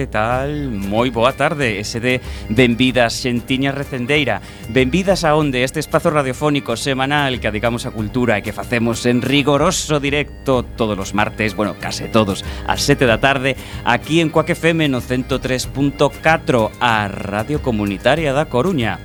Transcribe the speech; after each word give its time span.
que 0.00 0.06
tal? 0.06 0.72
Moi 0.72 1.12
boa 1.12 1.36
tarde, 1.36 1.76
ese 1.76 2.00
de 2.00 2.24
Benvidas 2.48 3.20
Xentiña 3.20 3.68
Recendeira 3.68 4.40
Benvidas 4.72 5.28
a 5.28 5.36
onde 5.36 5.60
este 5.60 5.76
espazo 5.76 6.08
radiofónico 6.08 6.72
semanal 6.72 7.36
que 7.36 7.52
adicamos 7.52 7.84
a 7.84 7.92
cultura 7.92 8.40
e 8.40 8.44
que 8.44 8.56
facemos 8.56 9.04
en 9.04 9.20
rigoroso 9.20 10.00
directo 10.00 10.64
todos 10.64 10.96
os 10.96 11.12
martes, 11.12 11.52
bueno, 11.52 11.76
case 11.76 12.08
todos, 12.08 12.48
ás 12.64 12.80
7 12.80 13.04
da 13.04 13.20
tarde 13.20 13.60
aquí 13.84 14.24
en 14.24 14.32
Coaque 14.32 14.56
FM 14.56 14.88
no 14.88 15.04
103.4 15.04 16.72
a 16.80 17.04
Radio 17.12 17.60
Comunitaria 17.60 18.32
da 18.32 18.48
Coruña 18.48 19.04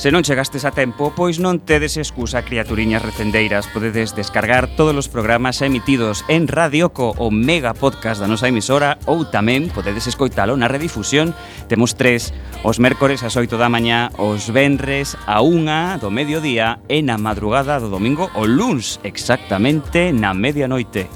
Se 0.00 0.08
non 0.08 0.24
chegastes 0.24 0.64
a 0.64 0.72
tempo, 0.72 1.12
pois 1.12 1.36
non 1.44 1.60
tedes 1.60 2.00
excusa, 2.00 2.40
criaturiñas 2.40 3.04
recendeiras. 3.04 3.68
Podedes 3.68 4.16
descargar 4.16 4.64
todos 4.72 4.96
os 4.96 5.12
programas 5.12 5.60
emitidos 5.60 6.24
en 6.24 6.48
radio 6.48 6.96
co 6.96 7.12
o 7.20 7.28
mega 7.28 7.76
podcast 7.76 8.16
da 8.16 8.24
nosa 8.24 8.48
emisora 8.48 8.96
ou 9.04 9.28
tamén 9.28 9.68
podedes 9.68 10.08
escoitalo 10.08 10.56
na 10.56 10.72
redifusión. 10.72 11.36
Temos 11.68 12.00
tres 12.00 12.32
os 12.64 12.80
mércores 12.80 13.20
ás 13.20 13.36
8 13.36 13.60
da 13.60 13.68
mañá, 13.68 14.08
os 14.16 14.48
venres 14.48 15.20
a 15.28 15.44
1 15.44 16.00
do 16.00 16.08
mediodía 16.08 16.80
e 16.88 17.04
na 17.04 17.20
madrugada 17.20 17.76
do 17.76 17.92
domingo 17.92 18.32
o 18.32 18.48
luns 18.48 19.04
exactamente 19.04 20.16
na 20.16 20.32
medianoite. 20.32 21.12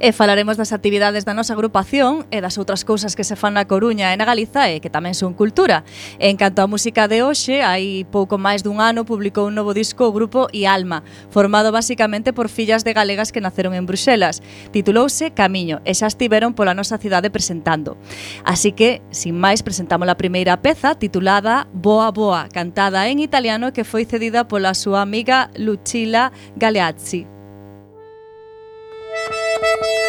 E 0.04 0.14
falaremos 0.14 0.54
das 0.54 0.70
actividades 0.70 1.26
da 1.26 1.34
nosa 1.34 1.58
agrupación 1.58 2.30
e 2.30 2.46
das 2.46 2.62
outras 2.62 2.86
cousas 2.86 3.18
que 3.18 3.26
se 3.26 3.34
fan 3.34 3.58
na 3.58 3.66
Coruña 3.66 4.14
e 4.14 4.20
na 4.22 4.28
Galiza 4.30 4.70
e 4.70 4.78
que 4.78 4.94
tamén 4.94 5.18
son 5.18 5.34
cultura. 5.34 5.82
En 6.22 6.38
canto 6.38 6.62
á 6.62 6.70
música 6.70 7.10
de 7.10 7.26
hoxe, 7.26 7.66
hai 7.66 8.06
pouco 8.06 8.38
máis 8.38 8.62
dun 8.62 8.84
ano 8.84 9.02
publicou 9.02 9.50
un 9.50 9.58
novo 9.58 9.74
disco 9.74 10.06
o 10.06 10.14
grupo 10.14 10.43
E 10.52 10.68
Alma, 10.68 11.04
formado 11.30 11.72
basicamente 11.72 12.34
por 12.34 12.50
fillas 12.50 12.84
de 12.84 12.94
galegas 12.94 13.32
que 13.32 13.42
naceron 13.42 13.74
en 13.74 13.86
Bruxelas. 13.86 14.42
Titulouse 14.72 15.32
Camiño 15.32 15.80
e 15.86 15.94
xa 15.94 16.10
estiveron 16.10 16.58
pola 16.58 16.76
nosa 16.76 16.98
cidade 16.98 17.32
presentando. 17.32 17.96
Así 18.44 18.74
que, 18.76 19.00
sin 19.14 19.40
máis, 19.40 19.64
presentamos 19.64 20.10
a 20.10 20.20
primeira 20.20 20.60
peza 20.60 20.98
titulada 20.98 21.70
Boa 21.72 22.12
Boa, 22.12 22.50
cantada 22.52 23.08
en 23.08 23.24
italiano 23.24 23.72
que 23.72 23.88
foi 23.88 24.04
cedida 24.04 24.50
pola 24.50 24.76
súa 24.76 25.00
amiga 25.06 25.54
Lucilla 25.56 26.34
Galeazzi. 26.58 27.30
Thank 29.64 29.84
you. 29.84 30.03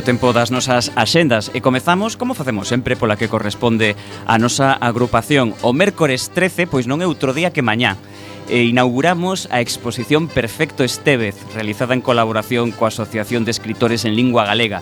o 0.00 0.02
tempo 0.02 0.32
das 0.32 0.48
nosas 0.48 0.88
axendas 0.96 1.52
e 1.52 1.60
comezamos, 1.60 2.16
como 2.16 2.32
facemos 2.32 2.72
sempre, 2.72 2.96
pola 2.96 3.20
que 3.20 3.28
corresponde 3.28 4.00
a 4.24 4.40
nosa 4.40 4.72
agrupación. 4.72 5.52
O 5.60 5.76
mércores 5.76 6.32
13, 6.32 6.64
pois 6.64 6.88
non 6.88 7.04
é 7.04 7.06
outro 7.06 7.36
día 7.36 7.52
que 7.52 7.60
mañá 7.60 8.00
e 8.48 8.64
inauguramos 8.64 9.44
a 9.52 9.60
exposición 9.60 10.32
Perfecto 10.32 10.88
Estevez, 10.88 11.36
realizada 11.52 11.92
en 11.92 12.00
colaboración 12.00 12.72
coa 12.72 12.88
Asociación 12.88 13.44
de 13.44 13.52
Escritores 13.52 14.08
en 14.08 14.16
Lingua 14.16 14.48
Galega. 14.48 14.80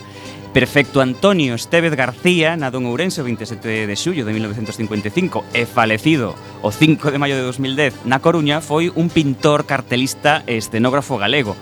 Perfecto 0.54 1.02
Antonio 1.02 1.58
Estevez 1.58 1.98
García, 1.98 2.54
nado 2.54 2.78
en 2.78 2.86
Ourense 2.86 3.18
o 3.18 3.26
27 3.26 3.90
de 3.90 3.96
xullo 3.98 4.22
de 4.22 4.30
1955 4.38 5.50
e 5.50 5.66
falecido 5.66 6.38
o 6.62 6.70
5 6.70 7.10
de 7.10 7.18
maio 7.18 7.34
de 7.34 7.42
2010 7.42 8.06
na 8.06 8.22
Coruña, 8.22 8.62
foi 8.62 8.94
un 8.94 9.10
pintor, 9.10 9.66
cartelista 9.66 10.46
e 10.46 10.62
escenógrafo 10.62 11.18
galego 11.18 11.58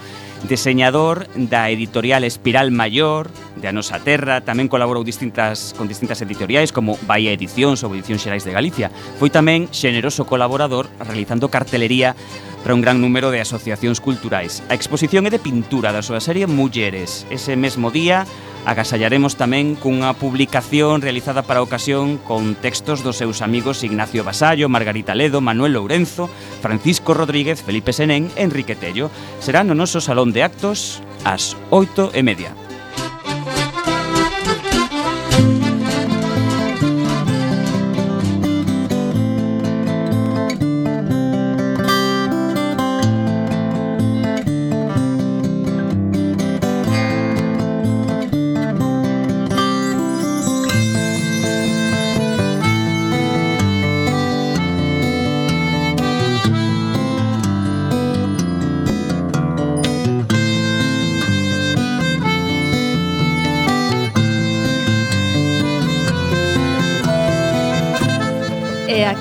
deseñador 0.48 1.26
da 1.34 1.70
editorial 1.70 2.24
Espiral 2.24 2.70
Mayor, 2.70 3.30
de 3.56 3.66
a 3.68 3.72
nosa 3.72 3.98
terra, 4.04 4.44
tamén 4.44 4.68
colaborou 4.68 5.02
distintas, 5.02 5.72
con 5.74 5.88
distintas 5.88 6.20
editoriais 6.20 6.70
como 6.70 7.00
Bahía 7.08 7.32
Edicións 7.32 7.80
ou 7.82 7.92
Edicións 7.96 8.22
Xerais 8.22 8.44
de 8.44 8.52
Galicia. 8.52 8.92
Foi 9.16 9.32
tamén 9.32 9.72
xeneroso 9.72 10.28
colaborador 10.28 10.86
realizando 11.00 11.48
cartelería 11.48 12.12
para 12.66 12.74
un 12.74 12.82
gran 12.82 13.00
número 13.00 13.30
de 13.30 13.40
asociacións 13.40 14.02
culturais. 14.02 14.58
A 14.68 14.74
exposición 14.74 15.22
é 15.24 15.30
de 15.30 15.38
pintura 15.38 15.94
da 15.94 16.02
súa 16.02 16.18
serie 16.18 16.50
Mulleres. 16.50 17.22
Ese 17.30 17.54
mesmo 17.54 17.94
día 17.94 18.26
agasallaremos 18.66 19.38
tamén 19.38 19.78
cunha 19.78 20.10
publicación 20.18 20.98
realizada 20.98 21.46
para 21.46 21.62
a 21.62 21.66
ocasión 21.66 22.18
con 22.18 22.58
textos 22.58 23.06
dos 23.06 23.22
seus 23.22 23.38
amigos 23.38 23.86
Ignacio 23.86 24.26
Basallo, 24.26 24.66
Margarita 24.66 25.14
Ledo, 25.14 25.38
Manuel 25.38 25.78
Lourenzo, 25.78 26.26
Francisco 26.58 27.14
Rodríguez, 27.14 27.62
Felipe 27.62 27.94
Senén 27.94 28.34
e 28.34 28.42
Enrique 28.42 28.74
Tello. 28.74 29.14
Será 29.38 29.62
no 29.62 29.78
noso 29.78 30.02
Salón 30.02 30.34
de 30.34 30.42
Actos 30.42 30.98
ás 31.22 31.54
8 31.70 32.18
e 32.18 32.26
media. 32.26 32.65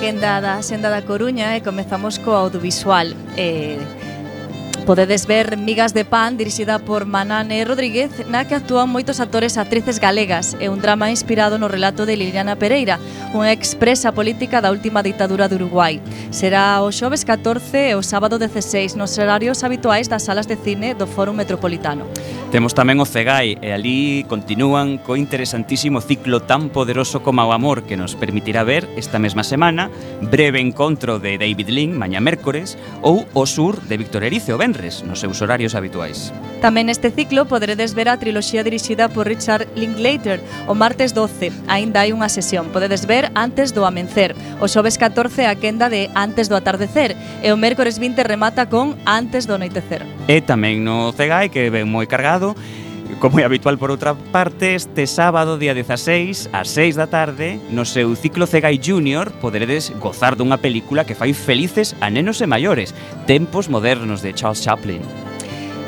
quenda 0.05 0.39
da 0.39 0.62
Senda 0.62 0.91
da 0.91 1.01
Coruña 1.01 1.57
e 1.57 1.65
comezamos 1.65 2.21
co 2.21 2.38
audiovisual. 2.38 3.09
Eh, 3.41 3.81
Podedes 4.85 5.25
ver 5.25 5.57
Migas 5.57 5.95
de 5.95 6.05
Pan, 6.05 6.38
dirixida 6.38 6.77
por 6.77 7.09
Manane 7.09 7.65
Rodríguez, 7.65 8.12
na 8.29 8.45
que 8.45 8.53
actúan 8.53 8.85
moitos 8.85 9.17
actores 9.17 9.57
e 9.57 9.59
actrices 9.65 9.97
galegas 9.97 10.53
É 10.62 10.69
un 10.69 10.77
drama 10.77 11.09
inspirado 11.09 11.57
no 11.57 11.65
relato 11.65 12.05
de 12.05 12.13
Liliana 12.13 12.53
Pereira, 12.53 13.01
unha 13.33 13.50
expresa 13.50 14.13
política 14.13 14.62
da 14.62 14.69
última 14.69 15.01
ditadura 15.01 15.50
de 15.50 15.57
Uruguai. 15.57 15.97
Será 16.29 16.77
o 16.85 16.93
xoves 16.93 17.25
14 17.25 17.89
e 17.89 17.97
o 17.97 18.05
sábado 18.05 18.38
16 18.38 18.93
nos 18.93 19.17
horarios 19.17 19.65
habituais 19.65 20.05
das 20.05 20.21
salas 20.21 20.45
de 20.45 20.53
cine 20.53 20.93
do 20.93 21.09
Fórum 21.09 21.33
Metropolitano. 21.33 22.05
Temos 22.55 22.71
tamén 22.71 23.03
o 23.03 23.05
Cegai 23.05 23.59
e 23.59 23.75
ali 23.75 24.24
continúan 24.31 24.95
co 24.95 25.19
interesantísimo 25.19 26.00
ciclo 26.00 26.39
tan 26.47 26.71
poderoso 26.71 27.19
como 27.19 27.43
o 27.43 27.51
amor 27.51 27.83
que 27.83 28.00
nos 28.00 28.15
permitirá 28.15 28.63
ver 28.63 28.88
esta 28.95 29.19
mesma 29.19 29.43
semana 29.43 29.91
breve 30.24 30.63
encontro 30.63 31.19
de 31.19 31.35
David 31.35 31.67
Lin 31.67 31.91
maña 32.00 32.24
mércores 32.24 32.79
ou 33.03 33.27
o 33.35 33.43
sur 33.43 33.83
de 33.91 34.00
Víctor 34.00 34.24
Erice 34.24 34.55
o 34.55 34.57
Benres 34.57 35.03
nos 35.03 35.19
seus 35.19 35.43
horarios 35.43 35.75
habituais. 35.75 36.31
Tamén 36.63 36.88
neste 36.88 37.12
ciclo 37.12 37.43
poderedes 37.43 37.91
ver 37.91 38.07
a 38.07 38.15
triloxía 38.15 38.63
dirixida 38.63 39.12
por 39.12 39.27
Richard 39.27 39.67
Linklater 39.75 40.39
o 40.71 40.79
martes 40.79 41.12
12. 41.12 41.51
Aínda 41.67 42.07
hai 42.07 42.15
unha 42.15 42.31
sesión. 42.31 42.71
Podedes 42.71 43.03
ver 43.03 43.35
antes 43.35 43.75
do 43.75 43.83
amencer. 43.83 44.31
O 44.63 44.71
xoves 44.71 44.95
14 44.95 45.43
a 45.43 45.59
quenda 45.59 45.91
de 45.91 46.07
antes 46.15 46.47
do 46.47 46.55
atardecer 46.55 47.19
e 47.43 47.51
o 47.51 47.59
mércores 47.59 48.00
20 48.00 48.24
remata 48.24 48.71
con 48.71 48.95
antes 49.03 49.43
do 49.43 49.59
anoitecer. 49.59 50.07
E 50.31 50.39
tamén 50.39 50.88
no 50.88 51.12
Cegai 51.12 51.51
que 51.51 51.67
ven 51.67 51.91
moi 51.91 52.07
cargado 52.07 52.45
Como 53.20 53.40
é 53.40 53.46
habitual 53.46 53.78
por 53.78 53.94
outra 53.94 54.14
parte, 54.14 54.75
este 54.75 55.08
sábado 55.08 55.58
día 55.58 55.74
16 55.74 56.50
ás 56.52 56.68
6 56.74 57.00
da 57.00 57.08
tarde, 57.08 57.62
no 57.72 57.86
seu 57.86 58.12
ciclo 58.18 58.50
Cegai 58.50 58.82
Junior, 58.82 59.32
poderedes 59.40 59.94
gozar 60.02 60.36
dunha 60.36 60.60
película 60.60 61.06
que 61.06 61.16
fai 61.16 61.32
felices 61.32 61.96
a 62.02 62.10
nenos 62.12 62.42
e 62.42 62.50
maiores, 62.50 62.92
Tempos 63.30 63.70
modernos 63.70 64.20
de 64.25 64.34
Charles 64.34 64.60
Chaplin. 64.66 65.00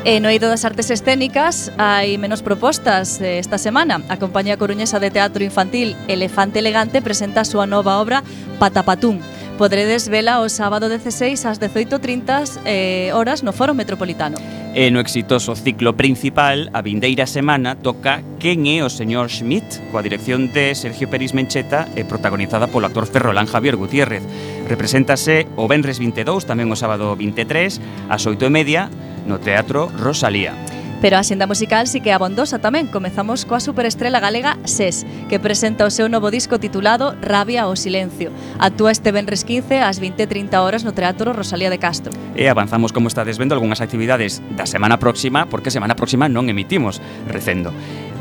E 0.06 0.22
no 0.22 0.30
eido 0.30 0.48
das 0.48 0.64
artes 0.64 0.94
escénicas 0.94 1.74
hai 1.76 2.16
menos 2.16 2.40
propostas 2.40 3.20
eh, 3.20 3.42
esta 3.42 3.58
semana. 3.58 4.00
A 4.08 4.16
Compañía 4.16 4.56
Coruñesa 4.56 5.02
de 5.02 5.10
Teatro 5.10 5.42
Infantil 5.42 5.98
Elefante 6.06 6.62
Elegante 6.62 7.02
presenta 7.02 7.42
a 7.42 7.48
súa 7.50 7.66
nova 7.66 8.00
obra 8.00 8.22
Patapatún. 8.62 9.20
Podredes 9.58 10.06
vela 10.06 10.38
o 10.38 10.46
sábado 10.48 10.86
16 10.86 11.44
ás 11.44 11.58
18.30 11.58 12.62
eh, 12.64 13.10
horas 13.12 13.42
no 13.42 13.50
Foro 13.50 13.74
Metropolitano. 13.74 14.38
E 14.76 14.92
no 14.92 15.00
exitoso 15.00 15.56
ciclo 15.56 15.96
principal, 15.96 16.68
a 16.76 16.84
vindeira 16.84 17.24
semana, 17.24 17.74
toca 17.74 18.20
Quen 18.36 18.68
é 18.68 18.84
o 18.84 18.92
señor 18.92 19.32
Schmidt, 19.32 19.80
coa 19.90 20.04
dirección 20.04 20.52
de 20.52 20.76
Sergio 20.76 21.08
Peris 21.08 21.32
Mencheta 21.32 21.88
e 21.96 22.04
protagonizada 22.04 22.68
polo 22.68 22.86
actor 22.86 23.08
ferrolán 23.08 23.48
Javier 23.48 23.80
Gutiérrez. 23.80 24.22
Represéntase 24.68 25.48
o 25.56 25.66
Benres 25.66 25.96
22, 25.98 26.44
tamén 26.44 26.68
o 26.68 26.76
sábado 26.76 27.16
23, 27.16 27.80
ás 28.12 28.22
8 28.28 28.38
e 28.44 28.52
media, 28.52 28.82
no 29.24 29.40
Teatro 29.40 29.88
Rosalía. 29.96 30.77
Pero 31.00 31.14
a 31.14 31.22
xenda 31.22 31.46
musical 31.46 31.86
sí 31.86 32.02
que 32.02 32.10
é 32.10 32.14
abondosa 32.14 32.58
tamén. 32.58 32.90
Comezamos 32.90 33.46
coa 33.46 33.62
superestrela 33.62 34.18
galega 34.18 34.58
SES, 34.66 35.06
que 35.30 35.38
presenta 35.38 35.86
o 35.86 35.94
seu 35.94 36.10
novo 36.10 36.34
disco 36.34 36.58
titulado 36.58 37.14
Rabia 37.22 37.70
o 37.70 37.78
Silencio. 37.78 38.34
Actúa 38.58 38.90
este 38.90 39.14
venres 39.14 39.46
15 39.46 39.78
ás 39.78 40.02
20.30 40.02 40.58
horas 40.58 40.82
no 40.82 40.90
Teatro 40.90 41.30
Rosalía 41.30 41.70
de 41.70 41.78
Castro. 41.78 42.10
E 42.34 42.50
avanzamos 42.50 42.90
como 42.90 43.06
está 43.06 43.22
desvendo 43.22 43.54
algunhas 43.54 43.78
actividades 43.78 44.42
da 44.58 44.66
semana 44.66 44.98
próxima, 44.98 45.46
porque 45.46 45.70
semana 45.70 45.94
próxima 45.94 46.26
non 46.26 46.50
emitimos 46.50 46.98
recendo. 47.30 47.70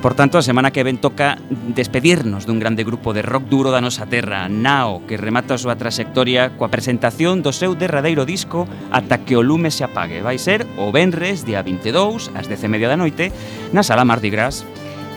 Por 0.02 0.14
tanto, 0.14 0.38
a 0.38 0.46
semana 0.46 0.70
que 0.72 0.86
ven 0.86 1.02
toca 1.02 1.42
despedirnos 1.50 2.46
dun 2.46 2.62
grande 2.62 2.86
grupo 2.86 3.18
de 3.18 3.26
rock 3.26 3.50
duro 3.50 3.74
da 3.74 3.82
nosa 3.82 4.06
terra, 4.06 4.46
Nao, 4.46 5.02
que 5.10 5.18
remata 5.18 5.58
a 5.58 5.62
súa 5.62 5.74
trayectoria 5.74 6.54
coa 6.54 6.70
presentación 6.70 7.42
do 7.42 7.50
seu 7.50 7.74
derradeiro 7.74 8.22
disco 8.22 8.70
Ata 8.94 9.26
que 9.26 9.34
o 9.34 9.42
lume 9.42 9.74
se 9.74 9.82
apague. 9.82 10.22
Vai 10.22 10.38
ser 10.38 10.70
o 10.78 10.94
Benres, 10.94 11.50
día 11.50 11.66
22, 11.66 12.30
ás 12.38 12.46
10 12.46 12.78
da 12.86 12.96
noite, 12.96 13.34
na 13.74 13.82
Sala 13.82 14.06
Mardi 14.06 14.30
Gras. 14.30 14.62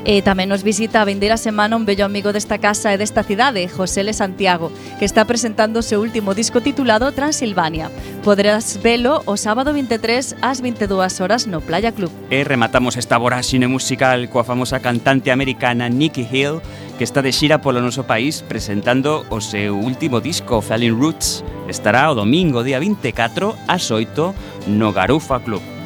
E 0.00 0.24
tamén 0.24 0.48
nos 0.48 0.64
visita 0.64 1.04
a 1.04 1.08
vindeira 1.08 1.36
semana 1.36 1.76
un 1.76 1.84
bello 1.84 2.08
amigo 2.08 2.32
desta 2.32 2.56
casa 2.56 2.88
e 2.88 2.96
desta 2.96 3.20
cidade, 3.20 3.68
José 3.68 4.00
Le 4.00 4.16
Santiago, 4.16 4.72
que 4.96 5.04
está 5.04 5.28
presentando 5.28 5.80
o 5.80 5.86
seu 5.86 6.00
último 6.00 6.32
disco 6.32 6.64
titulado 6.64 7.12
Transilvania. 7.12 7.92
Poderás 8.24 8.80
velo 8.80 9.20
o 9.28 9.36
sábado 9.36 9.76
23 9.76 10.40
ás 10.40 10.64
22 10.64 11.20
horas 11.20 11.44
no 11.44 11.60
Playa 11.60 11.92
Club. 11.92 12.08
E 12.32 12.40
rematamos 12.48 12.96
esta 12.96 13.20
voráxine 13.20 13.68
musical 13.68 14.24
coa 14.32 14.40
famosa 14.40 14.80
cantante 14.80 15.28
americana 15.28 15.92
Nikki 15.92 16.24
Hill, 16.24 16.64
que 16.96 17.04
está 17.04 17.20
de 17.20 17.36
xira 17.36 17.60
polo 17.60 17.84
noso 17.84 18.08
país 18.08 18.40
presentando 18.40 19.28
o 19.28 19.44
seu 19.44 19.76
último 19.76 20.24
disco, 20.24 20.64
Falling 20.64 20.96
Roots. 20.96 21.44
Estará 21.68 22.08
o 22.08 22.16
domingo, 22.16 22.64
día 22.64 22.80
24, 22.80 23.52
ás 23.68 23.92
8, 23.92 24.64
no 24.64 24.96
Garufa 24.96 25.44
Club. 25.44 25.79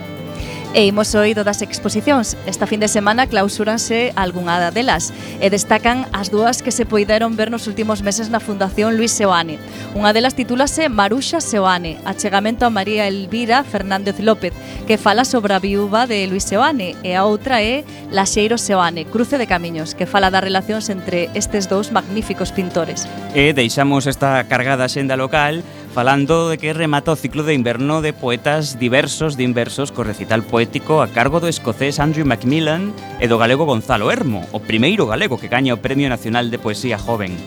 E 0.75 0.91
imos 0.91 1.15
oído 1.15 1.47
das 1.47 1.63
exposicións. 1.63 2.35
Esta 2.51 2.67
fin 2.67 2.83
de 2.83 2.91
semana 2.91 3.31
clausúranse 3.31 4.11
algunha 4.19 4.75
delas 4.75 5.15
e 5.39 5.47
destacan 5.47 6.03
as 6.11 6.35
dúas 6.35 6.67
que 6.67 6.75
se 6.75 6.83
poideron 6.83 7.39
ver 7.39 7.47
nos 7.47 7.71
últimos 7.71 8.03
meses 8.03 8.27
na 8.27 8.43
Fundación 8.43 8.99
Luis 8.99 9.15
Seoane. 9.15 9.63
Unha 9.95 10.11
delas 10.11 10.35
titúlase 10.35 10.91
Maruxa 10.91 11.39
Seoane, 11.39 12.03
achegamento 12.03 12.67
a 12.67 12.75
María 12.75 13.07
Elvira 13.07 13.63
Fernández 13.63 14.19
López, 14.19 14.51
que 14.91 14.99
fala 14.99 15.23
sobre 15.23 15.55
a 15.55 15.63
viúva 15.63 16.11
de 16.11 16.27
Luis 16.27 16.43
Seoane, 16.43 16.99
e 17.07 17.15
a 17.15 17.23
outra 17.23 17.63
é 17.63 17.87
Laxeiro 18.11 18.59
Seoane, 18.59 19.07
Cruce 19.07 19.39
de 19.39 19.47
Camiños, 19.47 19.95
que 19.95 20.11
fala 20.11 20.27
das 20.35 20.43
relacións 20.43 20.91
entre 20.91 21.31
estes 21.39 21.71
dous 21.71 21.95
magníficos 21.95 22.51
pintores. 22.51 23.07
E 23.31 23.55
deixamos 23.55 24.11
esta 24.11 24.43
cargada 24.51 24.91
xenda 24.91 25.15
local 25.15 25.63
falando 25.95 26.51
de 26.51 26.59
que 26.59 26.73
remata 26.73 27.13
o 27.13 27.17
ciclo 27.17 27.45
de 27.45 27.55
inverno 27.55 28.03
de 28.03 28.13
poetas 28.13 28.81
diversos 28.81 29.39
de 29.39 29.47
inversos 29.47 29.95
co 29.95 30.03
recital 30.03 30.43
poético 30.43 30.99
a 30.99 31.07
cargo 31.07 31.39
do 31.39 31.47
escocés 31.47 32.03
Andrew 32.03 32.27
Macmillan 32.27 32.91
e 33.23 33.31
do 33.31 33.39
galego 33.39 33.63
Gonzalo 33.63 34.11
Hermo, 34.11 34.43
o 34.51 34.59
primeiro 34.59 35.07
galego 35.07 35.39
que 35.39 35.47
gaña 35.47 35.71
o 35.71 35.79
Premio 35.79 36.11
Nacional 36.11 36.51
de 36.51 36.59
Poesía 36.59 36.99
Joven. 36.99 37.39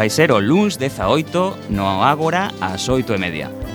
Vai 0.00 0.08
ser 0.08 0.32
o 0.32 0.40
luns 0.40 0.80
18 0.80 1.68
no 1.68 2.00
Ágora 2.00 2.56
ás 2.64 2.88
8 2.88 3.04
e 3.12 3.20
media. 3.20 3.69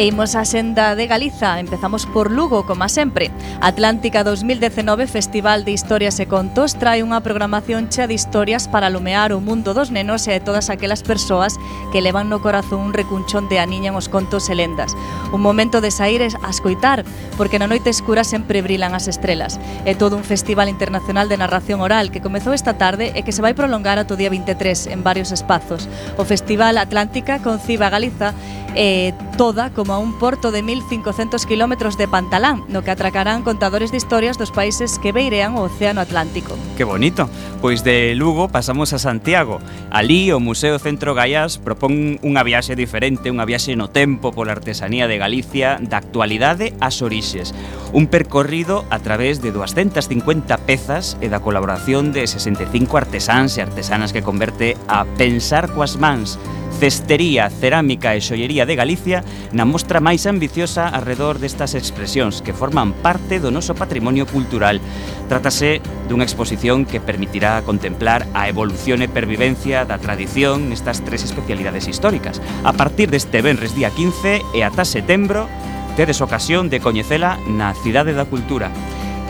E 0.00 0.08
imos 0.08 0.32
á 0.32 0.48
senda 0.48 0.96
de 0.96 1.04
Galiza, 1.04 1.60
empezamos 1.60 2.08
por 2.08 2.32
Lugo, 2.32 2.64
como 2.64 2.88
sempre. 2.88 3.28
Atlántica 3.60 4.24
2019 4.24 5.04
Festival 5.04 5.68
de 5.68 5.76
Historias 5.76 6.16
e 6.16 6.24
Contos 6.24 6.80
trae 6.80 7.04
unha 7.04 7.20
programación 7.20 7.92
chea 7.92 8.08
de 8.08 8.16
historias 8.16 8.64
para 8.64 8.88
alumear 8.88 9.36
o 9.36 9.44
mundo 9.44 9.76
dos 9.76 9.92
nenos 9.92 10.24
e 10.24 10.32
de 10.32 10.40
todas 10.40 10.72
aquelas 10.72 11.04
persoas 11.04 11.60
que 11.92 12.00
levan 12.00 12.32
no 12.32 12.40
corazón 12.40 12.80
un 12.80 12.96
recunchón 12.96 13.52
de 13.52 13.60
aniñan 13.60 13.92
os 13.92 14.08
contos 14.08 14.48
e 14.48 14.56
lendas. 14.56 14.96
Un 15.36 15.44
momento 15.44 15.84
de 15.84 15.92
sair 15.92 16.24
a 16.24 16.48
escoitar, 16.48 17.04
porque 17.36 17.60
na 17.60 17.68
noite 17.68 17.92
escura 17.92 18.24
sempre 18.24 18.64
brilan 18.64 18.96
as 18.96 19.04
estrelas. 19.04 19.60
É 19.84 19.92
todo 19.92 20.16
un 20.16 20.24
festival 20.24 20.72
internacional 20.72 21.28
de 21.28 21.36
narración 21.36 21.84
oral 21.84 22.08
que 22.08 22.24
comezou 22.24 22.56
esta 22.56 22.80
tarde 22.80 23.12
e 23.12 23.20
que 23.20 23.36
se 23.36 23.44
vai 23.44 23.52
prolongar 23.52 24.00
ato 24.00 24.16
día 24.16 24.32
23 24.32 24.96
en 24.96 25.04
varios 25.04 25.28
espazos. 25.28 25.92
O 26.16 26.24
Festival 26.24 26.80
Atlántica 26.80 27.44
conciba 27.44 27.92
Galiza 27.92 28.32
eh, 28.74 29.12
toda 29.36 29.70
como 29.70 29.89
como 29.90 29.98
a 29.98 30.06
un 30.06 30.12
porto 30.12 30.52
de 30.52 30.62
1.500 30.62 31.44
kilómetros 31.46 31.98
de 31.98 32.06
Pantalán, 32.06 32.62
no 32.68 32.84
que 32.84 32.92
atracarán 32.92 33.42
contadores 33.42 33.90
de 33.90 33.96
historias 33.96 34.38
dos 34.38 34.52
países 34.52 35.00
que 35.00 35.10
beirean 35.10 35.56
o 35.56 35.62
Océano 35.62 36.00
Atlántico. 36.00 36.54
Que 36.76 36.84
bonito! 36.84 37.28
Pois 37.60 37.82
de 37.82 38.14
Lugo 38.14 38.46
pasamos 38.46 38.92
a 38.92 39.00
Santiago. 39.00 39.58
Alí 39.90 40.30
o 40.30 40.38
Museo 40.38 40.78
Centro 40.78 41.18
Gaiás 41.18 41.58
propón 41.58 42.22
unha 42.22 42.46
viaxe 42.46 42.78
diferente, 42.78 43.34
unha 43.34 43.42
viaxe 43.42 43.74
no 43.74 43.90
tempo 43.90 44.30
pola 44.30 44.54
artesanía 44.54 45.10
de 45.10 45.18
Galicia 45.18 45.82
da 45.82 45.98
actualidade 45.98 46.70
ás 46.78 47.02
orixes. 47.02 47.50
Un 47.90 48.06
percorrido 48.06 48.86
a 48.94 49.02
través 49.02 49.42
de 49.42 49.50
250 49.50 50.54
pezas 50.70 51.18
e 51.18 51.26
da 51.26 51.42
colaboración 51.42 52.14
de 52.14 52.30
65 52.30 52.94
artesáns 52.94 53.58
e 53.58 53.66
artesanas 53.66 54.14
que 54.14 54.22
converte 54.22 54.78
a 54.86 55.02
Pensar 55.18 55.66
coas 55.74 55.98
mans, 55.98 56.38
Cestería, 56.80 57.50
Cerámica 57.50 58.16
e 58.16 58.24
Xollería 58.24 58.64
de 58.64 58.72
Galicia 58.72 59.20
na 59.52 59.68
mostra 59.68 60.00
máis 60.00 60.24
ambiciosa 60.24 60.88
arredor 60.88 61.36
destas 61.36 61.76
expresións 61.76 62.40
que 62.40 62.56
forman 62.56 62.96
parte 63.04 63.36
do 63.36 63.52
noso 63.52 63.76
patrimonio 63.76 64.24
cultural. 64.24 64.80
Trátase 65.28 65.84
dunha 66.08 66.24
exposición 66.24 66.88
que 66.88 66.96
permitirá 66.96 67.60
contemplar 67.68 68.24
a 68.32 68.48
evolución 68.48 69.04
e 69.04 69.12
pervivencia 69.12 69.84
da 69.84 70.00
tradición 70.00 70.72
nestas 70.72 71.04
tres 71.04 71.20
especialidades 71.20 71.84
históricas. 71.84 72.40
A 72.64 72.72
partir 72.72 73.12
deste 73.12 73.44
venres 73.44 73.76
día 73.76 73.92
15 73.92 74.40
e 74.56 74.64
ata 74.64 74.88
setembro 74.88 75.52
tedes 76.00 76.24
ocasión 76.24 76.72
de 76.72 76.80
coñecela 76.80 77.36
na 77.44 77.76
Cidade 77.76 78.16
da 78.16 78.24
Cultura. 78.24 78.72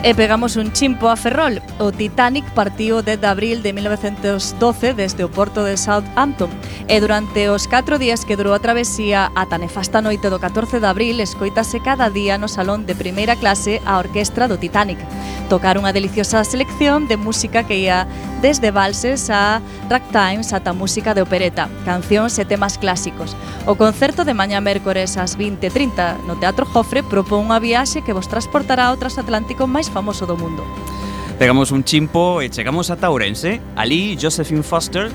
E 0.03 0.15
pegamos 0.15 0.55
un 0.55 0.73
chimpo 0.73 1.09
a 1.09 1.15
Ferrol. 1.15 1.61
O 1.77 1.91
Titanic 1.91 2.49
partiu 2.57 2.97
o 2.97 3.05
10 3.05 3.21
de 3.21 3.27
abril 3.27 3.61
de 3.61 3.69
1912 3.69 4.97
desde 4.97 5.21
o 5.21 5.29
porto 5.29 5.61
de 5.61 5.77
Southampton 5.77 6.49
e 6.89 6.97
durante 6.97 7.45
os 7.53 7.69
4 7.69 8.01
días 8.01 8.25
que 8.25 8.33
durou 8.33 8.57
a 8.57 8.63
travesía 8.65 9.29
ata 9.37 9.61
nefasta 9.61 10.01
noite 10.01 10.33
do 10.33 10.41
14 10.41 10.81
de 10.81 10.89
abril 10.89 11.21
escoitase 11.21 11.85
cada 11.85 12.09
día 12.09 12.41
no 12.41 12.49
salón 12.49 12.89
de 12.89 12.97
primeira 12.97 13.37
clase 13.37 13.77
a 13.85 14.01
orquestra 14.01 14.49
do 14.49 14.57
Titanic. 14.57 14.97
Tocar 15.53 15.77
unha 15.77 15.93
deliciosa 15.93 16.41
selección 16.49 17.05
de 17.05 17.21
música 17.21 17.61
que 17.61 17.85
ia 17.85 18.09
desde 18.41 18.73
valses 18.73 19.29
a 19.29 19.61
ragtimes 19.85 20.49
ata 20.49 20.73
música 20.73 21.13
de 21.13 21.21
opereta, 21.21 21.69
cancións 21.85 22.41
e 22.41 22.43
temas 22.49 22.81
clásicos. 22.81 23.37
O 23.69 23.77
concerto 23.77 24.25
de 24.25 24.33
mañá 24.33 24.57
mércores 24.65 25.13
ás 25.13 25.37
20.30 25.37 26.25
no 26.25 26.41
Teatro 26.41 26.65
Jofre 26.65 27.05
propón 27.05 27.45
unha 27.45 27.61
viaxe 27.61 28.01
que 28.01 28.17
vos 28.17 28.25
transportará 28.25 28.89
ao 28.89 28.97
transatlántico 28.97 29.69
máis 29.69 29.90
famoso 29.91 30.25
do 30.25 30.39
mundo. 30.39 30.63
Pegamos 31.37 31.71
un 31.71 31.83
chimpo 31.83 32.41
e 32.41 32.49
chegamos 32.49 32.89
a 32.89 32.97
Taurense. 32.97 33.59
Ali, 33.75 34.17
Josephine 34.19 34.63
Foster 34.63 35.11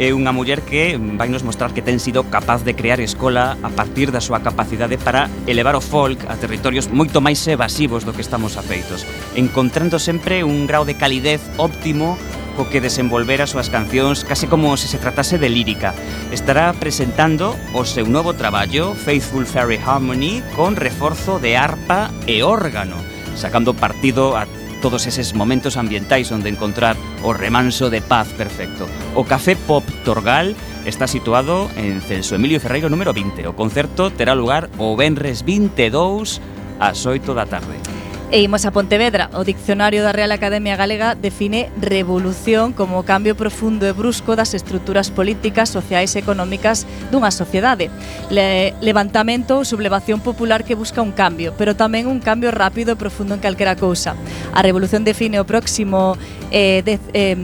é 0.00 0.16
unha 0.16 0.32
muller 0.32 0.64
que 0.64 0.96
vai 0.96 1.28
nos 1.28 1.44
mostrar 1.44 1.76
que 1.76 1.84
ten 1.84 2.00
sido 2.00 2.24
capaz 2.32 2.64
de 2.64 2.72
crear 2.72 3.04
escola 3.04 3.60
a 3.60 3.68
partir 3.68 4.08
da 4.08 4.24
súa 4.24 4.40
capacidade 4.40 4.96
para 4.96 5.28
elevar 5.44 5.76
o 5.76 5.84
folk 5.84 6.24
a 6.24 6.40
territorios 6.40 6.88
moito 6.88 7.20
máis 7.20 7.44
evasivos 7.44 8.08
do 8.08 8.16
que 8.16 8.24
estamos 8.24 8.56
afeitos, 8.56 9.04
encontrando 9.36 10.00
sempre 10.00 10.40
un 10.40 10.64
grau 10.64 10.88
de 10.88 10.96
calidez 10.96 11.44
óptimo 11.60 12.16
co 12.56 12.72
que 12.72 12.80
desenvolver 12.80 13.44
as 13.44 13.52
súas 13.52 13.68
cancións 13.68 14.24
case 14.24 14.48
como 14.48 14.72
se 14.80 14.88
se 14.88 14.96
tratase 14.96 15.36
de 15.36 15.52
lírica. 15.52 15.92
Estará 16.32 16.72
presentando 16.72 17.52
o 17.76 17.84
seu 17.84 18.08
novo 18.08 18.32
traballo, 18.32 18.96
Faithful 18.96 19.44
Fairy 19.44 19.76
Harmony, 19.76 20.40
con 20.56 20.80
reforzo 20.80 21.36
de 21.36 21.60
arpa 21.60 22.08
e 22.24 22.40
órgano 22.40 23.09
sacando 23.36 23.74
partido 23.74 24.36
a 24.36 24.46
todos 24.80 25.06
eses 25.06 25.34
momentos 25.34 25.76
ambientais 25.76 26.32
onde 26.32 26.48
encontrar 26.48 26.96
o 27.22 27.32
remanso 27.36 27.90
de 27.90 28.00
paz 28.00 28.28
perfecto. 28.32 28.88
O 29.14 29.24
Café 29.24 29.54
Pop 29.54 29.84
Torgal 30.04 30.56
está 30.84 31.06
situado 31.06 31.70
en 31.76 32.00
Celso 32.00 32.34
Emilio 32.34 32.60
Ferreiro 32.60 32.88
número 32.88 33.12
20. 33.12 33.46
O 33.46 33.52
concerto 33.52 34.10
terá 34.10 34.34
lugar 34.34 34.72
o 34.80 34.96
Benres 34.96 35.44
22 35.44 36.40
ás 36.80 37.04
8 37.04 37.34
da 37.36 37.44
tarde. 37.44 37.99
E 38.30 38.46
imos 38.46 38.62
a 38.62 38.70
Pontevedra. 38.70 39.26
O 39.34 39.42
Diccionario 39.42 40.06
da 40.06 40.14
Real 40.14 40.30
Academia 40.30 40.78
Galega 40.78 41.18
define 41.18 41.66
revolución 41.82 42.70
como 42.70 43.02
o 43.02 43.02
cambio 43.02 43.34
profundo 43.34 43.90
e 43.90 43.92
brusco 43.92 44.38
das 44.38 44.54
estruturas 44.54 45.10
políticas, 45.10 45.66
sociais 45.66 46.14
e 46.14 46.22
económicas 46.22 46.86
dunha 47.10 47.34
sociedade. 47.34 47.90
Le, 48.30 48.70
levantamento 48.78 49.58
ou 49.58 49.66
sublevación 49.66 50.22
popular 50.22 50.62
que 50.62 50.78
busca 50.78 51.02
un 51.02 51.10
cambio, 51.10 51.58
pero 51.58 51.74
tamén 51.74 52.06
un 52.06 52.22
cambio 52.22 52.54
rápido 52.54 52.94
e 52.94 53.00
profundo 53.02 53.34
en 53.34 53.42
calquera 53.42 53.74
cousa. 53.74 54.14
A 54.54 54.62
revolución 54.62 55.02
define 55.02 55.42
o 55.42 55.44
próximo 55.44 56.14
eh, 56.54 56.86
de, 56.86 57.02
eh, 57.10 57.34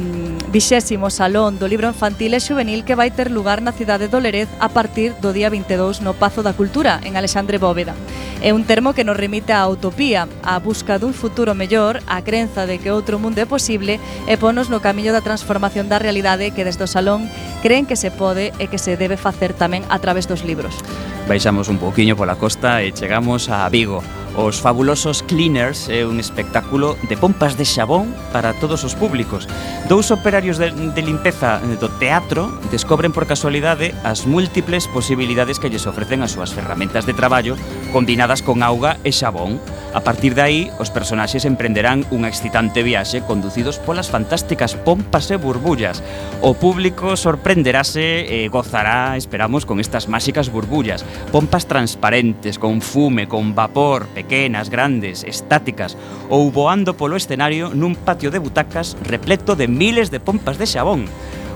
vixésimo 0.52 1.10
Salón 1.10 1.58
do 1.58 1.66
Libro 1.66 1.88
Infantil 1.88 2.34
e 2.34 2.40
juvenil 2.40 2.84
que 2.86 2.94
vai 2.94 3.10
ter 3.10 3.30
lugar 3.30 3.58
na 3.60 3.74
cidade 3.74 4.06
do 4.06 4.22
Lerez 4.22 4.48
a 4.62 4.70
partir 4.70 5.12
do 5.18 5.34
día 5.34 5.50
22 5.50 6.00
no 6.00 6.14
Pazo 6.14 6.42
da 6.42 6.54
Cultura, 6.54 7.00
en 7.02 7.16
Alexandre 7.18 7.58
Bóveda. 7.58 7.94
É 8.42 8.52
un 8.52 8.62
termo 8.68 8.94
que 8.94 9.02
nos 9.02 9.16
remite 9.16 9.50
á 9.50 9.66
utopía, 9.66 10.28
á 10.44 10.60
busca 10.62 11.00
dun 11.02 11.16
futuro 11.16 11.56
mellor, 11.56 11.98
á 12.06 12.22
crenza 12.22 12.68
de 12.68 12.78
que 12.78 12.94
outro 12.94 13.18
mundo 13.18 13.42
é 13.42 13.46
posible 13.48 13.98
e 14.30 14.34
ponos 14.38 14.70
no 14.70 14.84
camiño 14.84 15.10
da 15.10 15.24
transformación 15.24 15.90
da 15.90 15.98
realidade 15.98 16.54
que 16.54 16.62
desde 16.62 16.84
o 16.84 16.90
Salón 16.90 17.26
creen 17.64 17.88
que 17.88 17.98
se 17.98 18.14
pode 18.14 18.54
e 18.62 18.70
que 18.70 18.78
se 18.78 18.94
debe 18.94 19.18
facer 19.18 19.50
tamén 19.56 19.82
a 19.90 19.98
través 19.98 20.30
dos 20.30 20.46
libros. 20.46 20.78
Baixamos 21.26 21.66
un 21.66 21.82
pouquiño 21.82 22.14
pola 22.14 22.38
costa 22.38 22.86
e 22.86 22.94
chegamos 22.94 23.50
a 23.50 23.66
Vigo. 23.66 23.98
Os 24.38 24.62
fabulosos 24.62 25.26
Cleaners 25.26 25.90
é 25.90 26.06
un 26.06 26.22
espectáculo 26.22 26.94
de 27.10 27.18
pompas 27.18 27.58
de 27.58 27.66
xabón 27.66 28.14
para 28.30 28.54
todos 28.62 28.86
os 28.86 28.94
públicos. 28.94 29.50
Dous 29.90 30.14
operarios 30.14 30.54
de, 30.54 30.70
de 30.70 31.02
limpeza 31.02 31.58
do 31.82 31.90
teatro 31.98 32.46
descobren 32.70 33.10
por 33.10 33.26
casualidade 33.26 33.90
as 34.06 34.22
múltiples 34.22 34.86
posibilidades 34.86 35.58
que 35.58 35.66
lles 35.66 35.90
ofrecen 35.90 36.22
as 36.22 36.30
súas 36.30 36.54
ferramentas 36.54 37.10
de 37.10 37.16
traballo 37.16 37.58
combinadas 37.90 38.44
con 38.44 38.62
auga 38.62 38.94
e 39.02 39.10
xabón. 39.10 39.58
A 39.96 40.04
partir 40.04 40.36
de 40.36 40.44
aí, 40.44 40.60
os 40.76 40.92
personaxes 40.92 41.48
emprenderán 41.48 42.04
unha 42.12 42.28
excitante 42.28 42.84
viaxe 42.84 43.24
conducidos 43.24 43.80
polas 43.80 44.12
fantásticas 44.12 44.76
pompas 44.76 45.32
e 45.32 45.40
burbullas. 45.40 46.04
O 46.44 46.52
público 46.52 47.16
sorprenderase 47.16 48.28
e 48.28 48.52
gozará, 48.52 49.16
esperamos, 49.16 49.64
con 49.64 49.80
estas 49.80 50.12
máxicas 50.12 50.52
burbullas 50.52 51.00
pompas 51.32 51.66
transparentes, 51.66 52.58
con 52.58 52.80
fume, 52.80 53.28
con 53.28 53.54
vapor, 53.54 54.06
pequenas, 54.08 54.70
grandes, 54.70 55.24
estáticas, 55.24 55.96
ou 56.28 56.50
voando 56.50 56.96
polo 56.96 57.16
escenario 57.16 57.72
nun 57.72 57.94
patio 57.94 58.30
de 58.32 58.40
butacas 58.40 58.96
repleto 59.04 59.54
de 59.54 59.68
miles 59.68 60.10
de 60.10 60.20
pompas 60.20 60.56
de 60.56 60.66
xabón. 60.66 61.06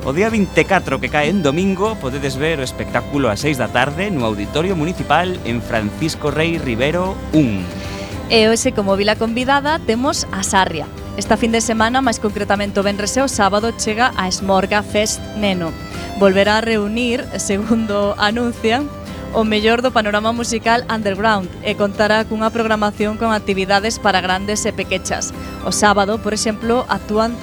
O 0.04 0.16
día 0.16 0.32
24 0.32 0.96
que 0.96 1.12
cae 1.12 1.28
en 1.28 1.44
domingo 1.44 1.92
podedes 2.00 2.40
ver 2.40 2.60
o 2.60 2.64
espectáculo 2.64 3.28
a 3.28 3.36
6 3.36 3.60
da 3.60 3.68
tarde 3.68 4.08
no 4.08 4.24
Auditorio 4.24 4.72
Municipal 4.72 5.36
en 5.44 5.60
Francisco 5.60 6.32
Rey 6.32 6.56
Rivero 6.56 7.12
1. 7.36 8.32
E 8.32 8.48
hoxe 8.48 8.72
como 8.72 8.96
vila 8.96 9.18
convidada 9.18 9.76
temos 9.82 10.24
a 10.32 10.40
Sarria. 10.40 10.88
Esta 11.18 11.36
fin 11.36 11.52
de 11.52 11.60
semana, 11.60 12.00
máis 12.00 12.16
concretamente 12.16 12.80
o 12.80 12.86
venrese 12.86 13.20
o 13.20 13.28
sábado, 13.28 13.76
chega 13.76 14.14
a 14.16 14.24
Esmorga 14.24 14.80
Fest 14.80 15.20
Neno. 15.36 15.68
Volverá 16.16 16.58
a 16.58 16.64
reunir, 16.64 17.26
segundo 17.36 18.16
anuncian, 18.22 18.88
o 19.34 19.44
mellor 19.44 19.82
do 19.82 19.94
panorama 19.94 20.32
musical 20.32 20.82
underground 20.90 21.46
e 21.62 21.78
contará 21.78 22.24
cunha 22.26 22.50
programación 22.50 23.14
con 23.14 23.30
actividades 23.30 23.98
para 24.02 24.20
grandes 24.20 24.66
e 24.66 24.72
pequechas. 24.74 25.30
O 25.62 25.70
sábado, 25.70 26.18
por 26.18 26.34
exemplo, 26.34 26.82
actúan 26.90 27.34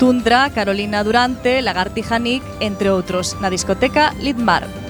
Tundra, 0.00 0.48
Carolina 0.50 1.04
Durante, 1.04 1.60
Lagartija 1.60 2.18
Nick, 2.18 2.42
entre 2.58 2.88
outros, 2.88 3.36
na 3.38 3.52
discoteca 3.52 4.16
Lidmar. 4.18 4.89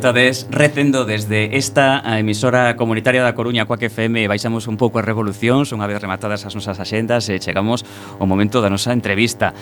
estades 0.00 0.46
recendo 0.50 1.04
desde 1.04 1.58
esta 1.58 2.00
emisora 2.18 2.74
comunitaria 2.76 3.20
da 3.20 3.36
Coruña 3.36 3.68
Coac 3.68 3.84
FM 3.84 4.32
baixamos 4.32 4.64
un 4.64 4.80
pouco 4.80 4.96
as 4.96 5.04
revolucións 5.04 5.76
unha 5.76 5.84
vez 5.84 6.00
rematadas 6.00 6.48
as 6.48 6.56
nosas 6.56 6.80
axendas 6.80 7.28
e 7.28 7.36
chegamos 7.36 7.84
ao 8.16 8.24
momento 8.24 8.64
da 8.64 8.72
nosa 8.72 8.96
entrevista. 8.96 9.52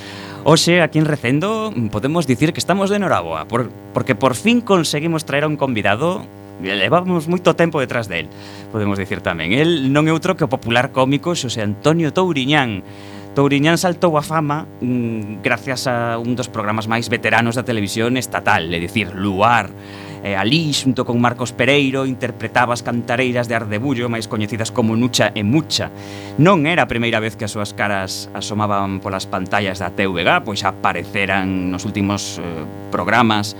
Oxe, 0.46 0.78
aquí 0.78 1.02
en 1.02 1.10
Recendo 1.10 1.74
podemos 1.90 2.30
dicir 2.30 2.54
que 2.54 2.62
estamos 2.62 2.86
de 2.86 3.02
noraboa 3.02 3.50
por, 3.50 3.74
porque 3.90 4.14
por 4.14 4.38
fin 4.38 4.62
conseguimos 4.62 5.26
traer 5.26 5.42
a 5.42 5.50
un 5.50 5.58
convidado 5.58 6.22
levamos 6.62 7.26
moito 7.26 7.58
tempo 7.58 7.82
detrás 7.82 8.06
del 8.06 8.30
podemos 8.70 8.94
dicir 8.94 9.18
tamén. 9.18 9.50
El 9.50 9.90
non 9.90 10.06
é 10.06 10.14
outro 10.14 10.38
que 10.38 10.46
o 10.46 10.52
popular 10.52 10.94
cómico 10.94 11.34
Xosé 11.34 11.66
Antonio 11.66 12.14
Touriñán. 12.14 12.86
Touriñán 13.34 13.74
saltou 13.74 14.14
a 14.14 14.22
fama 14.22 14.70
mm, 14.78 15.42
gracias 15.42 15.90
a 15.90 16.14
un 16.14 16.38
dos 16.38 16.46
programas 16.46 16.86
máis 16.86 17.10
veteranos 17.10 17.58
da 17.58 17.66
televisión 17.66 18.14
estatal, 18.14 18.70
é 18.70 18.78
dicir, 18.78 19.18
Luar. 19.18 19.74
Eh, 20.22 20.32
e 20.32 20.34
ali, 20.34 20.72
xunto 20.72 21.04
con 21.04 21.20
Marcos 21.20 21.52
Pereiro, 21.52 22.06
interpretaba 22.06 22.74
as 22.74 22.82
cantareiras 22.82 23.46
de 23.46 23.54
Ardebullo, 23.54 24.10
máis 24.10 24.26
coñecidas 24.26 24.70
como 24.70 24.98
Nucha 24.98 25.30
e 25.34 25.42
Mucha. 25.46 25.90
Non 26.38 26.66
era 26.66 26.86
a 26.86 26.90
primeira 26.90 27.22
vez 27.22 27.38
que 27.38 27.46
as 27.46 27.52
súas 27.54 27.74
caras 27.74 28.26
asomaban 28.34 28.98
polas 28.98 29.26
pantallas 29.26 29.78
da 29.78 29.94
TVG, 29.94 30.42
pois 30.42 30.62
xa 30.62 30.74
apareceran 30.74 31.70
nos 31.70 31.86
últimos 31.86 32.42
eh, 32.42 32.64
programas 32.90 33.54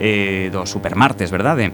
eh, 0.00 0.48
do 0.50 0.66
Supermartes, 0.66 1.30
verdade? 1.30 1.70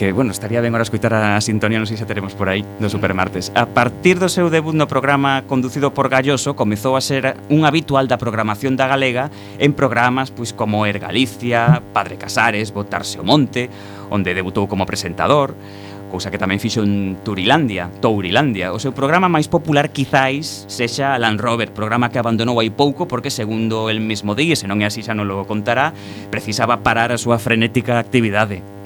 que, 0.00 0.12
bueno, 0.12 0.32
estaría 0.32 0.62
ben 0.62 0.72
ahora 0.72 0.88
escoitar 0.88 1.12
a 1.12 1.36
sintonía, 1.44 1.76
non 1.76 1.84
sei 1.84 2.00
se 2.00 2.08
teremos 2.08 2.32
por 2.32 2.48
aí, 2.48 2.64
do 2.80 2.88
Supermartes. 2.88 3.52
A 3.52 3.68
partir 3.68 4.16
do 4.16 4.32
seu 4.32 4.48
debut 4.48 4.72
no 4.72 4.88
programa 4.88 5.44
conducido 5.44 5.92
por 5.92 6.08
Galloso, 6.08 6.56
comezou 6.56 6.96
a 6.96 7.04
ser 7.04 7.36
un 7.52 7.68
habitual 7.68 8.08
da 8.08 8.16
programación 8.16 8.80
da 8.80 8.88
Galega 8.88 9.28
en 9.60 9.76
programas 9.76 10.32
pois 10.32 10.56
como 10.56 10.88
Er 10.88 11.04
Galicia, 11.04 11.84
Padre 11.92 12.16
Casares, 12.16 12.72
Botarse 12.72 13.20
o 13.20 13.28
Monte, 13.28 13.68
onde 14.08 14.32
debutou 14.32 14.72
como 14.72 14.88
presentador, 14.88 15.52
cousa 16.08 16.32
que 16.32 16.40
tamén 16.40 16.64
fixo 16.64 16.80
en 16.80 17.20
Turilandia, 17.20 17.92
Tourilandia. 18.00 18.72
O 18.72 18.80
seu 18.80 18.96
programa 18.96 19.28
máis 19.28 19.52
popular 19.52 19.92
quizáis 19.92 20.64
sexa 20.64 21.12
Land 21.20 21.44
Rover, 21.44 21.76
programa 21.76 22.08
que 22.08 22.16
abandonou 22.16 22.56
hai 22.56 22.72
pouco 22.72 23.04
porque 23.04 23.28
segundo 23.28 23.92
el 23.92 24.00
mesmo 24.00 24.32
di, 24.32 24.48
e 24.48 24.56
se 24.56 24.64
non 24.64 24.80
é 24.80 24.88
así 24.88 25.04
xa 25.04 25.12
non 25.12 25.28
lo 25.28 25.44
contará, 25.44 25.92
precisaba 26.32 26.80
parar 26.80 27.12
a 27.12 27.20
súa 27.20 27.36
frenética 27.36 28.00
actividade. 28.00 28.79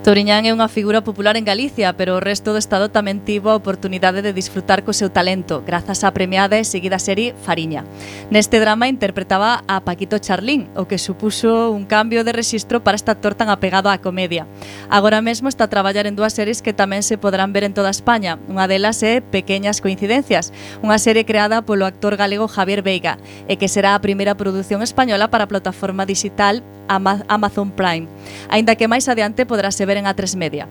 Touriñán 0.00 0.48
é 0.48 0.56
unha 0.56 0.72
figura 0.72 1.04
popular 1.04 1.36
en 1.36 1.44
Galicia, 1.44 1.92
pero 1.92 2.16
o 2.16 2.24
resto 2.24 2.56
do 2.56 2.62
Estado 2.62 2.88
tamén 2.88 3.20
tivo 3.20 3.52
a 3.52 3.58
oportunidade 3.60 4.24
de 4.24 4.32
disfrutar 4.32 4.80
co 4.80 4.96
seu 4.96 5.12
talento, 5.12 5.60
grazas 5.60 6.00
á 6.00 6.08
premiada 6.08 6.56
e 6.56 6.64
seguida 6.64 6.96
serie 6.96 7.36
Fariña. 7.44 7.84
Neste 8.32 8.64
drama 8.64 8.88
interpretaba 8.88 9.60
a 9.68 9.84
Paquito 9.84 10.16
Charlín, 10.16 10.72
o 10.72 10.88
que 10.88 10.96
supuso 10.96 11.68
un 11.68 11.84
cambio 11.84 12.24
de 12.24 12.32
rexistro 12.32 12.80
para 12.80 12.96
este 12.96 13.12
actor 13.12 13.36
tan 13.36 13.52
apegado 13.52 13.92
á 13.92 14.00
comedia. 14.00 14.48
Agora 14.88 15.20
mesmo 15.20 15.52
está 15.52 15.68
a 15.68 15.72
traballar 15.72 16.08
en 16.08 16.16
dúas 16.16 16.32
series 16.32 16.64
que 16.64 16.72
tamén 16.72 17.04
se 17.04 17.20
podrán 17.20 17.52
ver 17.52 17.68
en 17.68 17.76
toda 17.76 17.92
España. 17.92 18.40
Unha 18.48 18.72
delas 18.72 19.04
é 19.04 19.20
Pequeñas 19.20 19.84
Coincidencias, 19.84 20.48
unha 20.80 20.96
serie 20.96 21.28
creada 21.28 21.60
polo 21.60 21.84
actor 21.84 22.16
galego 22.16 22.48
Javier 22.48 22.80
Veiga, 22.80 23.20
e 23.52 23.60
que 23.60 23.68
será 23.68 23.92
a 23.92 24.00
primeira 24.00 24.32
produción 24.32 24.80
española 24.80 25.28
para 25.28 25.44
a 25.44 25.52
plataforma 25.52 26.08
digital 26.08 26.64
Amazon 26.88 27.70
Prime. 27.70 28.08
Ainda 28.48 28.74
que 28.74 28.88
máis 28.88 29.06
adiante 29.06 29.44
poderá 29.44 29.70
ser 29.70 29.89
volver 29.90 29.96
en 29.96 30.06
A3 30.06 30.36
Media. 30.36 30.68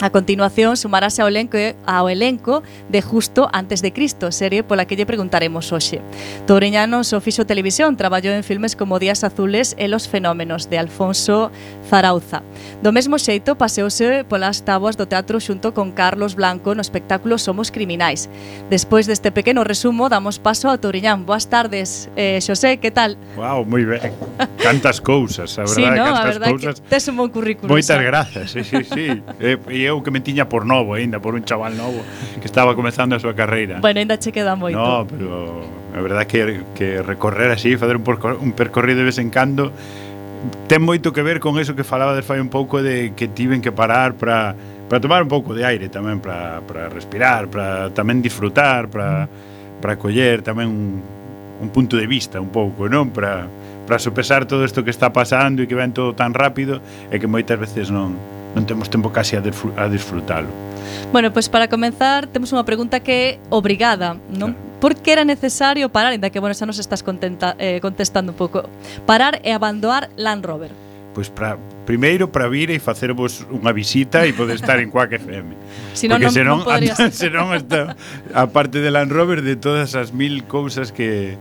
A 0.00 0.10
continuación, 0.10 0.76
sumarase 0.76 1.22
ao 1.22 1.28
elenco, 1.28 1.58
ao 1.82 2.06
elenco 2.06 2.62
de 2.86 3.02
Justo 3.02 3.50
antes 3.50 3.82
de 3.82 3.90
Cristo, 3.90 4.30
serie 4.30 4.62
pola 4.62 4.86
que 4.86 4.94
lle 4.94 5.10
preguntaremos 5.10 5.74
hoxe. 5.74 5.98
Toureñano 6.46 7.02
só 7.02 7.18
fixo 7.18 7.50
televisión, 7.50 7.98
traballou 7.98 8.30
en 8.30 8.46
filmes 8.46 8.78
como 8.78 9.02
Días 9.02 9.26
Azules 9.26 9.74
e 9.74 9.90
Los 9.90 10.06
Fenómenos, 10.06 10.70
de 10.70 10.78
Alfonso 10.78 11.50
Zarauza. 11.90 12.46
Do 12.78 12.94
mesmo 12.94 13.18
xeito, 13.18 13.58
paseouse 13.58 14.22
polas 14.30 14.62
tabuas 14.62 14.94
do 14.94 15.10
teatro 15.10 15.42
xunto 15.42 15.74
con 15.74 15.90
Carlos 15.90 16.38
Blanco 16.38 16.78
no 16.78 16.82
espectáculo 16.86 17.34
Somos 17.34 17.74
Criminais. 17.74 18.30
Despois 18.70 19.10
deste 19.10 19.34
pequeno 19.34 19.66
resumo, 19.66 20.06
damos 20.06 20.38
paso 20.38 20.70
a 20.70 20.78
Touriñán. 20.78 21.26
Boas 21.26 21.50
tardes, 21.50 22.06
eh, 22.14 22.38
Xosé, 22.38 22.78
que 22.78 22.94
tal? 22.94 23.18
Wow, 23.34 23.66
moi 23.66 23.82
ben. 23.82 24.14
Cantas 24.62 25.02
cousas, 25.02 25.58
a 25.58 25.66
verdade, 25.66 25.74
sí, 25.74 25.82
no? 25.82 26.06
cantas 26.06 26.22
a 26.22 26.30
verdade 26.38 26.52
cousas. 26.54 26.74
Que 26.86 26.86
tes 26.86 27.10
un 27.10 27.18
bon 27.18 27.34
currículo. 27.34 27.66
Moitas 27.66 27.98
grazas, 27.98 28.54
sí, 28.54 28.62
sí, 28.62 28.86
sí. 28.86 29.10
Eh, 29.38 29.56
e, 29.70 29.86
e 29.86 29.87
eu 29.88 30.04
que 30.04 30.12
me 30.12 30.20
tiña 30.20 30.46
por 30.46 30.68
novo 30.68 30.94
aínda, 30.94 31.18
por 31.18 31.32
un 31.32 31.42
chaval 31.42 31.72
novo 31.72 32.04
que 32.36 32.44
estaba 32.44 32.76
comezando 32.76 33.16
a 33.16 33.18
súa 33.18 33.32
carreira. 33.32 33.80
Bueno, 33.80 34.04
aínda 34.04 34.20
che 34.20 34.30
queda 34.30 34.52
moito. 34.54 34.76
No, 34.76 35.08
pero 35.08 35.64
a 35.96 36.00
verdade 36.04 36.28
que, 36.28 36.68
que 36.76 37.00
recorrer 37.00 37.48
así, 37.48 37.74
fazer 37.80 37.96
un, 37.96 38.04
porco, 38.04 38.36
un 38.36 38.52
percorrido 38.52 39.00
de 39.00 39.08
vez 39.08 39.18
en 39.18 39.32
cando 39.32 39.72
ten 40.70 40.84
moito 40.84 41.10
que 41.10 41.22
ver 41.26 41.40
con 41.40 41.58
eso 41.58 41.74
que 41.74 41.82
falaba 41.82 42.14
de 42.14 42.22
fai 42.22 42.38
un 42.38 42.52
pouco 42.52 42.78
de 42.78 43.10
que 43.16 43.26
tiven 43.26 43.58
que 43.58 43.72
parar 43.72 44.14
para 44.14 44.54
para 44.88 45.00
tomar 45.00 45.22
un 45.22 45.28
pouco 45.28 45.52
de 45.52 45.64
aire 45.64 45.88
tamén 45.92 46.18
para, 46.18 46.64
para 46.64 46.88
respirar, 46.88 47.46
para 47.52 47.92
tamén 47.92 48.24
disfrutar, 48.24 48.88
para, 48.88 49.28
para 49.84 50.00
coller 50.00 50.40
tamén 50.40 50.72
un, 50.72 50.88
un 51.60 51.68
punto 51.68 52.00
de 52.00 52.08
vista 52.08 52.40
un 52.40 52.48
pouco, 52.48 52.88
non? 52.88 53.12
Para, 53.12 53.44
para 53.84 54.00
sopesar 54.00 54.48
todo 54.48 54.64
isto 54.64 54.80
que 54.80 54.90
está 54.90 55.12
pasando 55.12 55.60
e 55.60 55.68
que 55.68 55.76
ven 55.76 55.92
todo 55.92 56.16
tan 56.16 56.32
rápido 56.32 56.80
e 57.12 57.20
que 57.20 57.28
moitas 57.28 57.60
veces 57.60 57.92
non, 57.92 58.16
non 58.58 58.66
temos 58.66 58.90
tempo 58.90 59.14
casi 59.14 59.38
a, 59.38 59.40
a 59.40 59.86
disfrutalo. 59.86 60.50
Bueno, 61.14 61.30
pois 61.30 61.46
pues 61.46 61.54
para 61.54 61.70
comenzar 61.70 62.26
temos 62.26 62.50
unha 62.50 62.66
pregunta 62.66 62.98
que 62.98 63.14
é 63.14 63.28
obrigada, 63.54 64.18
non? 64.26 64.58
Claro. 64.58 64.66
Por 64.82 64.94
que 64.98 65.10
era 65.14 65.22
necesario 65.22 65.90
parar, 65.90 66.14
inda 66.14 66.30
que, 66.30 66.42
bueno, 66.42 66.54
xa 66.54 66.66
nos 66.66 66.82
estás 66.82 67.06
contenta, 67.06 67.54
eh, 67.58 67.78
contestando 67.78 68.34
un 68.34 68.38
pouco, 68.38 68.66
parar 69.06 69.38
e 69.46 69.54
abandonar 69.54 70.10
Land 70.18 70.42
Rover? 70.42 70.70
Pois 71.14 71.30
pues 71.30 71.58
primeiro 71.82 72.30
para 72.30 72.46
vir 72.46 72.70
e 72.70 72.78
facervos 72.78 73.42
unha 73.50 73.74
visita 73.74 74.22
e 74.26 74.34
poder 74.34 74.58
estar 74.58 74.78
en 74.82 74.90
Quack 74.90 75.22
FM. 75.22 75.54
Si 75.98 76.06
non, 76.06 76.22
Porque 76.22 76.30
senón, 76.30 76.62
non, 76.62 76.66
non 76.66 76.66
podrías... 76.66 76.98
senón 77.22 77.50
a 77.54 77.62
aparte 78.38 78.78
de 78.78 78.90
Land 78.90 79.10
Rover, 79.10 79.42
de 79.42 79.58
todas 79.58 79.98
as 79.98 80.14
mil 80.14 80.46
cousas 80.46 80.94
que, 80.94 81.34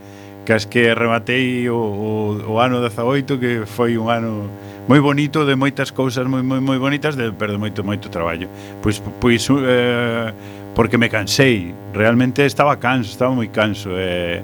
cas 0.47 0.63
que 0.63 0.95
rematei 0.95 1.67
o, 1.67 1.75
o, 1.75 2.55
o 2.55 2.63
ano 2.63 2.79
18 2.79 3.35
que 3.35 3.67
foi 3.67 3.99
un 3.99 4.07
ano 4.07 4.47
moi 4.87 5.03
bonito 5.03 5.43
de 5.43 5.59
moitas 5.59 5.91
cousas 5.91 6.23
moi 6.23 6.39
moi 6.39 6.63
moi 6.63 6.79
bonitas 6.79 7.19
de 7.19 7.35
pero 7.35 7.51
de 7.51 7.59
moito 7.59 7.83
moito 7.83 8.07
traballo. 8.07 8.47
Pois 8.79 9.03
pois 9.19 9.43
eh, 9.51 10.31
porque 10.71 10.95
me 10.95 11.11
cansei. 11.11 11.75
Realmente 11.91 12.47
estaba 12.47 12.79
canso 12.79 13.11
estaba 13.11 13.35
moi 13.35 13.51
canso 13.51 13.91
eh, 13.99 14.39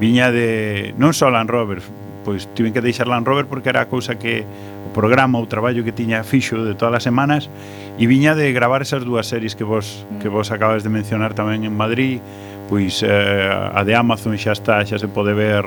viña 0.00 0.32
de 0.32 0.96
non 0.96 1.12
só 1.12 1.28
Land 1.28 1.52
Rover 1.52 1.84
pois 2.24 2.48
tiven 2.56 2.72
que 2.72 2.80
deixar 2.80 3.04
Land 3.04 3.28
Rover 3.28 3.44
porque 3.44 3.68
era 3.68 3.84
a 3.84 3.88
cousa 3.92 4.16
que 4.16 4.48
o 4.88 4.88
programa 4.96 5.36
o 5.36 5.44
traballo 5.44 5.84
que 5.84 5.92
tiña 5.92 6.24
fixo 6.24 6.64
de 6.64 6.72
todas 6.72 7.02
as 7.02 7.04
semanas 7.04 7.52
e 8.00 8.08
viña 8.08 8.32
de 8.32 8.48
gravar 8.56 8.80
esas 8.80 9.04
dúas 9.04 9.28
series 9.28 9.52
que 9.52 9.68
vos 9.68 10.08
que 10.24 10.32
vos 10.32 10.48
acabas 10.48 10.80
de 10.80 10.88
mencionar 10.88 11.36
tamén 11.36 11.68
en 11.68 11.76
Madrid 11.76 12.24
pois 12.68 13.02
eh, 13.02 13.50
a 13.50 13.82
de 13.84 13.94
Amazon 13.94 14.36
xa 14.38 14.52
está, 14.52 14.82
xa 14.84 14.98
se 14.98 15.08
pode 15.08 15.34
ver 15.34 15.64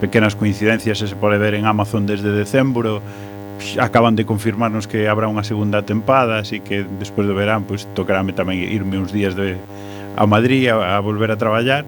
pequenas 0.00 0.36
coincidencias, 0.36 0.98
xa 0.98 1.06
se 1.08 1.16
pode 1.16 1.38
ver 1.38 1.54
en 1.54 1.64
Amazon 1.64 2.04
desde 2.04 2.32
decembro. 2.32 3.00
Acaban 3.80 4.16
de 4.16 4.28
confirmarnos 4.28 4.84
que 4.84 5.08
habrá 5.08 5.26
unha 5.32 5.40
segunda 5.40 5.80
tempada, 5.80 6.44
así 6.44 6.60
que 6.60 6.84
despois 7.00 7.24
do 7.24 7.32
verán 7.32 7.64
pois 7.64 7.88
tocarame 7.96 8.36
tamén 8.36 8.60
irme 8.60 9.00
uns 9.00 9.10
días 9.10 9.32
de 9.32 9.56
a 10.16 10.24
Madrid 10.24 10.68
a, 10.68 10.96
a 10.96 11.00
volver 11.00 11.32
a 11.32 11.40
traballar. 11.40 11.84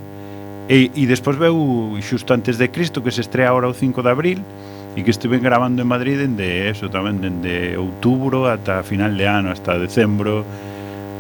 E, 0.69 0.93
e 0.93 1.05
despois 1.09 1.41
veu 1.41 1.97
xusto 2.05 2.37
antes 2.37 2.61
de 2.61 2.69
Cristo 2.69 3.01
que 3.01 3.13
se 3.13 3.25
estrea 3.25 3.49
ahora 3.49 3.69
o 3.69 3.75
5 3.77 4.05
de 4.05 4.11
abril 4.13 4.41
e 4.99 5.05
que 5.05 5.15
estuve 5.15 5.39
grabando 5.39 5.81
en 5.81 5.89
Madrid 5.89 6.19
dende 6.19 6.69
eso 6.69 6.91
tamén 6.91 7.23
dende 7.23 7.79
outubro 7.79 8.51
ata 8.51 8.83
final 8.83 9.15
de 9.15 9.31
ano, 9.31 9.55
hasta 9.55 9.79
decembro 9.79 10.43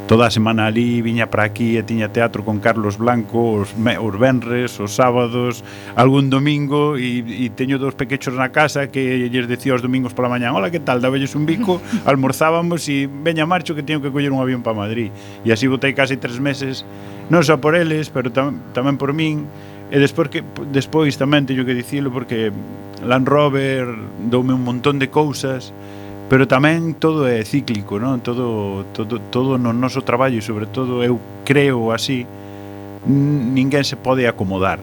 toda 0.08 0.26
a 0.26 0.30
semana 0.30 0.66
ali, 0.66 1.02
viña 1.02 1.28
para 1.28 1.44
aquí 1.44 1.76
e 1.76 1.84
tiña 1.84 2.08
teatro 2.08 2.40
con 2.40 2.64
Carlos 2.64 2.96
Blanco 2.96 3.60
os, 3.60 3.76
me, 3.76 4.00
os 4.00 4.16
venres, 4.16 4.80
os 4.80 4.96
sábados, 4.96 5.60
algún 6.00 6.32
domingo 6.32 6.96
e, 6.96 7.20
e 7.20 7.52
teño 7.52 7.76
dous 7.76 7.92
pequechos 7.92 8.32
na 8.32 8.48
casa 8.48 8.88
que 8.88 9.28
lles 9.28 9.44
decía 9.44 9.76
os 9.76 9.84
domingos 9.84 10.16
pola 10.16 10.32
mañá 10.32 10.48
"Hola, 10.56 10.72
que 10.72 10.80
tal? 10.80 11.04
Dabelles 11.04 11.36
un 11.36 11.44
bico, 11.44 11.84
almorzábamos 12.08 12.88
e 12.88 13.04
veña 13.04 13.44
marcho 13.44 13.76
que 13.76 13.84
teño 13.84 14.00
que 14.00 14.08
coller 14.08 14.32
un 14.32 14.40
avión 14.40 14.64
para 14.64 14.80
Madrid." 14.80 15.12
E 15.44 15.52
así 15.52 15.68
botei 15.68 15.92
casi 15.92 16.16
tres 16.16 16.40
meses, 16.40 16.88
non 17.28 17.44
só 17.44 17.60
por 17.60 17.76
eles, 17.76 18.08
pero 18.08 18.32
tam, 18.32 18.64
tamén 18.72 18.96
por 18.96 19.12
min. 19.12 19.44
E 19.92 20.00
despois 20.00 20.32
que 20.32 20.40
despois 20.72 21.20
tamén 21.20 21.44
teño 21.44 21.68
que 21.68 21.76
dicilo 21.76 22.08
porque 22.08 22.48
Land 23.04 23.28
Rover 23.28 23.92
doume 24.32 24.56
un 24.56 24.64
montón 24.64 24.96
de 24.96 25.12
cousas 25.12 25.76
pero 26.28 26.44
tamén 26.44 26.92
todo 27.00 27.24
é 27.24 27.40
cíclico, 27.40 27.96
non? 27.96 28.20
Todo 28.20 28.84
todo 28.92 29.16
todo 29.32 29.56
no 29.56 29.72
noso 29.72 30.04
traballo 30.04 30.36
e 30.36 30.44
sobre 30.44 30.68
todo 30.68 31.00
eu 31.00 31.16
creo 31.48 31.90
así 31.90 32.28
ninguén 33.08 33.84
se 33.88 33.96
pode 33.96 34.28
acomodar. 34.28 34.78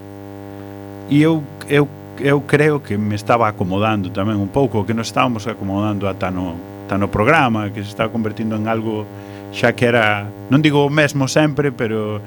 E 1.09 1.21
eu 1.21 1.45
eu 1.69 1.85
eu 2.17 2.41
creo 2.41 2.81
que 2.81 2.97
me 2.97 3.13
estaba 3.13 3.45
acomodando 3.45 4.09
tamén 4.09 4.41
un 4.41 4.49
pouco, 4.49 4.89
que 4.89 4.97
nos 4.97 5.05
estábamos 5.13 5.45
acomodando 5.45 6.09
ata 6.09 6.33
no 6.33 6.57
ata 6.89 6.97
no 6.97 7.13
programa, 7.13 7.69
que 7.69 7.85
se 7.85 7.93
está 7.93 8.09
convertindo 8.09 8.57
en 8.57 8.65
algo 8.65 9.05
xa 9.53 9.77
que 9.77 9.85
era, 9.85 10.25
non 10.49 10.65
digo 10.65 10.81
o 10.81 10.91
mesmo 10.91 11.29
sempre, 11.29 11.69
pero 11.69 12.19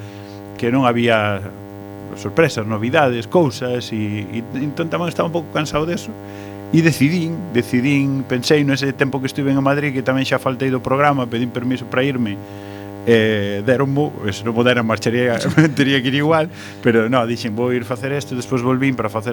que 0.54 0.70
non 0.70 0.86
había 0.86 1.42
sorpresas, 2.14 2.66
novidades, 2.66 3.26
cousas 3.26 3.90
e, 3.90 4.26
e 4.30 4.38
entón 4.62 4.86
tamén 4.86 5.10
estaba 5.10 5.26
un 5.26 5.34
pouco 5.34 5.50
cansado 5.50 5.84
deso. 5.90 6.14
De 6.14 6.47
E 6.68 6.84
decidín, 6.84 7.32
decidín, 7.56 8.28
pensei 8.28 8.60
nese 8.60 8.92
tempo 8.92 9.24
que 9.24 9.26
estive 9.26 9.48
en 9.48 9.64
Madrid 9.64 9.88
que 9.96 10.04
tamén 10.04 10.28
xa 10.28 10.36
faltei 10.36 10.68
do 10.68 10.84
programa, 10.84 11.24
pedín 11.24 11.48
permiso 11.48 11.88
para 11.88 12.04
irme 12.04 12.36
eh, 13.08 13.64
deronmo, 13.64 14.12
se 14.28 14.44
non 14.44 14.52
podera 14.52 14.84
marcharía, 14.84 15.40
teria 15.78 15.96
que 16.04 16.12
ir 16.12 16.20
igual, 16.20 16.52
pero 16.84 17.08
no, 17.08 17.24
dixen, 17.24 17.56
vou 17.56 17.72
ir 17.72 17.88
facer 17.88 18.12
isto, 18.12 18.36
despois 18.36 18.60
volvín 18.60 18.92
para 19.00 19.08
facer 19.08 19.32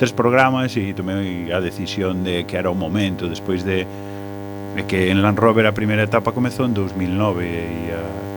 tres 0.00 0.16
programas 0.16 0.72
e 0.72 0.96
tomei 0.96 1.52
a 1.52 1.60
decisión 1.60 2.24
de 2.24 2.48
que 2.48 2.56
era 2.56 2.72
o 2.72 2.76
momento 2.76 3.28
despois 3.28 3.60
de, 3.60 3.84
de 3.84 4.82
que 4.88 5.12
en 5.12 5.20
Land 5.20 5.36
Rover 5.36 5.68
a 5.68 5.76
primeira 5.76 6.08
etapa 6.08 6.32
comezou 6.32 6.64
en 6.64 6.72
2009 6.72 7.44
e 7.44 7.92
a 7.92 8.29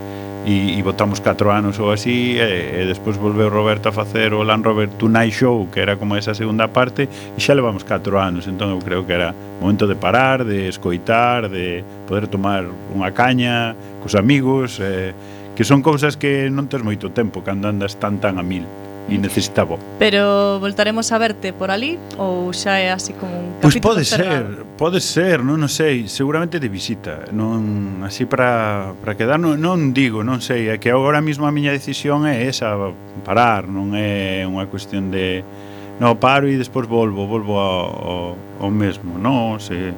e, 0.45 0.77
e 0.77 0.83
botamos 0.83 1.19
4 1.19 1.51
anos 1.51 1.79
ou 1.79 1.91
así 1.91 2.35
e, 2.37 2.83
e 2.83 2.85
despois 2.85 3.15
volveu 3.15 3.49
Roberto 3.49 3.89
a 3.89 3.93
facer 3.95 4.33
o 4.33 4.43
Land 4.43 4.63
Rover 4.65 4.89
Tonight 4.99 5.31
Show 5.31 5.67
que 5.71 5.79
era 5.79 5.95
como 5.95 6.15
esa 6.15 6.35
segunda 6.35 6.67
parte 6.67 7.07
e 7.07 7.39
xa 7.39 7.55
levamos 7.55 7.87
4 7.87 8.19
anos 8.19 8.47
entón 8.47 8.75
eu 8.75 8.79
creo 8.83 9.07
que 9.07 9.13
era 9.15 9.31
momento 9.63 9.87
de 9.87 9.95
parar 9.95 10.43
de 10.43 10.67
escoitar 10.67 11.47
de 11.47 11.83
poder 12.05 12.27
tomar 12.27 12.67
unha 12.91 13.11
caña 13.15 13.73
cos 14.03 14.19
amigos 14.19 14.83
eh, 14.83 15.15
que 15.55 15.63
son 15.63 15.85
cousas 15.85 16.17
que 16.17 16.49
non 16.49 16.65
tes 16.65 16.81
moito 16.81 17.13
tempo 17.13 17.45
cando 17.45 17.69
andas 17.69 17.95
tan 18.01 18.17
tan 18.17 18.41
a 18.41 18.43
mil 18.43 18.65
e 19.09 19.17
necesitaba. 19.17 19.75
Pero 19.99 20.59
voltaremos 20.59 21.11
a 21.11 21.17
verte 21.17 21.51
por 21.51 21.71
ali 21.71 21.99
ou 22.15 22.55
xa 22.55 22.79
é 22.79 22.91
así 22.91 23.11
como 23.13 23.35
un 23.35 23.49
capítulo 23.59 23.63
Pois 23.63 23.75
pues 23.75 23.83
pode 23.83 24.03
cerrado? 24.07 24.47
ser, 24.47 24.65
pode 24.79 24.99
ser, 25.03 25.37
non, 25.43 25.59
non 25.59 25.67
sei, 25.67 26.07
seguramente 26.07 26.59
de 26.59 26.69
visita, 26.71 27.27
non 27.35 27.99
así 28.07 28.23
para 28.23 28.95
para 29.03 29.19
quedar, 29.19 29.37
non, 29.39 29.59
non 29.59 29.91
digo, 29.91 30.23
non 30.23 30.39
sei, 30.39 30.71
é 30.71 30.79
que 30.79 30.87
agora 30.87 31.19
mesmo 31.19 31.43
a 31.43 31.51
miña 31.51 31.75
decisión 31.75 32.23
é 32.23 32.47
esa, 32.47 32.79
parar, 33.27 33.67
non 33.67 33.91
é 33.91 34.47
unha 34.47 34.65
cuestión 34.71 35.11
de 35.11 35.43
no 35.99 36.15
paro 36.17 36.47
e 36.47 36.55
despois 36.55 36.87
volvo, 36.87 37.27
volvo 37.27 37.59
ao, 37.59 37.85
ao, 37.91 38.19
ao 38.63 38.71
mesmo, 38.71 39.19
non, 39.19 39.59
se 39.59 39.91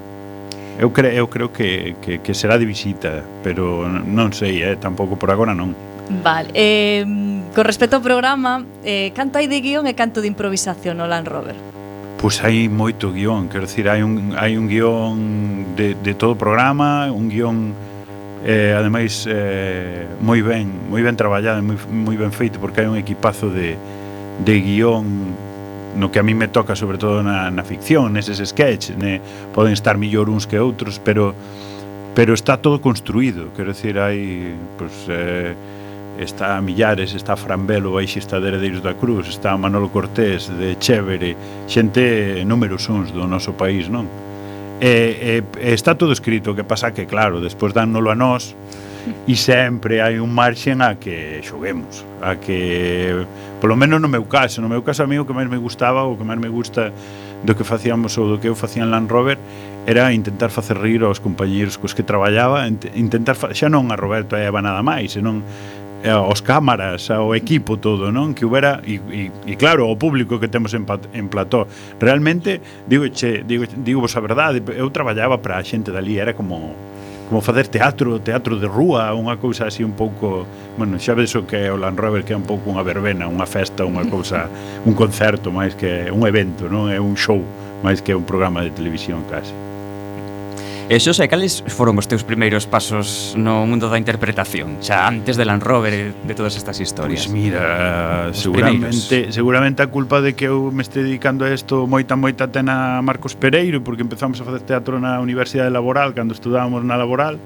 Eu 0.75 0.91
creo, 0.91 1.11
eu 1.11 1.27
creo 1.29 1.53
que, 1.53 1.95
que, 2.01 2.19
que 2.19 2.33
será 2.33 2.57
de 2.57 2.65
visita, 2.65 3.23
pero 3.39 3.87
non 3.87 4.35
sei, 4.35 4.59
eh, 4.59 4.75
tampouco 4.75 5.15
por 5.15 5.31
agora 5.31 5.55
non. 5.55 5.71
Vale, 6.09 6.49
eh, 6.53 7.05
con 7.55 7.65
respecto 7.65 7.97
ao 7.97 8.03
programa, 8.05 8.61
eh, 8.85 9.09
canto 9.17 9.41
hai 9.41 9.49
de 9.49 9.57
guión 9.61 9.89
e 9.89 9.97
canto 9.97 10.21
de 10.21 10.29
improvisación 10.29 11.01
no 11.01 11.09
Land 11.09 11.25
Rover? 11.25 11.57
Pois 12.21 12.41
hai 12.45 12.69
moito 12.69 13.09
guión, 13.09 13.49
quero 13.49 13.65
dicir, 13.65 13.89
hai 13.89 14.05
un, 14.05 14.37
hai 14.37 14.53
un 14.53 14.69
guión 14.69 15.73
de, 15.73 15.97
de 15.97 16.13
todo 16.13 16.37
o 16.37 16.39
programa, 16.39 17.09
un 17.09 17.25
guión 17.25 17.73
eh, 18.45 18.77
ademais 18.77 19.25
eh, 19.25 20.05
moi 20.21 20.45
ben, 20.45 20.69
moi 20.93 21.01
ben 21.01 21.17
traballado, 21.17 21.57
moi, 21.65 21.77
moi 21.89 22.13
ben 22.13 22.29
feito, 22.29 22.61
porque 22.61 22.85
hai 22.85 22.89
un 22.89 23.01
equipazo 23.01 23.49
de, 23.49 23.73
de 24.45 24.55
guión 24.61 25.33
no 25.95 26.11
que 26.11 26.19
a 26.19 26.23
mí 26.23 26.35
me 26.35 26.47
toca 26.47 26.75
sobre 26.75 26.97
todo 26.97 27.23
na, 27.23 27.49
na 27.49 27.63
ficción, 27.63 28.13
neses 28.13 28.37
sketch, 28.43 28.93
ne, 28.99 29.21
poden 29.55 29.73
estar 29.73 29.97
millor 29.97 30.29
uns 30.29 30.45
que 30.45 30.61
outros, 30.61 31.01
pero 31.01 31.33
pero 32.13 32.33
está 32.33 32.61
todo 32.61 32.79
construído, 32.79 33.51
quero 33.57 33.73
dicir, 33.73 33.99
hai 33.99 34.53
pues, 34.77 34.93
eh, 35.09 35.55
está 36.19 36.62
Millares, 36.62 37.13
está 37.13 37.36
Frambelo, 37.36 37.93
baixista 37.93 38.39
de 38.39 38.47
Heredeiros 38.47 38.82
da 38.82 38.93
Cruz, 38.95 39.28
está 39.28 39.58
Manolo 39.58 39.89
Cortés 39.89 40.47
de 40.47 40.75
Chévere, 40.80 41.36
xente 41.67 42.43
números 42.45 42.88
uns 42.89 43.12
do 43.12 43.28
noso 43.28 43.54
país, 43.54 43.89
non? 43.89 44.08
E, 44.80 45.43
e, 45.43 45.73
está 45.73 45.95
todo 45.95 46.12
escrito, 46.12 46.56
que 46.56 46.63
pasa 46.63 46.91
que 46.91 47.08
claro, 47.08 47.39
despois 47.39 47.71
dánnolo 47.71 48.12
a 48.12 48.15
nós 48.15 48.56
e 49.28 49.36
sempre 49.38 50.01
hai 50.01 50.17
un 50.17 50.34
marxen 50.34 50.82
a 50.82 50.97
que 50.97 51.39
xoguemos, 51.45 52.04
a 52.21 52.41
que 52.41 53.13
polo 53.62 53.78
menos 53.78 54.01
no 54.01 54.10
meu 54.10 54.25
caso, 54.25 54.62
no 54.62 54.69
meu 54.69 54.82
caso 54.82 55.06
a 55.06 55.08
mí 55.08 55.17
o 55.21 55.25
que 55.25 55.34
máis 55.34 55.47
me 55.47 55.62
gustaba, 55.62 56.04
o 56.04 56.17
que 56.17 56.25
máis 56.25 56.41
me 56.41 56.49
gusta 56.49 56.89
do 57.45 57.54
que 57.54 57.63
facíamos 57.63 58.17
ou 58.17 58.25
do 58.25 58.38
que 58.41 58.49
eu 58.49 58.58
facía 58.58 58.82
en 58.82 58.89
Land 58.89 59.12
Rover 59.12 59.38
era 59.86 60.10
intentar 60.10 60.49
facer 60.49 60.82
rir 60.82 61.06
aos 61.06 61.21
compañeiros 61.21 61.78
cos 61.78 61.93
que 61.93 62.01
traballaba, 62.01 62.65
intentar 62.97 63.38
fa... 63.38 63.54
xa 63.54 63.69
non 63.69 63.86
a 63.93 63.95
Roberto 63.95 64.34
e 64.34 64.41
a 64.41 64.49
Eva 64.49 64.65
nada 64.65 64.82
máis, 64.82 65.13
senón 65.13 65.45
aos 66.03 66.41
cámaras, 66.41 67.10
ao 67.10 67.34
equipo 67.34 67.77
todo, 67.77 68.12
non? 68.12 68.36
Que 68.36 68.43
houbera 68.43 68.84
e, 68.84 68.99
e, 69.10 69.31
e 69.31 69.53
claro, 69.55 69.88
o 69.88 69.95
público 69.95 70.38
que 70.38 70.51
temos 70.51 70.75
en, 70.75 70.86
en 71.13 71.25
plató. 71.29 71.65
Realmente 71.97 72.62
digo 72.86 73.08
che, 73.10 73.41
digo 73.47 73.65
digo 73.81 74.01
vos 74.01 74.13
a 74.17 74.21
verdade, 74.21 74.62
eu 74.75 74.91
traballaba 74.91 75.41
para 75.41 75.58
a 75.58 75.63
xente 75.65 75.89
dali, 75.89 76.19
era 76.19 76.36
como 76.36 76.75
como 77.25 77.41
facer 77.41 77.67
teatro, 77.67 78.21
teatro 78.21 78.55
de 78.58 78.67
rúa, 78.69 79.10
unha 79.17 79.34
cousa 79.41 79.65
así 79.65 79.81
un 79.81 79.97
pouco, 79.97 80.45
bueno, 80.77 81.01
xa 81.01 81.17
ves 81.17 81.34
o 81.34 81.49
que 81.49 81.58
é 81.58 81.73
o 81.73 81.77
Land 81.77 81.97
Rover 81.97 82.21
que 82.21 82.34
é 82.34 82.38
un 82.38 82.45
pouco 82.45 82.69
unha 82.69 82.86
verbena, 82.86 83.25
unha 83.25 83.49
festa, 83.49 83.81
unha 83.81 84.05
cousa, 84.05 84.45
un 84.86 84.93
concerto 84.93 85.49
máis 85.49 85.73
que 85.73 86.13
un 86.13 86.21
evento, 86.29 86.69
non? 86.69 86.86
É 86.93 87.01
un 87.01 87.17
show 87.17 87.41
máis 87.81 88.05
que 88.05 88.13
un 88.13 88.29
programa 88.29 88.62
de 88.62 88.69
televisión 88.69 89.25
casi. 89.25 89.53
E 90.85 91.01
Xosé, 91.01 91.25
cales 91.25 91.65
foron 91.65 91.97
os 91.97 92.05
teus 92.05 92.21
primeiros 92.21 92.69
pasos 92.69 93.33
no 93.33 93.65
mundo 93.65 93.89
da 93.89 93.97
interpretación? 93.97 94.77
Xa 94.85 95.09
antes 95.09 95.33
de 95.33 95.41
Land 95.41 95.65
Rover 95.65 95.93
e 95.97 96.03
de 96.13 96.33
todas 96.37 96.53
estas 96.53 96.77
historias. 96.77 97.25
Pois 97.25 97.33
mira, 97.33 98.29
os 98.29 98.37
seguramente, 98.37 98.85
primeiros. 99.09 99.33
seguramente 99.33 99.81
a 99.81 99.89
culpa 99.89 100.21
de 100.21 100.37
que 100.37 100.45
eu 100.45 100.69
me 100.69 100.85
este 100.85 101.01
dedicando 101.01 101.41
a 101.41 101.49
isto 101.49 101.89
moita 101.89 102.13
moita 102.13 102.53
ten 102.53 102.69
a 102.69 103.01
Marcos 103.01 103.33
Pereiro, 103.33 103.81
porque 103.81 104.05
empezamos 104.05 104.37
a 104.37 104.45
facer 104.45 104.61
teatro 104.61 105.01
na 105.01 105.17
Universidade 105.25 105.73
Laboral, 105.73 106.13
cando 106.13 106.37
estudábamos 106.37 106.85
na 106.85 107.01
Laboral, 107.01 107.41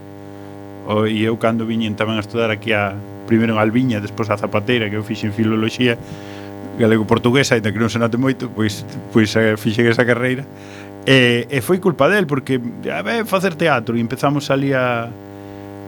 o, 0.84 1.08
e 1.08 1.24
eu 1.24 1.40
cando 1.40 1.64
viñen 1.64 1.96
tamén 1.96 2.20
a 2.20 2.24
estudar 2.28 2.52
aquí 2.52 2.76
a, 2.76 2.92
primeiro 3.24 3.56
en 3.56 3.64
Alviña, 3.64 4.04
despois 4.04 4.28
a 4.28 4.36
Zapateira, 4.36 4.92
que 4.92 5.00
eu 5.00 5.04
fixen 5.08 5.32
filoloxía, 5.32 5.96
galego-portuguesa, 6.76 7.56
ainda 7.56 7.72
que 7.72 7.80
non 7.80 7.88
se 7.88 8.04
note 8.04 8.20
moito, 8.20 8.52
pois, 8.52 8.84
pois 9.16 9.32
eh, 9.40 9.56
fixen 9.56 9.88
esa 9.88 10.04
carreira 10.04 10.44
E, 11.10 11.50
e 11.50 11.58
foi 11.66 11.82
culpa 11.82 12.06
del 12.06 12.30
porque 12.30 12.62
a 12.86 13.02
ver, 13.02 13.26
facer 13.26 13.58
teatro 13.58 13.98
e 13.98 14.00
empezamos 14.00 14.54
ali 14.54 14.78
a 14.78 15.10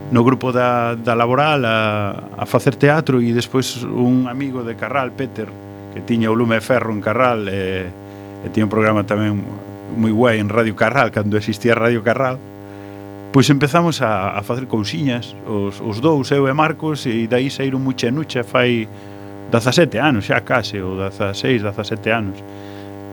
no 0.09 0.25
grupo 0.25 0.49
da, 0.49 0.97
da 0.97 1.13
laboral 1.13 1.61
a, 1.61 2.41
a 2.41 2.45
facer 2.49 2.73
teatro 2.73 3.21
e 3.21 3.29
despois 3.29 3.85
un 3.85 4.25
amigo 4.25 4.65
de 4.65 4.73
Carral, 4.73 5.13
Peter, 5.13 5.45
que 5.93 6.01
tiña 6.01 6.33
o 6.33 6.35
lume 6.35 6.57
de 6.57 6.65
ferro 6.65 6.89
en 6.89 7.05
Carral 7.05 7.45
e, 7.53 7.85
e 8.41 8.47
tiña 8.49 8.65
un 8.65 8.73
programa 8.73 9.05
tamén 9.05 9.45
moi 9.93 10.09
guai 10.09 10.41
en 10.41 10.49
Radio 10.49 10.73
Carral, 10.73 11.13
cando 11.13 11.37
existía 11.37 11.77
Radio 11.77 12.01
Carral, 12.01 12.41
pois 13.29 13.45
empezamos 13.53 14.01
a, 14.01 14.33
a 14.33 14.41
facer 14.41 14.65
cousiñas 14.65 15.37
os, 15.45 15.85
os 15.85 16.01
dous, 16.01 16.33
eu 16.33 16.49
e 16.49 16.53
Marcos, 16.57 17.05
e 17.05 17.29
dai 17.29 17.45
saíron 17.53 17.85
mucha 17.85 18.09
nucha 18.09 18.41
fai 18.41 18.89
17 19.53 20.01
anos, 20.01 20.25
xa 20.25 20.41
case, 20.41 20.81
ou 20.81 20.97
16, 20.97 21.61
17 21.61 22.09
anos. 22.09 22.41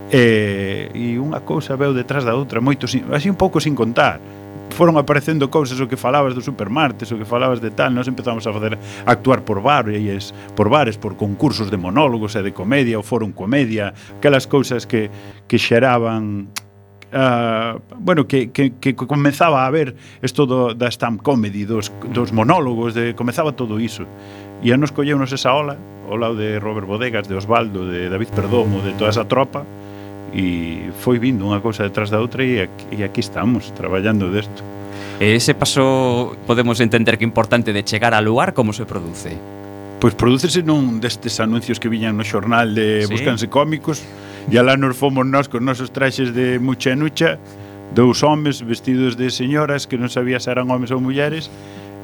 E, 0.09 0.89
e 0.97 1.21
unha 1.21 1.45
cousa 1.45 1.77
veu 1.77 1.93
detrás 1.93 2.25
da 2.25 2.33
outra 2.33 2.65
moito 2.65 2.89
sin, 2.89 3.05
así 3.13 3.29
un 3.29 3.37
pouco 3.37 3.61
sin 3.61 3.77
contar 3.77 4.17
foron 4.73 4.97
aparecendo 5.01 5.49
cousas 5.49 5.81
o 5.81 5.89
que 5.89 5.97
falabas 5.97 6.37
do 6.37 6.45
supermartes, 6.45 7.09
o 7.13 7.17
que 7.17 7.25
falabas 7.25 7.61
de 7.61 7.73
tal, 7.73 7.91
nós 7.91 8.07
empezamos 8.07 8.47
a 8.47 8.53
facer 8.53 8.77
a 8.77 9.11
actuar 9.11 9.43
por 9.43 9.61
bares, 9.61 10.33
por 10.55 10.69
bares, 10.69 10.97
por 10.97 11.17
concursos 11.17 11.73
de 11.73 11.77
monólogos 11.77 12.37
e 12.37 12.43
de 12.45 12.53
comedia, 12.53 13.01
o 13.01 13.05
Fórum 13.05 13.33
Comedia, 13.33 13.93
aquelas 14.21 14.47
cousas 14.47 14.85
que 14.85 15.11
que 15.49 15.59
xeraban 15.59 16.49
Uh, 17.09 17.81
bueno, 17.99 18.27
que, 18.27 18.51
que, 18.51 18.73
que 18.73 18.93
comezaba 18.93 19.65
a 19.65 19.71
ver 19.71 19.97
isto 20.21 20.45
do, 20.45 20.77
da 20.77 20.93
stamp 20.93 21.23
comedy, 21.25 21.65
dos, 21.65 21.89
dos 22.13 22.37
monólogos, 22.37 22.93
de, 22.93 23.17
comezaba 23.17 23.57
todo 23.57 23.81
iso. 23.81 24.05
E 24.61 24.69
a 24.73 24.77
nos 24.77 24.93
colleunos 24.93 25.33
esa 25.33 25.57
ola, 25.57 25.81
ao 26.05 26.21
lado 26.21 26.37
de 26.37 26.61
Robert 26.61 26.85
Bodegas, 26.85 27.25
de 27.25 27.33
Osvaldo, 27.33 27.89
de 27.89 28.13
David 28.13 28.29
Perdomo, 28.37 28.85
de 28.85 28.93
toda 28.93 29.09
esa 29.09 29.25
tropa, 29.25 29.65
e 30.33 30.91
foi 31.01 31.19
vindo 31.19 31.47
unha 31.49 31.61
cousa 31.65 31.85
detrás 31.87 32.13
da 32.13 32.21
outra 32.21 32.45
e 32.45 32.69
aquí, 32.69 32.85
e 32.93 33.01
aquí 33.05 33.21
estamos 33.21 33.73
traballando 33.73 34.29
desto. 34.29 34.61
E 35.19 35.35
ese 35.35 35.55
paso 35.57 36.37
podemos 36.47 36.79
entender 36.79 37.19
que 37.19 37.27
importante 37.27 37.73
de 37.73 37.83
chegar 37.83 38.15
ao 38.15 38.23
lugar 38.23 38.55
como 38.55 38.71
se 38.73 38.87
produce. 38.87 39.35
Pois 39.99 40.15
prodúcese 40.15 40.63
nun 40.63 41.03
destes 41.03 41.43
anuncios 41.43 41.83
que 41.83 41.91
viñan 41.91 42.15
no 42.15 42.23
xornal 42.23 42.71
de 42.71 43.03
¿Sí? 43.03 43.11
Buscanse 43.11 43.51
cómicos 43.51 44.05
e 44.47 44.55
alá 44.55 44.79
nos 44.79 44.95
fomos 44.95 45.27
nós 45.27 45.51
cos 45.51 45.59
nosos 45.59 45.91
traxes 45.91 46.31
de 46.31 46.63
mucha 46.63 46.95
e 46.95 46.97
nucha 46.97 47.35
dous 47.91 48.23
homes 48.23 48.63
vestidos 48.63 49.19
de 49.19 49.33
señoras 49.35 49.91
que 49.91 49.99
non 49.99 50.07
sabía 50.07 50.39
se 50.39 50.55
eran 50.55 50.71
homes 50.71 50.95
ou 50.95 51.03
mulleres 51.03 51.51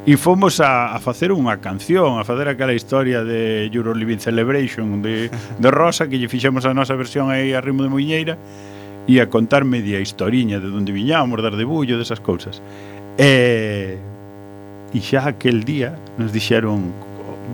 E 0.07 0.19
fomos 0.21 0.61
a, 0.61 0.93
a 0.93 1.01
facer 1.01 1.33
unha 1.33 1.65
canción, 1.65 2.21
a 2.21 2.29
facer 2.29 2.45
aquela 2.45 2.77
historia 2.77 3.25
de 3.25 3.73
Euro 3.73 3.97
Living 3.97 4.21
Celebration 4.21 5.01
de, 5.01 5.33
de 5.33 5.69
Rosa 5.73 6.05
que 6.13 6.21
lle 6.21 6.29
fixemos 6.29 6.69
a 6.69 6.77
nosa 6.77 6.93
versión 6.93 7.33
aí 7.33 7.57
a 7.57 7.65
ritmo 7.65 7.81
de 7.81 7.89
Muñeira 7.89 8.37
e 9.09 9.17
a 9.17 9.33
contar 9.33 9.65
media 9.65 10.05
historiña 10.05 10.61
de 10.61 10.69
onde 10.69 10.93
viñábamos, 10.93 11.41
dar 11.41 11.57
debullo, 11.57 11.97
desas 11.97 12.21
cousas. 12.21 12.61
E, 13.17 13.97
e 14.93 14.99
xa 15.01 15.25
aquel 15.25 15.65
día 15.65 15.97
nos 16.21 16.37
dixeron 16.37 16.93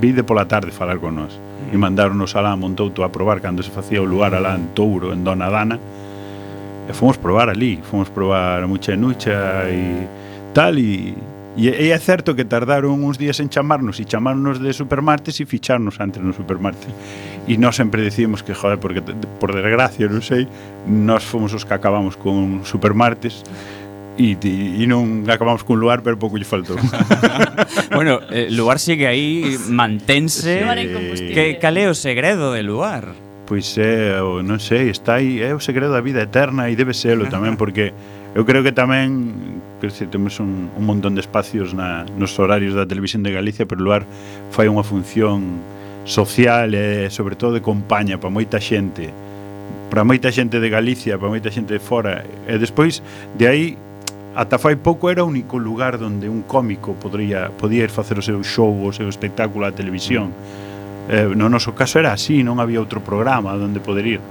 vide 0.02 0.26
pola 0.26 0.50
tarde 0.50 0.74
falar 0.74 0.98
con 0.98 1.22
nós 1.22 1.38
e 1.70 1.78
mandaronos 1.78 2.34
alá 2.34 2.50
a 2.50 2.58
Montouto 2.58 3.06
a 3.06 3.14
probar 3.14 3.38
cando 3.38 3.62
se 3.62 3.70
facía 3.70 4.02
o 4.02 4.10
lugar 4.10 4.34
alá 4.34 4.58
en 4.58 4.74
Touro, 4.74 5.14
en 5.14 5.22
Dona 5.22 5.46
Dana 5.54 5.78
e 5.78 6.90
fomos 6.98 7.14
probar 7.14 7.46
ali, 7.46 7.78
fomos 7.78 8.10
probar 8.10 8.58
a 8.58 8.66
Mucha 8.66 8.98
Nucha 8.98 9.70
e 9.70 10.02
tal 10.50 10.74
e 10.82 11.14
E, 11.58 11.66
e 11.66 11.90
é 11.90 11.98
certo 11.98 12.38
que 12.38 12.46
tardaron 12.46 13.02
uns 13.02 13.18
días 13.18 13.42
en 13.42 13.50
chamarnos 13.50 13.98
e 13.98 14.06
chamarnos 14.06 14.62
de 14.62 14.70
Supermartes 14.70 15.42
e 15.42 15.44
ficharnos 15.46 15.98
antes 15.98 16.22
no 16.22 16.30
Supermartes. 16.30 16.94
E 17.50 17.58
nós 17.58 17.74
sempre 17.74 18.06
decíamos 18.06 18.46
que, 18.46 18.54
joder, 18.54 18.78
porque 18.78 19.02
por 19.42 19.50
desgracia, 19.50 20.06
non 20.06 20.22
sei, 20.22 20.46
nós 20.86 21.26
fomos 21.26 21.50
os 21.50 21.66
que 21.66 21.74
acabamos 21.74 22.14
con 22.14 22.62
Supermartes 22.62 23.42
e, 24.14 24.38
e, 24.46 24.82
e 24.82 24.84
non 24.86 25.26
acabamos 25.26 25.66
cun 25.66 25.82
lugar, 25.82 26.06
pero 26.06 26.14
pouco 26.20 26.38
lle 26.38 26.46
faltou. 26.46 26.78
bueno, 27.98 28.22
eh, 28.30 28.46
luar 28.52 28.78
sigue 28.78 29.10
aí, 29.10 29.58
mantense. 29.66 30.62
Sí. 30.62 31.34
Que, 31.34 31.58
cal 31.58 31.74
é 31.74 31.90
o 31.90 31.96
segredo 31.98 32.54
de 32.54 32.62
luar? 32.62 33.10
Pois 33.50 33.74
é, 33.74 34.22
o, 34.22 34.46
non 34.46 34.62
sei, 34.62 34.94
está 34.94 35.18
aí, 35.18 35.42
é 35.42 35.50
o 35.50 35.58
segredo 35.58 35.90
da 35.90 36.04
vida 36.04 36.22
eterna 36.22 36.70
e 36.70 36.78
debe 36.78 36.94
serlo 36.94 37.26
tamén, 37.26 37.58
porque 37.58 37.90
Eu 38.34 38.46
creo 38.46 38.62
que 38.62 38.70
tamén 38.70 39.60
que 39.80 39.90
se 39.90 40.06
temos 40.06 40.38
un, 40.38 40.70
un 40.70 40.84
montón 40.86 41.16
de 41.16 41.20
espacios 41.24 41.74
na, 41.74 42.06
nos 42.14 42.38
horarios 42.38 42.78
da 42.78 42.86
televisión 42.86 43.26
de 43.26 43.32
Galicia, 43.32 43.66
pero 43.66 43.82
o 43.82 43.84
lugar 43.84 44.06
fai 44.54 44.70
unha 44.70 44.86
función 44.86 45.58
social 46.06 46.70
e 46.76 47.10
sobre 47.10 47.34
todo 47.34 47.58
de 47.58 47.62
compaña 47.64 48.22
para 48.22 48.30
moita 48.30 48.62
xente 48.62 49.10
para 49.90 50.06
moita 50.06 50.30
xente 50.30 50.62
de 50.62 50.70
Galicia, 50.70 51.18
para 51.18 51.28
moita 51.28 51.50
xente 51.50 51.74
de 51.74 51.82
fora 51.82 52.22
e 52.46 52.54
despois 52.56 53.02
de 53.34 53.44
aí 53.50 53.64
ata 54.38 54.62
fai 54.62 54.78
pouco 54.78 55.10
era 55.10 55.26
o 55.26 55.28
único 55.28 55.58
lugar 55.58 55.98
onde 55.98 56.30
un 56.30 56.46
cómico 56.46 56.94
podría 56.94 57.50
podía 57.50 57.82
ir 57.82 57.90
facer 57.90 58.14
o 58.14 58.22
seu 58.22 58.46
show, 58.46 58.70
o 58.70 58.94
seu 58.94 59.10
espectáculo 59.10 59.66
á 59.66 59.74
televisión. 59.74 60.30
Mm. 60.30 60.70
Eh, 61.10 61.28
no 61.34 61.50
noso 61.50 61.74
caso 61.74 61.98
era 61.98 62.14
así, 62.14 62.46
non 62.46 62.62
había 62.62 62.78
outro 62.78 63.02
programa 63.02 63.58
onde 63.58 63.82
poder 63.82 64.06
ir. 64.06 64.22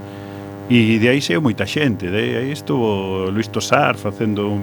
E 0.70 1.00
de 1.00 1.10
aí 1.10 1.20
saiu 1.20 1.42
moita 1.42 1.66
xente, 1.66 2.06
de 2.12 2.38
aí 2.38 2.52
estuvo 2.52 3.32
Luis 3.32 3.48
Tosar 3.48 3.98
facendo 3.98 4.62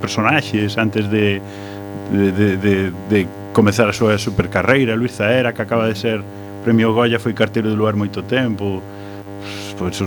personaxes 0.00 0.78
antes 0.78 1.08
de, 1.10 1.42
de, 2.12 2.30
de, 2.30 2.56
de, 2.56 2.90
de 3.10 3.26
comezar 3.52 3.88
a 3.88 3.92
súa 3.92 4.16
supercarreira, 4.16 4.94
Luis 4.94 5.16
Zaera, 5.16 5.52
que 5.52 5.60
acaba 5.62 5.92
de 5.92 5.98
ser 5.98 6.22
Premio 6.62 6.94
Goya, 6.94 7.18
foi 7.18 7.32
cartero 7.32 7.68
do 7.68 7.74
lugar 7.74 7.96
moito 7.96 8.22
tempo, 8.22 8.80
pois, 9.76 9.98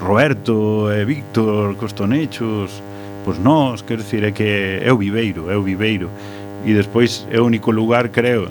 Roberto 0.00 0.90
e 0.90 1.04
Víctor 1.04 1.76
Costonechos, 1.76 2.82
pois 3.24 3.38
nós, 3.38 3.82
quero 3.82 4.02
dicir, 4.02 4.24
é 4.24 4.32
que 4.32 4.80
é 4.82 4.92
o 4.92 4.98
viveiro, 4.98 5.48
é 5.48 5.56
o 5.56 5.62
viveiro. 5.62 6.10
E 6.64 6.74
despois 6.74 7.24
é 7.30 7.40
o 7.40 7.46
único 7.46 7.70
lugar, 7.70 8.08
creo, 8.08 8.48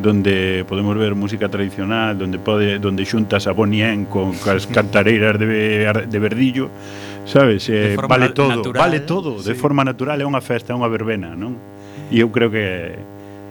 donde 0.00 0.64
podemos 0.68 0.96
ver 0.96 1.14
música 1.14 1.48
tradicional, 1.48 2.18
donde 2.18 2.38
pode 2.38 2.78
donde 2.78 3.04
xuntas 3.04 3.46
a 3.46 3.52
Bonien 3.52 4.04
con 4.06 4.36
as 4.36 4.66
cantareiras 4.66 5.38
de, 5.38 5.88
de 5.88 6.18
Verdillo, 6.18 6.68
sabes? 7.24 7.68
Eh, 7.68 7.96
vale 7.96 8.30
todo, 8.30 8.62
natural, 8.62 8.80
vale 8.80 9.00
todo, 9.00 9.38
sí. 9.38 9.48
de 9.50 9.54
forma 9.54 9.84
natural, 9.84 10.20
é 10.20 10.26
unha 10.26 10.40
festa, 10.44 10.72
é 10.72 10.76
unha 10.76 10.88
verbena, 10.88 11.32
non? 11.32 11.56
E 12.12 12.20
eu 12.20 12.28
creo 12.28 12.52
que 12.52 12.92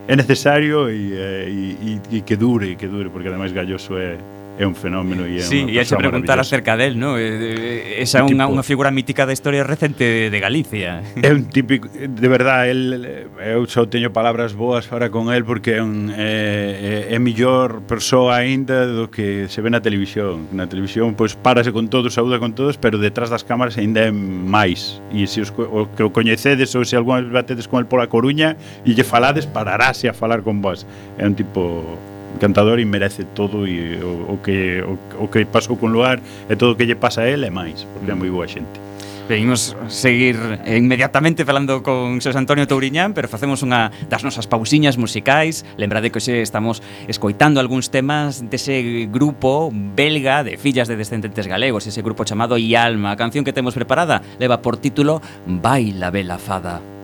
é 0.06 0.14
necesario 0.16 0.88
e, 0.90 1.18
e, 1.18 2.00
e, 2.14 2.18
e 2.18 2.18
que 2.22 2.38
dure, 2.38 2.78
que 2.78 2.86
dure, 2.88 3.10
porque 3.10 3.28
ademais 3.28 3.50
Galloso 3.52 3.98
é 3.98 4.16
é 4.58 4.66
un 4.66 4.76
fenómeno 4.76 5.28
e 5.28 5.40
é 5.40 5.44
sí, 5.44 5.68
e 5.68 5.84
se 5.84 5.96
preguntar 6.00 6.40
acerca 6.40 6.78
del, 6.80 6.96
¿no? 6.96 7.20
Eh, 7.20 8.00
eh, 8.00 8.04
esa 8.04 8.20
é 8.20 8.24
unha, 8.24 8.48
unha 8.48 8.64
figura 8.64 8.88
mítica 8.88 9.28
da 9.28 9.36
historia 9.36 9.68
recente 9.68 10.32
de 10.32 10.40
Galicia. 10.40 11.04
É 11.20 11.32
un 11.36 11.52
típico, 11.52 11.92
de 11.92 12.28
verdad, 12.32 12.72
el, 12.72 13.28
eu 13.36 13.68
só 13.68 13.84
teño 13.84 14.16
palabras 14.16 14.56
boas 14.56 14.88
para 14.88 15.12
con 15.12 15.28
el 15.28 15.44
porque 15.44 15.78
é 15.78 15.84
un 15.84 16.08
é, 16.16 17.12
é 17.12 17.18
millor 17.20 17.84
persoa 17.84 18.40
aínda 18.40 18.88
do 18.88 19.12
que 19.12 19.52
se 19.52 19.60
ve 19.60 19.68
na 19.68 19.84
televisión. 19.84 20.48
Na 20.56 20.72
televisión 20.72 21.20
pois 21.20 21.36
párase 21.36 21.76
con 21.76 21.92
todos, 21.92 22.16
saúda 22.16 22.40
con 22.40 22.56
todos, 22.56 22.80
pero 22.80 22.96
detrás 22.96 23.28
das 23.28 23.44
cámaras 23.44 23.76
aínda 23.76 24.08
é 24.08 24.12
máis. 24.16 25.04
E 25.12 25.28
se 25.28 25.44
os 25.44 25.52
o, 25.52 25.92
que 25.92 26.04
o 26.08 26.16
coñecedes 26.16 26.72
ou 26.80 26.88
se 26.88 26.96
algunha 26.96 27.20
vez 27.20 27.32
batedes 27.44 27.68
con 27.68 27.84
el 27.84 27.92
pola 27.92 28.08
Coruña 28.08 28.56
e 28.88 28.96
lle 28.96 29.04
falades, 29.04 29.44
pararase 29.44 30.08
a 30.08 30.16
falar 30.16 30.48
con 30.48 30.64
vos. 30.64 30.88
É 31.20 31.28
un 31.28 31.36
tipo 31.36 32.00
encantador 32.36 32.84
e 32.84 32.86
merece 32.86 33.24
todo 33.24 33.64
e 33.64 33.98
o, 34.04 34.36
o 34.36 34.44
que 34.44 34.84
o, 34.84 35.00
o 35.24 35.32
que 35.32 35.48
pasou 35.48 35.80
con 35.80 35.96
Luar 35.96 36.20
e 36.52 36.54
todo 36.60 36.76
o 36.76 36.78
que 36.78 36.84
lle 36.84 37.00
pasa 37.00 37.24
a 37.24 37.32
él 37.32 37.48
é 37.48 37.52
máis, 37.52 37.88
porque 37.96 38.12
é 38.12 38.16
moi 38.16 38.30
boa 38.30 38.46
xente. 38.46 38.84
Venimos 39.28 39.76
seguir 39.88 40.38
inmediatamente 40.68 41.46
falando 41.46 41.82
con 41.82 42.22
Xos 42.22 42.36
Antonio 42.36 42.68
Touriñán, 42.70 43.18
pero 43.18 43.26
facemos 43.26 43.66
unha 43.66 43.90
das 44.06 44.22
nosas 44.22 44.46
pausiñas 44.46 45.02
musicais. 45.02 45.66
Lembrade 45.82 46.14
que 46.14 46.22
hoxe 46.22 46.46
estamos 46.46 46.86
escoitando 47.10 47.58
algúns 47.58 47.90
temas 47.90 48.46
dese 48.46 49.10
grupo 49.10 49.74
belga 49.74 50.46
de 50.46 50.62
fillas 50.62 50.86
de 50.86 50.94
descendentes 50.94 51.50
galegos, 51.50 51.90
ese 51.90 52.06
grupo 52.06 52.22
chamado 52.22 52.62
Ialma. 52.62 53.18
A 53.18 53.18
canción 53.18 53.42
que 53.42 53.56
temos 53.56 53.74
preparada 53.74 54.22
leva 54.38 54.62
por 54.62 54.78
título 54.78 55.26
Baila 55.50 56.14
Bela 56.14 56.38
Fada. 56.38 56.95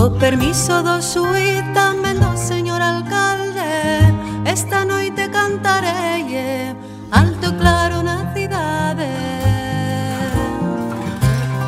Co 0.00 0.08
permiso 0.08 0.82
do 0.82 1.02
suítamelo, 1.02 2.34
señor 2.34 2.80
alcalde. 2.80 4.00
Esta 4.46 4.82
noite 4.82 5.28
cantarei 5.28 6.74
alto 7.10 7.52
claro 7.60 8.02
na 8.02 8.32
cidade. 8.32 9.12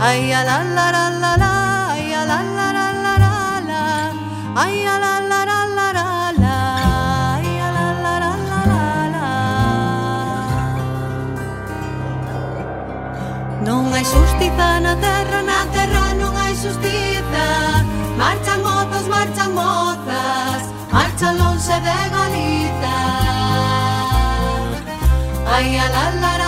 Ai 0.01 0.33
a 0.33 0.45
la 0.49 0.65
la 0.65 0.87
la 0.97 1.07
la 1.23 1.33
la 1.43 1.53
Ai 1.93 2.15
a 2.15 2.25
la 2.25 2.41
la 2.57 2.69
la 2.73 2.87
la 3.05 3.15
la 3.29 3.61
la. 3.69 3.85
Ai 4.65 4.87
a 4.87 4.97
la 5.05 5.15
la 5.31 5.41
la 5.51 5.61
la 5.77 5.89
la 5.99 6.33
la. 6.43 6.57
Ai 7.37 7.53
a 7.67 7.69
la 7.77 7.87
la 8.05 8.15
la 8.25 8.33
la 8.49 8.61
la 8.73 8.83
la. 9.15 9.29
Non 13.61 13.93
hai 13.93 14.05
xustiza 14.09 14.81
na 14.81 14.97
terra 14.97 15.42
la 25.71 25.89
la 26.21 26.37
la, 26.39 26.42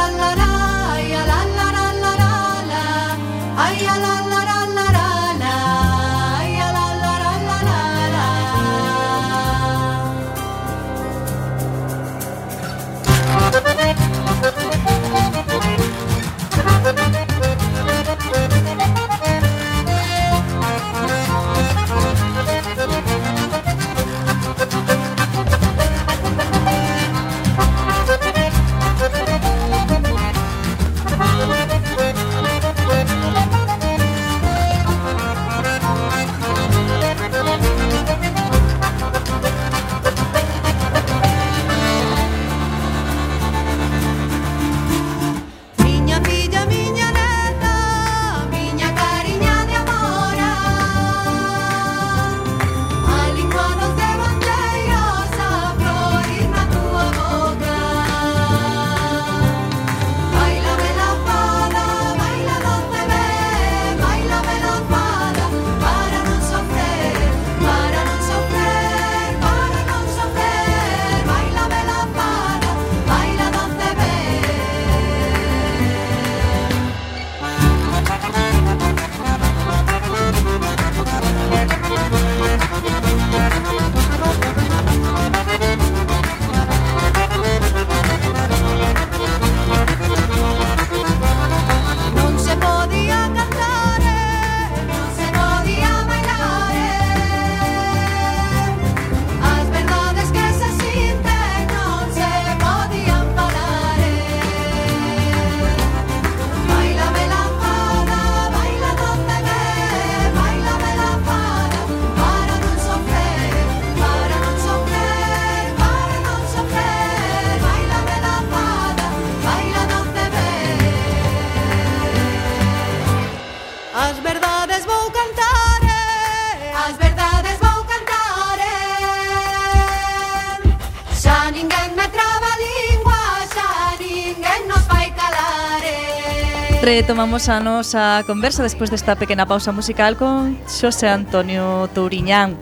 Retomamos 136.85 137.49
a 137.49 137.65
nosa 137.65 138.21
conversa 138.27 138.61
despois 138.61 138.93
desta 138.93 139.17
pequena 139.17 139.49
pausa 139.49 139.73
musical 139.73 140.21
con 140.21 140.61
Xosé 140.69 141.09
Antonio 141.09 141.89
Touriñán. 141.97 142.61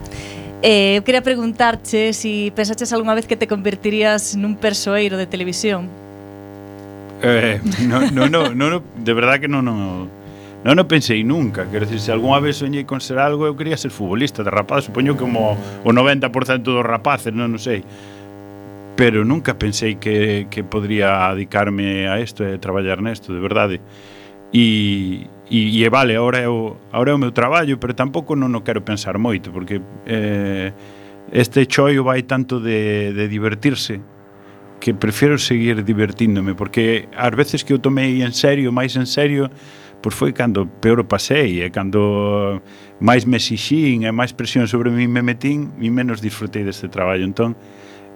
Eh, 0.63 0.95
eu 0.95 1.03
quería 1.03 1.27
preguntarche 1.27 2.15
se 2.15 2.47
si 2.47 2.55
pensaches 2.55 2.95
algunha 2.95 3.19
vez 3.19 3.27
que 3.27 3.35
te 3.35 3.51
convertirías 3.51 4.39
nun 4.39 4.55
persoeiro 4.55 5.19
de 5.19 5.27
televisión. 5.27 5.91
Eh, 7.19 7.59
no, 7.83 7.99
no, 8.15 8.31
no, 8.31 8.55
no, 8.55 8.71
no, 8.71 8.79
de 8.79 9.11
verdad 9.11 9.43
que 9.43 9.51
non, 9.51 9.67
non, 9.67 10.07
non 10.63 10.75
o 10.79 10.85
pensei 10.87 11.27
nunca. 11.27 11.67
Quero 11.67 11.83
dicir, 11.83 11.99
se 11.99 12.15
algunha 12.15 12.39
vez 12.39 12.63
soñei 12.63 12.87
con 12.87 13.03
ser 13.03 13.19
algo, 13.19 13.51
eu 13.51 13.59
quería 13.59 13.75
ser 13.75 13.91
futbolista 13.91 14.47
de 14.47 14.55
rapaz, 14.55 14.87
supoño 14.87 15.19
como 15.19 15.59
o 15.83 15.91
90% 15.91 16.63
dos 16.63 16.87
rapaces, 16.87 17.35
non, 17.35 17.51
non 17.51 17.59
sei 17.59 17.83
pero 19.03 19.25
nunca 19.25 19.59
pensei 19.59 19.97
que, 19.97 20.47
que 20.49 20.63
podría 20.63 21.35
dedicarme 21.35 22.07
a 22.07 22.21
isto 22.21 22.47
e 22.47 22.63
traballar 22.63 23.03
nesto, 23.03 23.35
de 23.35 23.43
verdade. 23.43 23.83
E, 24.55 25.27
e, 25.51 25.83
e 25.83 25.89
vale, 25.91 26.15
ahora 26.15 26.39
é, 26.39 26.47
o, 26.47 26.79
ahora 26.95 27.11
é 27.11 27.15
o 27.15 27.19
meu 27.19 27.35
traballo, 27.35 27.83
pero 27.83 27.99
tampouco 27.99 28.39
non 28.39 28.55
o 28.55 28.63
quero 28.63 28.87
pensar 28.87 29.19
moito, 29.19 29.51
porque 29.51 29.83
eh, 30.07 30.71
este 31.35 31.67
choio 31.67 32.07
vai 32.07 32.23
tanto 32.31 32.63
de, 32.63 33.11
de 33.11 33.27
divertirse 33.27 33.99
que 34.79 34.95
prefiero 34.95 35.35
seguir 35.35 35.83
divertíndome, 35.83 36.55
porque 36.55 37.11
ás 37.11 37.35
veces 37.35 37.67
que 37.67 37.75
eu 37.75 37.83
tomei 37.83 38.23
en 38.23 38.31
serio, 38.31 38.71
máis 38.71 38.95
en 38.95 39.11
serio, 39.11 39.51
pois 39.99 40.15
foi 40.15 40.31
cando 40.31 40.71
peor 40.79 41.03
o 41.03 41.07
pasei 41.11 41.59
e 41.59 41.75
cando 41.75 42.63
máis 43.03 43.27
me 43.27 43.43
exixín 43.43 44.07
e 44.07 44.15
máis 44.15 44.31
presión 44.31 44.71
sobre 44.71 44.95
mí 44.95 45.11
me 45.11 45.27
metín 45.27 45.75
e 45.83 45.91
menos 45.91 46.23
disfrutei 46.23 46.63
deste 46.63 46.87
traballo 46.87 47.27
entón 47.27 47.59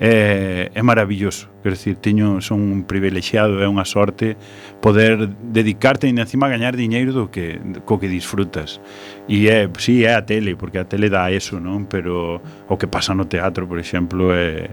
é, 0.01 0.70
é 0.74 0.82
maravilloso. 0.82 1.49
Quer 1.62 1.72
dizer, 1.72 1.97
teño, 1.97 2.40
son 2.40 2.61
un 2.61 2.84
privilexiado 2.84 3.62
é 3.62 3.68
unha 3.68 3.84
sorte 3.88 4.36
poder 4.84 5.32
dedicarte 5.51 6.07
e 6.07 6.12
encima 6.12 6.53
gañar 6.53 6.76
diñeiro 6.76 7.16
do 7.16 7.32
que, 7.32 7.59
co 7.88 7.99
que 7.99 8.09
disfrutas. 8.09 8.78
E 9.26 9.49
é, 9.49 9.66
sí, 9.80 10.05
é 10.05 10.14
a 10.14 10.22
tele, 10.22 10.55
porque 10.55 10.78
a 10.78 10.86
tele 10.86 11.09
dá 11.09 11.32
eso 11.32 11.59
non? 11.59 11.88
pero 11.88 12.40
o 12.68 12.74
que 12.76 12.86
pasa 12.86 13.14
no 13.16 13.26
teatro 13.26 13.64
por 13.66 13.78
exemplo 13.78 14.34
é, 14.34 14.68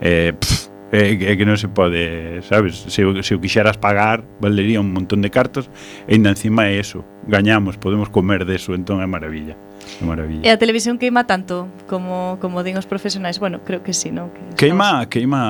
é, 0.00 0.32
pff, 0.32 0.70
é, 0.92 1.12
é 1.12 1.32
que 1.36 1.44
non 1.46 1.56
se 1.56 1.68
pode 1.68 2.40
sabes, 2.48 2.88
se, 2.88 3.04
se 3.04 3.32
o 3.34 3.40
quixeras 3.40 3.76
pagar 3.76 4.24
valería 4.40 4.80
un 4.80 4.90
montón 4.90 5.20
de 5.20 5.30
cartas 5.30 5.70
e 6.08 6.16
ainda 6.16 6.32
encima 6.32 6.66
é 6.66 6.80
eso, 6.80 7.04
gañamos 7.28 7.76
podemos 7.76 8.08
comer 8.08 8.44
deso, 8.48 8.74
entón 8.74 9.04
é 9.04 9.06
maravilla. 9.06 9.67
Maravilla. 10.00 10.42
E 10.44 10.50
a 10.50 10.58
televisión 10.58 10.98
queima 10.98 11.24
tanto 11.24 11.68
como 11.88 12.38
como 12.40 12.62
din 12.62 12.76
os 12.76 12.86
profesionais. 12.86 13.40
Bueno, 13.40 13.60
creo 13.64 13.82
que 13.82 13.92
sí, 13.92 14.10
non? 14.10 14.30
Que 14.30 14.40
estamos... 14.40 14.58
Queima, 14.58 14.90
queima, 15.08 15.40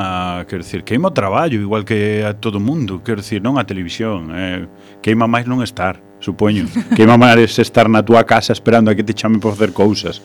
quero 0.48 0.62
dicir, 0.62 0.82
queima 0.84 1.10
o 1.10 1.14
traballo 1.14 1.58
igual 1.60 1.84
que 1.84 2.22
a 2.22 2.34
todo 2.34 2.58
mundo, 2.60 3.02
quero 3.02 3.20
dicir, 3.20 3.42
non 3.42 3.58
a 3.58 3.64
televisión, 3.66 4.30
eh, 4.32 4.66
queima 5.02 5.26
máis 5.26 5.44
non 5.44 5.60
estar, 5.60 6.00
supoño. 6.22 6.66
Queima 6.96 7.18
máis 7.18 7.58
estar 7.58 7.86
na 7.86 8.02
túa 8.02 8.26
casa 8.26 8.54
esperando 8.54 8.90
a 8.90 8.96
que 8.96 9.06
te 9.06 9.14
chamen 9.14 9.38
por 9.42 9.54
facer 9.54 9.74
cousas 9.74 10.22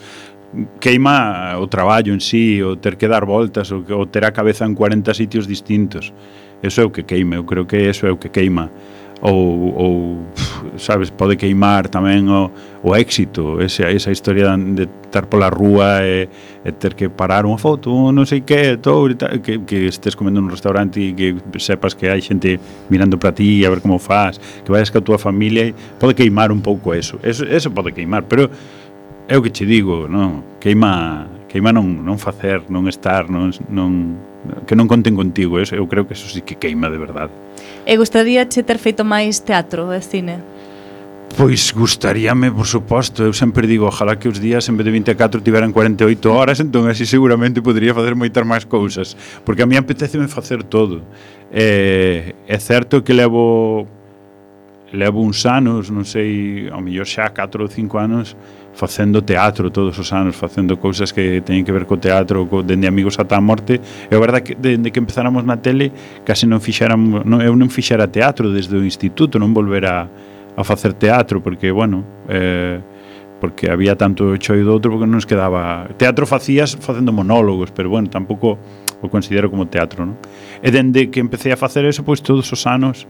queima 0.79 1.57
o 1.57 1.65
traballo 1.67 2.13
en 2.13 2.21
sí, 2.21 2.61
o 2.61 2.77
ter 2.77 2.97
que 2.97 3.07
dar 3.07 3.25
voltas, 3.25 3.71
o, 3.71 3.81
o 3.81 4.05
ter 4.05 4.25
a 4.25 4.31
cabeza 4.31 4.65
en 4.65 4.75
40 4.75 5.13
sitios 5.13 5.47
distintos. 5.47 6.13
Eso 6.61 6.81
é 6.81 6.85
o 6.85 6.91
que 6.91 7.03
queima, 7.03 7.35
eu 7.35 7.43
creo 7.43 7.65
que 7.67 7.89
eso 7.89 8.07
é 8.07 8.11
o 8.11 8.17
que 8.17 8.29
queima 8.29 8.71
ou, 9.23 9.73
ou 9.79 9.93
sabes, 10.75 11.09
pode 11.09 11.39
queimar 11.39 11.87
tamén 11.87 12.27
o, 12.27 12.51
o 12.83 12.91
éxito, 12.91 13.63
esa, 13.63 13.87
esa 13.87 14.11
historia 14.11 14.51
de 14.59 14.83
estar 15.07 15.31
pola 15.31 15.47
rúa 15.47 16.03
e, 16.03 16.27
e 16.59 16.69
ter 16.75 16.91
que 16.91 17.07
parar 17.07 17.47
unha 17.47 17.55
foto, 17.55 18.11
non 18.11 18.27
sei 18.27 18.43
que, 18.43 18.75
todo, 18.83 19.07
que, 19.39 19.63
que 19.63 19.87
estés 19.87 20.19
comendo 20.19 20.43
nun 20.43 20.51
restaurante 20.51 20.99
e 20.99 21.15
que 21.15 21.39
sepas 21.55 21.95
que 21.95 22.11
hai 22.11 22.19
xente 22.19 22.59
mirando 22.91 23.15
para 23.15 23.31
ti 23.31 23.63
a 23.63 23.71
ver 23.71 23.79
como 23.79 23.95
faz, 23.95 24.43
que 24.67 24.69
vayas 24.75 24.91
ca 24.91 24.99
tua 24.99 25.15
familia, 25.15 25.71
pode 26.03 26.19
queimar 26.19 26.51
un 26.51 26.59
pouco 26.59 26.91
eso, 26.91 27.15
eso, 27.23 27.47
eso 27.47 27.71
pode 27.71 27.95
queimar, 27.95 28.27
pero 28.27 28.51
é 29.31 29.39
o 29.39 29.41
que 29.41 29.55
che 29.55 29.63
digo, 29.63 30.11
non? 30.11 30.59
Queima 30.59 31.23
queima 31.53 31.69
non, 31.69 32.01
non 32.01 32.17
facer, 32.17 32.65
non 32.73 32.89
estar, 32.89 33.29
non, 33.29 33.53
non, 33.69 34.17
que 34.65 34.73
non 34.73 34.89
conten 34.89 35.13
contigo, 35.13 35.61
eso, 35.61 35.77
eu 35.77 35.85
creo 35.85 36.09
que 36.09 36.17
eso 36.17 36.25
sí 36.25 36.41
que 36.41 36.57
queima 36.57 36.89
de 36.89 36.97
verdade. 36.97 37.29
E 37.85 37.93
gustaría 37.93 38.49
che 38.49 38.65
ter 38.65 38.81
feito 38.81 39.05
máis 39.05 39.45
teatro 39.45 39.93
e 39.93 40.01
cine? 40.01 40.41
Pois 41.37 41.69
gustaríame, 41.69 42.49
por 42.49 42.65
suposto, 42.65 43.21
eu 43.21 43.37
sempre 43.37 43.69
digo, 43.69 43.85
ojalá 43.85 44.17
que 44.17 44.25
os 44.25 44.41
días 44.41 44.65
en 44.65 44.81
vez 44.81 44.85
de 44.89 44.97
24 44.97 45.45
tiveran 45.45 45.69
48 45.69 46.25
horas, 46.33 46.57
entón 46.57 46.89
así 46.89 47.05
seguramente 47.05 47.61
podría 47.61 47.93
facer 47.93 48.17
moitas 48.17 48.41
máis 48.41 48.65
cousas, 48.65 49.13
porque 49.45 49.61
a 49.61 49.69
mí 49.69 49.77
apeteceme 49.77 50.25
facer 50.25 50.65
todo. 50.65 51.05
É, 51.53 52.33
é 52.49 52.57
certo 52.57 53.05
que 53.05 53.13
levo 53.13 53.85
levo 54.89 55.21
uns 55.21 55.45
anos, 55.45 55.89
non 55.89 56.05
sei, 56.05 56.69
ao 56.69 56.81
mellor 56.81 57.05
xa 57.05 57.29
4 57.29 57.61
ou 57.61 57.69
5 57.69 57.93
anos, 57.97 58.33
facendo 58.73 59.21
teatro 59.21 59.69
todos 59.69 59.97
os 59.99 60.11
anos, 60.11 60.35
facendo 60.35 60.77
cousas 60.77 61.13
que 61.13 61.41
teñen 61.41 61.63
que 61.63 61.71
ver 61.71 61.85
co 61.85 61.97
teatro, 61.97 62.49
co, 62.49 62.65
dende 62.65 62.89
amigos 62.89 63.17
ata 63.21 63.37
a 63.37 63.41
morte. 63.41 63.79
É 64.09 64.17
verdade 64.17 64.43
que 64.43 64.53
dende 64.57 64.89
que 64.89 64.99
empezáramos 64.99 65.45
na 65.45 65.61
tele, 65.61 65.93
case 66.25 66.49
non 66.49 66.59
fixáramos, 66.59 67.23
non, 67.23 67.39
eu 67.39 67.53
non 67.53 67.69
fixara 67.69 68.09
teatro 68.09 68.49
desde 68.49 68.73
o 68.75 68.83
instituto, 68.83 69.37
non 69.37 69.53
volvera 69.53 70.09
a 70.57 70.63
facer 70.65 70.93
teatro, 70.93 71.41
porque, 71.41 71.69
bueno, 71.69 72.03
eh, 72.29 72.81
porque 73.39 73.69
había 73.69 73.95
tanto 73.97 74.37
cho 74.37 74.53
e 74.55 74.63
do 74.63 74.73
outro 74.73 74.93
porque 74.93 75.05
non 75.05 75.21
nos 75.21 75.27
quedaba... 75.29 75.89
Teatro 75.97 76.25
facías 76.25 76.73
facendo 76.77 77.13
monólogos, 77.13 77.69
pero, 77.73 77.89
bueno, 77.89 78.09
tampouco 78.09 78.57
o 79.03 79.07
considero 79.09 79.51
como 79.51 79.67
teatro, 79.67 80.07
non? 80.07 80.17
E 80.63 80.71
dende 80.71 81.11
que 81.13 81.19
empecé 81.21 81.53
a 81.53 81.59
facer 81.59 81.85
eso, 81.85 82.01
pois 82.01 82.23
todos 82.23 82.49
os 82.49 82.63
anos, 82.65 83.05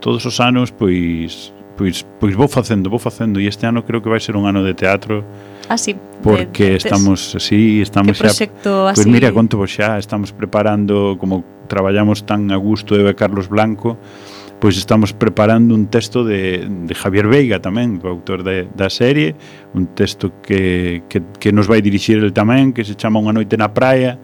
todos 0.00 0.24
os 0.26 0.40
anos, 0.40 0.72
pois 0.72 1.52
pois 1.76 2.06
pois 2.18 2.34
vou 2.34 2.48
facendo, 2.48 2.90
vou 2.90 2.98
facendo 2.98 3.40
e 3.40 3.46
este 3.46 3.66
ano 3.66 3.84
creo 3.84 4.00
que 4.02 4.08
vai 4.08 4.20
ser 4.20 4.36
un 4.36 4.46
ano 4.46 4.62
de 4.62 4.74
teatro. 4.74 5.24
Así. 5.68 5.92
sí. 5.92 5.98
porque 6.22 6.64
de, 6.64 6.70
de, 6.70 6.76
estamos 6.76 7.34
así, 7.34 7.80
estamos 7.80 8.20
que 8.20 8.28
xa, 8.28 8.46
pois 8.46 8.92
así? 8.92 9.04
Pois 9.04 9.06
mira, 9.06 9.32
conto 9.32 9.56
vos 9.56 9.70
xa, 9.70 9.98
estamos 9.98 10.32
preparando 10.32 11.16
como 11.18 11.44
traballamos 11.68 12.24
tan 12.24 12.52
a 12.52 12.56
gusto 12.56 12.96
eu 12.96 13.08
e 13.08 13.14
Carlos 13.16 13.48
Blanco, 13.48 13.96
pois 14.60 14.76
estamos 14.76 15.12
preparando 15.12 15.74
un 15.74 15.88
texto 15.88 16.24
de, 16.24 16.64
de 16.64 16.94
Javier 16.94 17.28
Veiga 17.28 17.60
tamén, 17.60 18.00
o 18.00 18.08
autor 18.08 18.40
de, 18.40 18.68
da 18.72 18.88
serie, 18.88 19.36
un 19.76 19.92
texto 19.92 20.40
que, 20.40 21.04
que, 21.08 21.20
que 21.40 21.52
nos 21.52 21.68
vai 21.68 21.84
dirixir 21.84 22.20
el 22.20 22.32
tamén, 22.32 22.72
que 22.72 22.84
se 22.84 22.96
chama 22.96 23.20
Unha 23.20 23.36
noite 23.36 23.60
na 23.60 23.72
praia, 23.76 24.16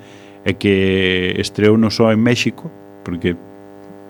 e 0.45 0.57
que 0.57 1.37
estreou 1.37 1.77
non 1.77 1.93
só 1.93 2.09
en 2.13 2.21
México, 2.25 2.73
porque 3.05 3.37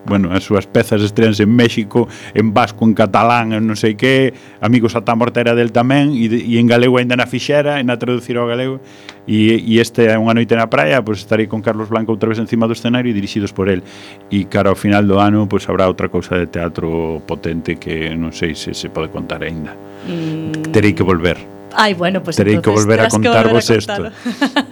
bueno, 0.07 0.33
as 0.33 0.45
súas 0.45 0.67
pezas 0.67 1.03
estreanse 1.03 1.45
en 1.45 1.53
México, 1.55 2.09
en 2.35 2.55
vasco, 2.55 2.85
en 2.85 2.95
catalán, 2.95 3.53
en 3.53 3.67
non 3.67 3.77
sei 3.77 3.95
que, 3.95 4.33
Amigos 4.61 4.97
ata 4.97 5.17
morta 5.17 5.41
era 5.41 5.57
del 5.57 5.73
tamén, 5.73 6.13
e, 6.17 6.29
e 6.29 6.57
en 6.61 6.69
galego 6.69 7.01
ainda 7.01 7.17
na 7.17 7.29
fixera, 7.29 7.81
e 7.81 7.85
na 7.85 7.97
traducir 8.01 8.37
ao 8.37 8.49
galego, 8.49 8.81
e, 9.29 9.61
e 9.61 9.81
este 9.81 10.09
é 10.09 10.17
unha 10.17 10.33
noite 10.33 10.57
na 10.57 10.69
praia, 10.69 11.05
pois 11.05 11.21
estarei 11.21 11.49
con 11.49 11.61
Carlos 11.61 11.89
Blanco 11.89 12.13
outra 12.13 12.29
vez 12.29 12.41
encima 12.41 12.65
do 12.65 12.75
escenario, 12.77 13.13
dirixidos 13.13 13.53
por 13.53 13.69
el, 13.69 13.85
e 14.33 14.49
cara 14.49 14.73
ao 14.73 14.79
final 14.79 15.05
do 15.05 15.21
ano, 15.21 15.45
pois 15.49 15.69
habrá 15.69 15.89
outra 15.89 16.09
cousa 16.09 16.37
de 16.37 16.49
teatro 16.49 17.21
potente 17.29 17.77
que 17.77 18.13
non 18.17 18.33
sei 18.33 18.57
se 18.57 18.73
se 18.73 18.89
pode 18.89 19.13
contar 19.13 19.45
aínda. 19.45 19.77
Mm. 20.09 20.73
Terei 20.73 20.93
que 20.97 21.05
volver. 21.05 21.37
Ai, 21.73 21.95
bueno, 21.95 22.23
pues 22.23 22.37
Terei 22.37 22.55
entonces, 22.55 22.85
que 22.85 22.91
volver 22.91 23.07
a 23.07 23.09
contarvos 23.09 23.71
isto. 23.71 24.11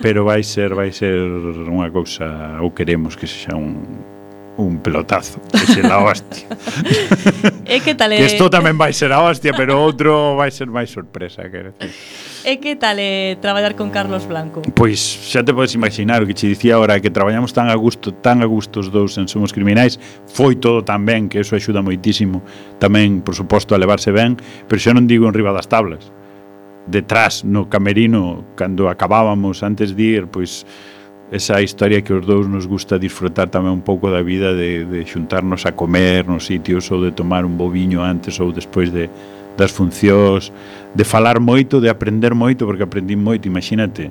Pero 0.03 0.25
vai 0.25 0.43
ser 0.43 0.75
vai 0.79 0.91
ser 0.91 1.15
unha 1.69 1.89
cousa 1.95 2.59
ou 2.59 2.75
queremos 2.75 3.15
que 3.15 3.31
sexa 3.31 3.55
un 3.55 4.18
un 4.59 4.79
pelotazo, 4.79 5.41
que 5.53 5.59
se 5.59 5.83
la 5.83 5.99
hostia. 5.99 6.47
e 7.65 7.79
que 7.79 7.95
tal 7.95 8.11
é... 8.11 8.19
Isto 8.27 8.51
tamén 8.51 8.75
vai 8.75 8.91
ser 8.91 9.15
a 9.15 9.23
hostia, 9.23 9.55
pero 9.55 9.79
outro 9.79 10.35
vai 10.35 10.51
ser 10.51 10.67
máis 10.67 10.91
sorpresa, 10.91 11.47
quero 11.47 11.71
decir. 11.79 11.95
E 12.43 12.59
que 12.59 12.75
tal 12.75 12.99
é 12.99 13.39
traballar 13.39 13.79
con 13.79 13.95
Carlos 13.95 14.27
Blanco? 14.27 14.67
Pois 14.75 14.99
xa 14.99 15.47
te 15.47 15.55
podes 15.55 15.79
imaginar 15.79 16.21
o 16.23 16.27
que 16.27 16.35
che 16.35 16.51
dicía 16.51 16.75
ahora 16.75 16.99
que 16.99 17.07
traballamos 17.07 17.55
tan 17.55 17.71
a 17.71 17.79
gusto, 17.79 18.11
tan 18.11 18.43
a 18.43 18.51
gusto 18.51 18.83
os 18.83 18.91
dous 18.91 19.15
en 19.15 19.31
Somos 19.31 19.55
Criminais, 19.55 19.95
foi 20.27 20.59
todo 20.59 20.83
tan 20.83 21.07
ben 21.07 21.31
que 21.31 21.39
eso 21.39 21.55
axuda 21.55 21.79
moitísimo 21.79 22.43
tamén, 22.83 23.23
por 23.23 23.39
suposto, 23.39 23.79
a 23.79 23.79
levarse 23.79 24.11
ben, 24.11 24.35
pero 24.67 24.83
xa 24.83 24.91
non 24.91 25.07
digo 25.07 25.31
en 25.31 25.39
riba 25.39 25.55
das 25.55 25.71
tablas. 25.71 26.11
Detrás 26.91 27.47
no 27.47 27.71
camerino, 27.71 28.43
cando 28.59 28.91
acabábamos 28.91 29.63
antes 29.63 29.95
de 29.95 30.19
ir, 30.19 30.23
pois 30.27 30.67
esa 31.31 31.61
historia 31.61 32.01
que 32.01 32.13
os 32.13 32.25
dous 32.25 32.49
nos 32.49 32.65
gusta 32.65 32.99
disfrutar 32.99 33.53
tamén 33.53 33.77
un 33.77 33.85
pouco 33.85 34.09
da 34.09 34.25
vida 34.25 34.57
de, 34.57 34.89
de 34.89 35.05
xuntarnos 35.05 35.69
a 35.69 35.77
comer 35.77 36.25
nos 36.25 36.49
sitios 36.49 36.89
ou 36.89 37.05
de 37.05 37.13
tomar 37.13 37.45
un 37.45 37.61
boviño 37.61 38.01
antes 38.01 38.41
ou 38.41 38.49
despois 38.49 38.89
de, 38.89 39.13
das 39.59 39.69
funcións 39.69 40.49
de 40.95 41.05
falar 41.05 41.37
moito, 41.37 41.85
de 41.85 41.93
aprender 41.93 42.33
moito 42.33 42.65
porque 42.65 42.83
aprendí 42.83 43.13
moito, 43.13 43.45
imagínate. 43.45 44.09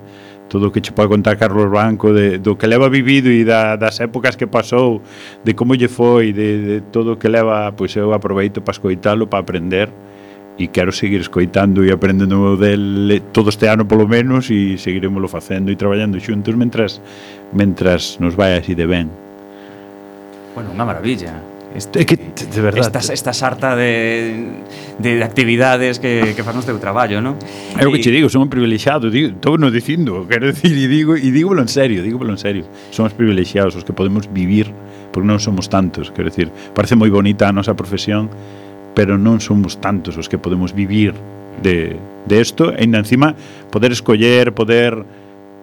Todo 0.47 0.69
o 0.69 0.71
que 0.71 0.79
che 0.79 0.93
pode 0.93 1.09
contar 1.09 1.35
Carlos 1.35 1.67
Blanco 1.67 2.13
de, 2.13 2.39
do 2.39 2.55
que 2.55 2.69
leva 2.69 2.87
vivido 2.87 3.27
e 3.27 3.43
da, 3.43 3.75
das 3.75 3.99
épocas 3.99 4.37
que 4.37 4.47
pasou, 4.47 5.01
de 5.43 5.51
como 5.57 5.75
lle 5.75 5.89
foi 5.89 6.31
de, 6.31 6.47
de 6.61 6.77
todo 6.93 7.13
o 7.13 7.19
que 7.19 7.27
leva 7.27 7.73
pois 7.73 7.97
eu 7.97 8.13
aproveito 8.13 8.61
para 8.61 8.77
escoitalo, 8.77 9.25
para 9.27 9.41
aprender 9.41 9.89
e 10.57 10.73
quero 10.73 10.91
seguir 10.91 11.21
escoitando 11.21 11.85
e 11.85 11.93
aprendendo 11.93 12.57
del 12.57 13.21
todo 13.31 13.53
este 13.53 13.69
ano 13.69 13.85
polo 13.85 14.09
menos 14.09 14.49
e 14.49 14.81
seguiremoslo 14.81 15.29
facendo 15.29 15.69
e 15.69 15.77
traballando 15.77 16.17
xuntos 16.17 16.57
mentras 16.57 16.97
mentras 17.53 18.17
nos 18.17 18.33
vai 18.33 18.57
así 18.57 18.73
de 18.73 18.89
ben. 18.89 19.07
Bueno, 20.57 20.73
unha 20.73 20.85
maravilla. 20.89 21.37
Este, 21.77 22.05
que, 22.05 22.17
de 22.17 22.61
verdade. 22.61 22.97
Esta, 22.97 23.13
esta 23.13 23.33
sarta 23.33 23.75
de, 23.75 24.63
de, 24.97 25.15
de 25.17 25.23
actividades 25.23 25.99
que, 25.99 26.33
que 26.33 26.41
fan 26.41 26.57
o 26.57 26.65
teu 26.65 26.81
traballo, 26.81 27.21
non? 27.21 27.37
É 27.77 27.85
o 27.85 27.93
que 27.93 28.01
te 28.01 28.09
digo, 28.09 28.25
somos 28.33 28.49
privilexiados, 28.49 29.13
digo, 29.13 29.37
todo 29.37 29.61
no 29.61 29.69
dicindo, 29.69 30.25
quero 30.25 30.49
decir, 30.49 30.73
e 30.73 30.89
digo, 30.89 31.13
e 31.13 31.29
dígolo 31.29 31.61
en 31.61 31.69
serio, 31.69 32.01
dígolo 32.01 32.33
en 32.33 32.41
serio. 32.41 32.65
Somos 32.89 33.13
privilexiados 33.13 33.77
os 33.77 33.85
que 33.85 33.93
podemos 33.93 34.25
vivir, 34.33 34.73
porque 35.13 35.29
non 35.29 35.37
somos 35.37 35.69
tantos, 35.69 36.09
quero 36.09 36.33
decir, 36.33 36.49
parece 36.73 36.97
moi 36.97 37.13
bonita 37.13 37.45
a 37.45 37.53
nosa 37.53 37.77
profesión, 37.77 38.33
pero 38.97 39.13
non 39.21 39.37
somos 39.37 39.77
tantos 39.77 40.17
os 40.17 40.25
que 40.25 40.41
podemos 40.41 40.73
vivir 40.73 41.13
de, 41.61 41.93
de 42.25 42.35
esto, 42.41 42.73
e 42.73 42.81
ainda 42.81 42.97
encima 42.97 43.37
poder 43.69 43.93
escoller, 43.93 44.57
poder 44.57 45.05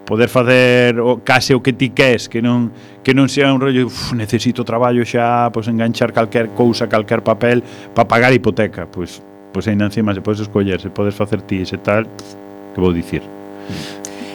poder 0.06 0.28
facer 0.28 1.00
o, 1.02 1.18
case 1.26 1.50
o 1.50 1.58
que 1.58 1.74
ti 1.74 1.90
queres, 1.90 2.30
que 2.30 2.38
non 2.38 2.70
que 3.02 3.10
non 3.10 3.26
sea 3.26 3.50
un 3.50 3.58
rollo, 3.58 3.90
uf, 3.90 4.14
necesito 4.14 4.62
traballo 4.62 5.02
xa, 5.02 5.50
pois 5.50 5.66
enganchar 5.66 6.14
calquer 6.14 6.54
cousa, 6.54 6.86
calquer 6.86 7.26
papel 7.26 7.66
para 7.90 8.06
pagar 8.06 8.30
a 8.30 8.38
hipoteca, 8.38 8.86
pois 8.86 9.18
pois 9.50 9.66
ainda 9.66 9.90
encima 9.90 10.14
se 10.14 10.22
podes 10.22 10.46
escoller, 10.46 10.78
se 10.78 10.94
podes 10.94 11.18
facer 11.18 11.42
ti, 11.42 11.66
ese 11.66 11.82
tal, 11.82 12.06
que 12.70 12.78
vou 12.78 12.94
dicir. 12.94 13.26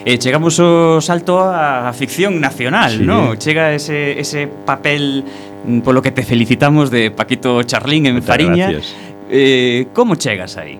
E 0.04 0.12
eh, 0.12 0.18
chegamos 0.20 0.60
o 0.60 1.00
salto 1.00 1.40
á 1.40 1.88
ficción 1.96 2.36
nacional, 2.36 3.00
sí. 3.00 3.04
non? 3.04 3.36
Chega 3.36 3.72
ese, 3.72 4.16
ese 4.20 4.44
papel 4.44 5.24
Mm, 5.64 5.80
polo 5.80 6.00
que 6.02 6.10
te 6.10 6.22
felicitamos 6.22 6.90
de 6.90 7.10
Paquito 7.10 7.62
Charlín 7.62 8.06
en 8.06 8.14
Muchas 8.14 8.28
Fariña. 8.28 8.70
Gracias. 8.70 8.96
Eh, 9.30 9.86
como 9.92 10.16
chegas 10.16 10.56
aí? 10.56 10.78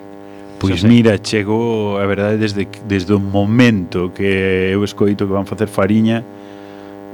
Pois 0.59 0.85
mira, 0.85 1.17
chegou, 1.17 1.97
a 1.97 2.05
verdade, 2.05 2.37
desde, 2.37 2.69
desde 2.87 3.15
o 3.15 3.21
momento 3.21 4.13
que 4.13 4.69
eu 4.73 4.85
escoito 4.85 5.25
que 5.25 5.33
van 5.33 5.49
facer 5.49 5.69
Fariña, 5.69 6.21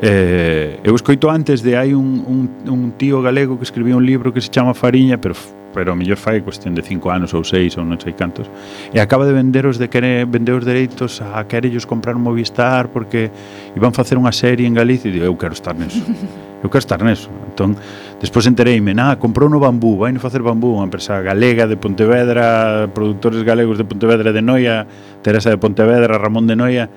eh, 0.02 0.80
eu 0.82 0.94
escoito 0.98 1.30
antes 1.30 1.62
de 1.62 1.78
hai 1.78 1.94
un, 1.94 2.26
un, 2.26 2.50
un 2.66 2.90
tío 2.98 3.22
galego 3.22 3.54
que 3.54 3.62
escribiu 3.62 3.94
un 3.94 4.04
libro 4.04 4.34
que 4.34 4.42
se 4.42 4.50
chama 4.50 4.74
Fariña, 4.74 5.18
pero 5.18 5.34
pero 5.76 5.92
a 5.92 5.94
mellor 5.94 6.16
fai 6.16 6.40
cuestión 6.40 6.74
de 6.74 6.80
5 6.80 7.10
anos 7.12 7.36
ou 7.36 7.44
6 7.44 7.76
ou 7.76 7.84
non 7.84 8.00
sei 8.00 8.16
cantos 8.16 8.48
e 8.90 8.96
acaba 8.96 9.28
de 9.28 9.36
vender 9.36 9.68
os 9.68 9.76
de 9.76 9.92
quere, 9.92 10.24
vender 10.24 10.56
os 10.56 10.64
dereitos 10.64 11.20
a 11.20 11.44
querellos 11.44 11.84
comprar 11.84 12.16
un 12.16 12.24
Movistar 12.24 12.88
porque 12.88 13.28
iban 13.76 13.92
facer 13.92 14.16
unha 14.16 14.32
serie 14.32 14.64
en 14.64 14.72
Galicia 14.72 15.12
e 15.12 15.20
digo, 15.20 15.28
eu 15.28 15.36
quero 15.36 15.52
estar 15.52 15.76
neso 15.76 16.00
eu 16.66 16.70
quero 16.70 16.82
estar 16.82 17.02
neso. 17.02 17.30
Entón, 17.46 17.78
despois 18.20 18.44
entereime, 18.50 18.92
na, 18.92 19.16
comprou 19.16 19.48
no 19.48 19.62
bambú, 19.62 19.96
vai 19.96 20.10
no 20.10 20.18
facer 20.18 20.42
bambú, 20.42 20.74
unha 20.74 20.90
empresa 20.90 21.22
galega 21.22 21.70
de 21.70 21.78
Pontevedra, 21.78 22.90
produtores 22.90 23.46
galegos 23.46 23.78
de 23.78 23.86
Pontevedra 23.86 24.34
de 24.34 24.42
Noia, 24.42 24.84
Teresa 25.22 25.54
de 25.54 25.58
Pontevedra, 25.62 26.18
Ramón 26.18 26.50
de 26.50 26.58
Noia, 26.58 26.90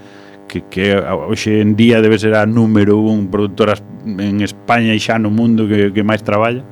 que, 0.49 0.65
que 0.65 0.97
hoxe 0.97 1.61
en 1.61 1.78
día 1.78 2.01
debe 2.01 2.17
ser 2.17 2.34
a 2.34 2.49
número 2.49 2.97
un 2.97 3.30
produtora 3.30 3.78
en 4.03 4.41
España 4.41 4.97
e 4.97 4.99
xa 4.99 5.22
no 5.22 5.30
mundo 5.30 5.70
que, 5.70 5.93
que 5.93 6.01
máis 6.01 6.26
traballa. 6.26 6.65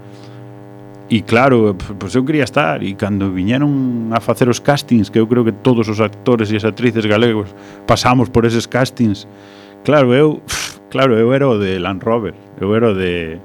E 1.08 1.24
claro, 1.24 1.72
pois 1.96 2.12
eu 2.20 2.28
quería 2.28 2.44
estar 2.44 2.84
E 2.84 2.92
cando 3.00 3.32
viñeron 3.32 4.12
a 4.12 4.20
facer 4.20 4.52
os 4.52 4.60
castings 4.60 5.08
Que 5.08 5.24
eu 5.24 5.24
creo 5.24 5.48
que 5.48 5.56
todos 5.56 5.88
os 5.88 6.04
actores 6.04 6.52
e 6.52 6.60
as 6.60 6.68
actrices 6.68 7.08
galegos 7.08 7.48
Pasamos 7.88 8.28
por 8.28 8.44
eses 8.44 8.68
castings 8.68 9.24
Claro, 9.88 10.12
eu 10.12 10.44
Claro, 10.90 11.20
eu 11.20 11.34
era 11.34 11.48
o 11.48 11.60
de 11.60 11.80
Land 11.80 12.04
Rover, 12.04 12.34
eu 12.60 12.76
era 12.76 12.92
o 12.92 12.96
de... 12.96 13.38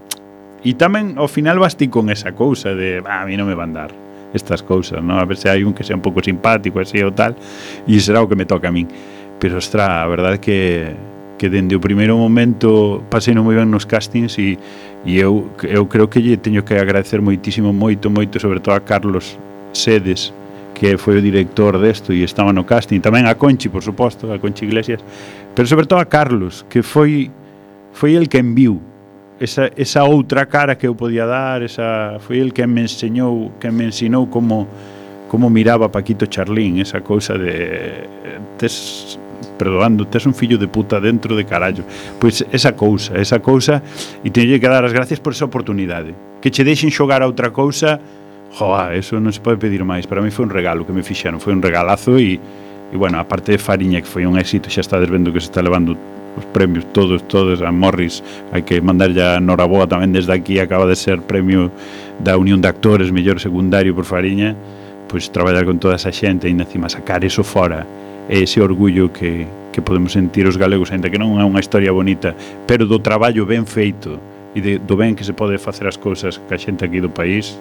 E 0.62 0.78
tamén 0.78 1.18
ao 1.18 1.26
final 1.26 1.58
vas 1.58 1.74
ti 1.74 1.90
con 1.90 2.06
esa 2.06 2.30
cousa 2.38 2.70
de, 2.78 3.02
ah, 3.02 3.22
a 3.22 3.26
mí 3.26 3.34
non 3.34 3.50
me 3.50 3.58
van 3.58 3.74
dar 3.74 3.90
estas 4.30 4.62
cousas, 4.62 5.02
non? 5.02 5.18
A 5.18 5.26
ver 5.26 5.34
se 5.34 5.50
hai 5.50 5.66
un 5.66 5.74
que 5.74 5.82
sea 5.82 5.98
un 5.98 6.04
pouco 6.06 6.22
simpático, 6.22 6.78
así 6.78 7.02
ou 7.02 7.10
tal, 7.10 7.34
e 7.84 7.98
será 7.98 8.22
o 8.22 8.30
que 8.30 8.38
me 8.38 8.46
toca 8.46 8.70
a 8.70 8.74
min. 8.74 8.86
Pero, 9.42 9.58
ostra, 9.58 10.02
a 10.02 10.06
verdade 10.06 10.38
que 10.38 10.94
que 11.42 11.50
dende 11.50 11.74
o 11.74 11.82
primeiro 11.82 12.14
momento 12.14 13.02
pasei 13.10 13.34
moi 13.34 13.58
ben 13.58 13.66
nos 13.66 13.82
castings 13.82 14.38
e, 14.38 14.54
e 15.02 15.18
eu, 15.18 15.50
eu 15.66 15.90
creo 15.90 16.06
que 16.06 16.22
lle 16.22 16.38
teño 16.38 16.62
que 16.62 16.78
agradecer 16.78 17.18
moitísimo, 17.18 17.74
moito, 17.74 18.14
moito, 18.14 18.38
sobre 18.38 18.62
todo 18.62 18.78
a 18.78 18.86
Carlos 18.86 19.34
Sedes, 19.74 20.30
que 20.70 20.94
foi 20.94 21.18
o 21.18 21.22
director 21.22 21.82
desto 21.82 22.14
e 22.14 22.22
estaba 22.22 22.54
no 22.54 22.62
casting, 22.62 23.02
tamén 23.02 23.26
a 23.26 23.34
Conchi, 23.34 23.66
por 23.66 23.82
suposto, 23.82 24.30
a 24.30 24.38
Conchi 24.38 24.70
Iglesias, 24.70 25.02
pero 25.54 25.66
sobre 25.66 25.86
todo 25.86 25.98
a 26.00 26.06
Carlos, 26.06 26.64
que 26.68 26.82
foi 26.82 27.30
foi 27.92 28.14
el 28.16 28.28
que 28.28 28.38
enviu 28.38 28.80
esa, 29.40 29.70
esa 29.76 30.04
outra 30.04 30.46
cara 30.46 30.76
que 30.76 30.86
eu 30.86 30.94
podía 30.94 31.26
dar, 31.26 31.62
esa 31.62 32.18
foi 32.20 32.38
el 32.38 32.52
que 32.52 32.66
me 32.66 32.82
enseñou, 32.82 33.52
que 33.58 33.70
me 33.70 33.84
ensinou 33.84 34.28
como 34.28 34.68
como 35.28 35.48
miraba 35.48 35.88
Paquito 35.90 36.26
Charlín, 36.26 36.78
esa 36.78 37.00
cousa 37.00 37.38
de 37.38 38.04
tes 38.58 39.18
perdoando, 39.56 40.06
tes 40.06 40.26
un 40.26 40.34
fillo 40.34 40.58
de 40.58 40.68
puta 40.68 41.00
dentro 41.00 41.34
de 41.34 41.44
carallo. 41.44 41.84
Pois 42.18 42.44
esa 42.52 42.76
cousa, 42.76 43.16
esa 43.16 43.40
cousa 43.40 43.82
e 44.22 44.30
teño 44.30 44.60
que 44.60 44.68
dar 44.68 44.84
as 44.84 44.92
gracias 44.92 45.20
por 45.20 45.32
esa 45.32 45.48
oportunidade. 45.48 46.14
Que 46.44 46.50
che 46.50 46.64
deixen 46.64 46.92
xogar 46.92 47.22
a 47.22 47.26
outra 47.26 47.50
cousa, 47.50 47.98
joa, 48.52 48.92
eso 48.92 49.16
non 49.18 49.32
se 49.32 49.40
pode 49.40 49.56
pedir 49.56 49.82
máis. 49.88 50.04
Para 50.04 50.20
mí 50.20 50.28
foi 50.28 50.44
un 50.44 50.52
regalo 50.52 50.84
que 50.84 50.92
me 50.92 51.02
fixeron, 51.02 51.40
foi 51.40 51.56
un 51.56 51.64
regalazo 51.64 52.20
e 52.20 52.36
E, 52.92 52.96
bueno, 52.96 53.18
a 53.18 53.24
parte 53.24 53.52
de 53.52 53.58
Fariña, 53.58 54.04
que 54.04 54.06
foi 54.06 54.28
un 54.28 54.36
éxito, 54.36 54.68
xa 54.68 54.84
está 54.84 55.00
desvendo 55.00 55.32
que 55.32 55.40
se 55.40 55.48
está 55.48 55.64
levando 55.64 55.96
os 56.36 56.44
premios 56.52 56.84
todos, 56.92 57.24
todos 57.28 57.60
a 57.60 57.72
Morris 57.72 58.20
hai 58.52 58.64
que 58.64 58.80
mandarlle 58.84 59.20
a 59.24 59.40
Noraboa 59.40 59.88
tamén 59.88 60.12
desde 60.12 60.36
aquí. 60.36 60.60
Acaba 60.60 60.84
de 60.84 60.96
ser 60.96 61.24
premio 61.24 61.72
da 62.20 62.36
Unión 62.36 62.60
de 62.60 62.68
Actores, 62.68 63.08
mellor 63.08 63.40
secundario 63.40 63.96
por 63.96 64.04
Fariña. 64.04 64.52
Pois 65.08 65.28
traballar 65.32 65.64
con 65.64 65.80
toda 65.80 65.96
esa 65.96 66.12
xente 66.12 66.48
e 66.48 66.52
encima 66.52 66.88
sacar 66.92 67.24
eso 67.24 67.40
fora 67.44 67.84
é 68.28 68.38
ese 68.38 68.60
orgullo 68.60 69.12
que, 69.12 69.46
que 69.72 69.82
podemos 69.82 70.12
sentir 70.12 70.46
os 70.46 70.56
galegos 70.56 70.92
ainda 70.92 71.10
que 71.10 71.18
non 71.18 71.40
é 71.40 71.44
unha 71.44 71.58
historia 71.58 71.90
bonita 71.90 72.36
pero 72.68 72.86
do 72.86 73.02
traballo 73.02 73.42
ben 73.44 73.66
feito 73.66 74.20
e 74.54 74.60
de, 74.62 74.78
do 74.78 74.94
ben 74.94 75.16
que 75.18 75.26
se 75.26 75.34
pode 75.34 75.58
facer 75.58 75.88
as 75.90 75.98
cousas 75.98 76.38
ca 76.46 76.54
xente 76.54 76.86
aquí 76.86 77.02
do 77.02 77.10
país 77.10 77.58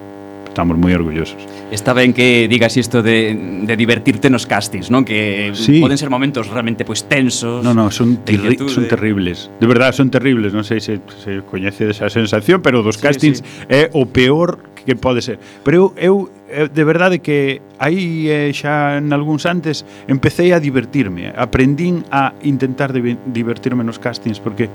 estamos 0.51 0.75
moi 0.75 0.91
orgullosos. 0.91 1.39
Está 1.71 1.95
ben 1.95 2.11
que 2.11 2.51
digas 2.51 2.75
isto 2.75 2.99
de, 2.99 3.31
de 3.63 3.75
divertirte 3.79 4.27
nos 4.27 4.43
castings, 4.43 4.91
non? 4.91 5.07
Que 5.07 5.55
sí. 5.55 5.79
poden 5.79 5.95
ser 5.95 6.11
momentos 6.11 6.51
realmente 6.51 6.83
pois 6.83 7.07
tensos. 7.07 7.63
No, 7.63 7.71
no, 7.71 7.87
son, 7.87 8.27
terri 8.27 8.59
de... 8.59 8.67
son 8.67 8.91
terribles. 8.91 9.47
De 9.63 9.67
verdad, 9.67 9.95
son 9.95 10.11
terribles, 10.11 10.51
non 10.51 10.67
sei 10.67 10.83
se 10.83 10.99
se 11.23 11.39
coñece 11.47 11.95
esa 11.95 12.11
sensación, 12.11 12.59
pero 12.59 12.83
dos 12.83 12.99
sí, 12.99 13.07
castings 13.07 13.39
sí. 13.39 13.47
é 13.71 13.87
o 13.95 14.03
peor 14.11 14.59
que 14.83 14.99
pode 14.99 15.23
ser. 15.23 15.39
Pero 15.63 15.95
eu, 15.95 16.27
eu 16.51 16.67
de 16.67 16.83
verdade 16.83 17.23
que 17.23 17.63
aí 17.79 18.27
eh, 18.27 18.51
xa 18.51 18.99
en 18.99 19.07
algúns 19.15 19.47
antes 19.47 19.87
empecé 20.11 20.51
a 20.51 20.59
divertirme, 20.59 21.31
aprendín 21.31 22.03
a 22.11 22.35
intentar 22.43 22.91
divertirme 22.91 23.87
nos 23.87 24.03
castings 24.03 24.43
porque 24.43 24.67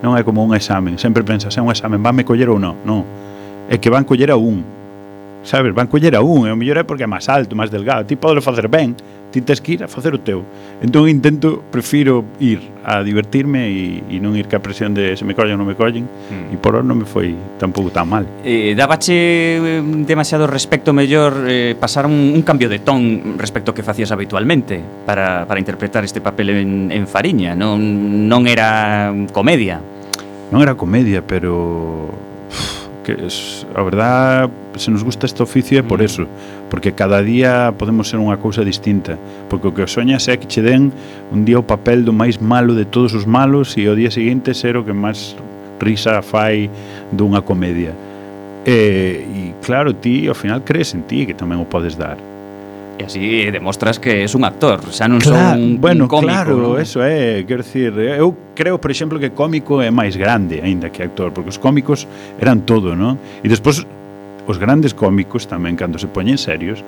non 0.00 0.16
é 0.16 0.24
como 0.24 0.40
un 0.40 0.56
exame, 0.56 0.96
sempre 0.96 1.20
pensas, 1.20 1.52
é 1.58 1.60
un 1.60 1.68
exame, 1.68 2.00
vanme 2.00 2.24
coller 2.24 2.48
ou 2.48 2.56
non? 2.56 2.80
Non. 2.86 3.04
É 3.68 3.76
que 3.76 3.92
van 3.92 4.08
coller 4.08 4.32
a 4.32 4.38
un, 4.40 4.64
sabes, 5.42 5.74
van 5.74 5.86
coller 5.86 6.14
a 6.16 6.22
un 6.22 6.46
e 6.46 6.52
o 6.52 6.56
mellor 6.56 6.78
é 6.78 6.84
porque 6.84 7.04
é 7.04 7.10
máis 7.10 7.28
alto, 7.28 7.56
máis 7.56 7.70
delgado. 7.70 8.04
Ti 8.04 8.16
podes 8.16 8.44
facer 8.44 8.68
ben, 8.68 8.96
ti 9.30 9.40
tes 9.40 9.60
que 9.60 9.72
ir 9.72 9.84
a 9.84 9.88
facer 9.88 10.14
o 10.14 10.20
teu. 10.20 10.44
Entón 10.80 11.08
intento, 11.08 11.62
prefiro 11.70 12.24
ir 12.40 12.60
a 12.84 13.02
divertirme 13.02 13.68
e, 13.68 14.02
e 14.08 14.16
non 14.20 14.32
ir 14.36 14.48
ca 14.48 14.60
presión 14.64 14.96
de 14.96 15.16
se 15.16 15.24
me 15.24 15.36
collen 15.36 15.56
ou 15.56 15.64
non 15.64 15.68
me 15.68 15.76
collen. 15.76 16.08
Mm. 16.08 16.54
e 16.54 16.56
por 16.56 16.80
non 16.80 16.96
me 16.96 17.04
foi 17.04 17.36
tampouco 17.60 17.92
tan 17.92 18.08
mal. 18.08 18.24
Eh, 18.44 18.72
Dabache 18.72 19.12
eh, 19.12 19.82
demasiado 20.04 20.48
respecto 20.48 20.92
mellor 20.96 21.44
eh, 21.44 21.76
pasar 21.76 22.08
un, 22.08 22.32
un 22.32 22.42
cambio 22.42 22.68
de 22.68 22.80
ton 22.80 23.36
respecto 23.36 23.72
que 23.76 23.84
facías 23.84 24.10
habitualmente 24.12 24.80
para, 25.04 25.44
para 25.44 25.60
interpretar 25.60 26.04
este 26.04 26.20
papel 26.20 26.50
en, 26.50 26.92
en 26.92 27.04
Fariña. 27.06 27.52
Non, 27.52 27.78
non 28.28 28.48
era 28.48 29.12
comedia. 29.32 29.80
Non 30.48 30.64
era 30.64 30.72
comedia, 30.72 31.20
pero 31.20 32.08
que 33.08 33.26
es, 33.26 33.66
a 33.74 33.82
verdad 33.82 34.50
se 34.76 34.90
nos 34.90 35.02
gusta 35.02 35.24
este 35.24 35.42
oficio 35.42 35.80
é 35.80 35.82
por 35.82 36.02
eso 36.02 36.26
porque 36.68 36.92
cada 36.92 37.22
día 37.22 37.72
podemos 37.72 38.12
ser 38.12 38.20
unha 38.20 38.36
cousa 38.36 38.60
distinta 38.60 39.16
porque 39.48 39.64
o 39.64 39.72
que 39.72 39.88
soñas 39.88 40.28
é 40.28 40.36
que 40.36 40.44
che 40.44 40.60
den 40.60 40.92
un 41.32 41.48
día 41.48 41.56
o 41.56 41.64
papel 41.64 42.04
do 42.04 42.12
máis 42.12 42.36
malo 42.36 42.76
de 42.76 42.84
todos 42.84 43.16
os 43.16 43.24
malos 43.24 43.80
e 43.80 43.88
o 43.88 43.96
día 43.96 44.12
seguinte 44.12 44.52
ser 44.52 44.76
o 44.76 44.84
que 44.84 44.92
máis 44.92 45.32
risa 45.80 46.20
fai 46.20 46.68
dunha 47.08 47.40
comedia. 47.40 47.96
E, 48.66 49.24
e 49.24 49.40
claro, 49.64 49.96
ti 49.96 50.28
ao 50.28 50.36
final 50.36 50.60
crees 50.60 50.92
en 50.92 51.00
ti 51.08 51.24
que 51.24 51.32
tamén 51.32 51.64
o 51.64 51.64
podes 51.64 51.96
dar. 51.96 52.20
E 52.98 53.06
así 53.06 53.46
demostras 53.54 54.02
que 54.02 54.26
es 54.26 54.34
un 54.34 54.42
actor, 54.42 54.82
xa 54.90 55.06
non 55.06 55.22
claro, 55.22 55.54
son 55.54 55.78
un, 55.78 55.78
bueno, 55.78 56.04
un 56.04 56.10
cómico. 56.10 56.34
Claro, 56.34 56.74
¿no? 56.74 56.82
eso 56.82 56.98
é, 56.98 57.46
quero 57.46 57.62
dicir, 57.62 57.94
eu 57.94 58.34
creo, 58.58 58.82
por 58.82 58.90
exemplo, 58.90 59.22
que 59.22 59.30
cómico 59.30 59.78
é 59.78 59.86
máis 59.94 60.18
grande 60.18 60.58
aínda 60.58 60.90
que 60.90 61.06
actor, 61.06 61.30
porque 61.30 61.54
os 61.54 61.62
cómicos 61.62 62.10
eran 62.42 62.66
todo, 62.66 62.98
non? 62.98 63.14
E 63.38 63.46
despois 63.46 63.86
os 64.50 64.56
grandes 64.58 64.90
cómicos 64.98 65.46
tamén 65.46 65.78
cando 65.78 65.94
se 65.94 66.10
poñen 66.10 66.42
serios, 66.42 66.82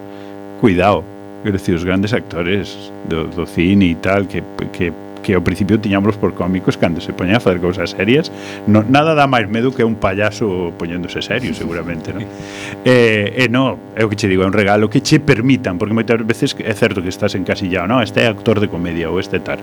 cuidado, 0.59 1.07
quero 1.47 1.55
dicir, 1.55 1.79
os 1.79 1.87
grandes 1.87 2.11
actores 2.11 2.91
do, 3.07 3.31
do 3.31 3.47
cine 3.47 3.95
e 3.95 3.97
tal 4.03 4.27
que, 4.27 4.43
que 4.75 4.91
que 5.23 5.37
ao 5.37 5.45
principio 5.45 5.81
tiñámoslos 5.81 6.17
por 6.17 6.35
cómicos 6.35 6.77
cando 6.77 7.01
se 7.01 7.13
poñan 7.13 7.37
a 7.37 7.41
facer 7.41 7.61
cousas 7.61 7.93
serias. 7.93 8.33
No, 8.67 8.83
nada 8.83 9.15
dá 9.15 9.29
máis 9.29 9.47
medo 9.47 9.73
que 9.73 9.85
un 9.85 9.97
payaso 9.97 10.73
poñéndose 10.77 11.23
serio 11.23 11.53
seguramente 11.55 12.13
non? 12.13 12.25
e, 12.25 12.27
e 12.85 13.45
eh, 13.45 13.45
eh, 13.45 13.49
no, 13.49 13.77
é 13.97 14.03
o 14.05 14.09
que 14.09 14.17
che 14.17 14.27
digo, 14.29 14.43
é 14.43 14.49
un 14.49 14.57
regalo 14.57 14.89
que 14.89 15.05
che 15.05 15.21
permitan 15.21 15.77
porque 15.77 15.95
moitas 15.95 16.21
veces 16.25 16.57
é 16.59 16.75
certo 16.75 17.05
que 17.05 17.13
estás 17.13 17.37
encasillado 17.37 17.87
non, 17.87 18.01
este 18.01 18.25
é 18.25 18.27
actor 18.29 18.59
de 18.59 18.69
comedia 18.69 19.09
ou 19.09 19.21
este 19.21 19.39
tal 19.41 19.61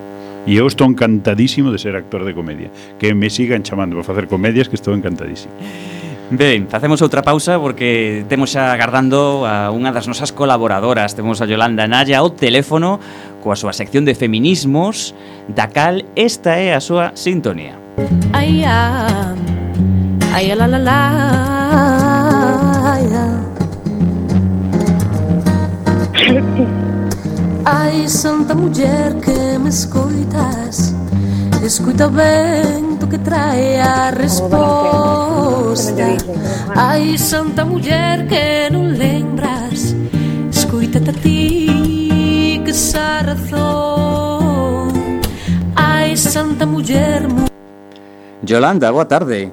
e 0.48 0.56
eu 0.56 0.66
estou 0.66 0.88
encantadísimo 0.88 1.76
de 1.76 1.78
ser 1.78 2.00
actor 2.00 2.24
de 2.24 2.32
comedia 2.32 2.72
que 2.98 3.12
me 3.14 3.28
sigan 3.30 3.68
chamando 3.68 4.00
para 4.00 4.08
facer 4.08 4.26
comedias 4.32 4.72
que 4.72 4.80
estou 4.80 4.96
encantadísimo. 4.96 5.52
Ben, 6.30 6.68
facemos 6.68 7.00
outra 7.00 7.24
pausa 7.24 7.56
porque 7.56 8.28
temos 8.28 8.52
xa 8.52 8.76
agardando 8.76 9.48
a 9.48 9.72
unha 9.72 9.96
das 9.96 10.12
nosas 10.12 10.36
colaboradoras. 10.36 11.16
Temos 11.16 11.40
a 11.40 11.48
Yolanda 11.48 11.88
Naya 11.88 12.20
ao 12.20 12.36
teléfono 12.36 13.00
coa 13.44 13.56
súa 13.56 13.74
sección 13.74 14.06
de 14.06 14.16
feminismos, 14.16 15.14
da 15.48 15.68
cal 15.68 16.06
esta 16.16 16.58
é 16.58 16.74
a 16.74 16.82
súa 16.82 17.12
sintonía. 17.16 17.78
Ai, 18.34 18.64
a, 18.64 19.34
ai, 20.34 20.54
la, 20.54 20.68
la, 20.68 20.80
la, 20.80 21.02
ai, 22.94 23.06
a. 23.14 23.26
Ai, 27.66 28.08
santa 28.08 28.56
muller 28.56 29.16
que 29.20 29.60
me 29.60 29.70
escoitas 29.70 30.96
Escuita 31.64 32.08
o 32.08 32.10
vento 32.10 33.08
que 33.10 33.18
trae 33.18 33.80
a 33.82 34.12
resposta 34.12 36.04
Ai, 36.76 37.18
santa 37.18 37.66
muller 37.66 38.26
que 38.28 38.70
non 38.72 38.96
lembras 38.96 39.96
Escuita 40.50 41.00
a 41.00 41.14
ti 41.14 41.37
esa 42.78 43.24
razón. 43.24 44.94
Ay, 45.76 46.16
Santa 46.16 46.68
Mujer. 46.68 47.28
Yolanda, 48.44 48.92
boa 48.92 49.08
tarde. 49.08 49.52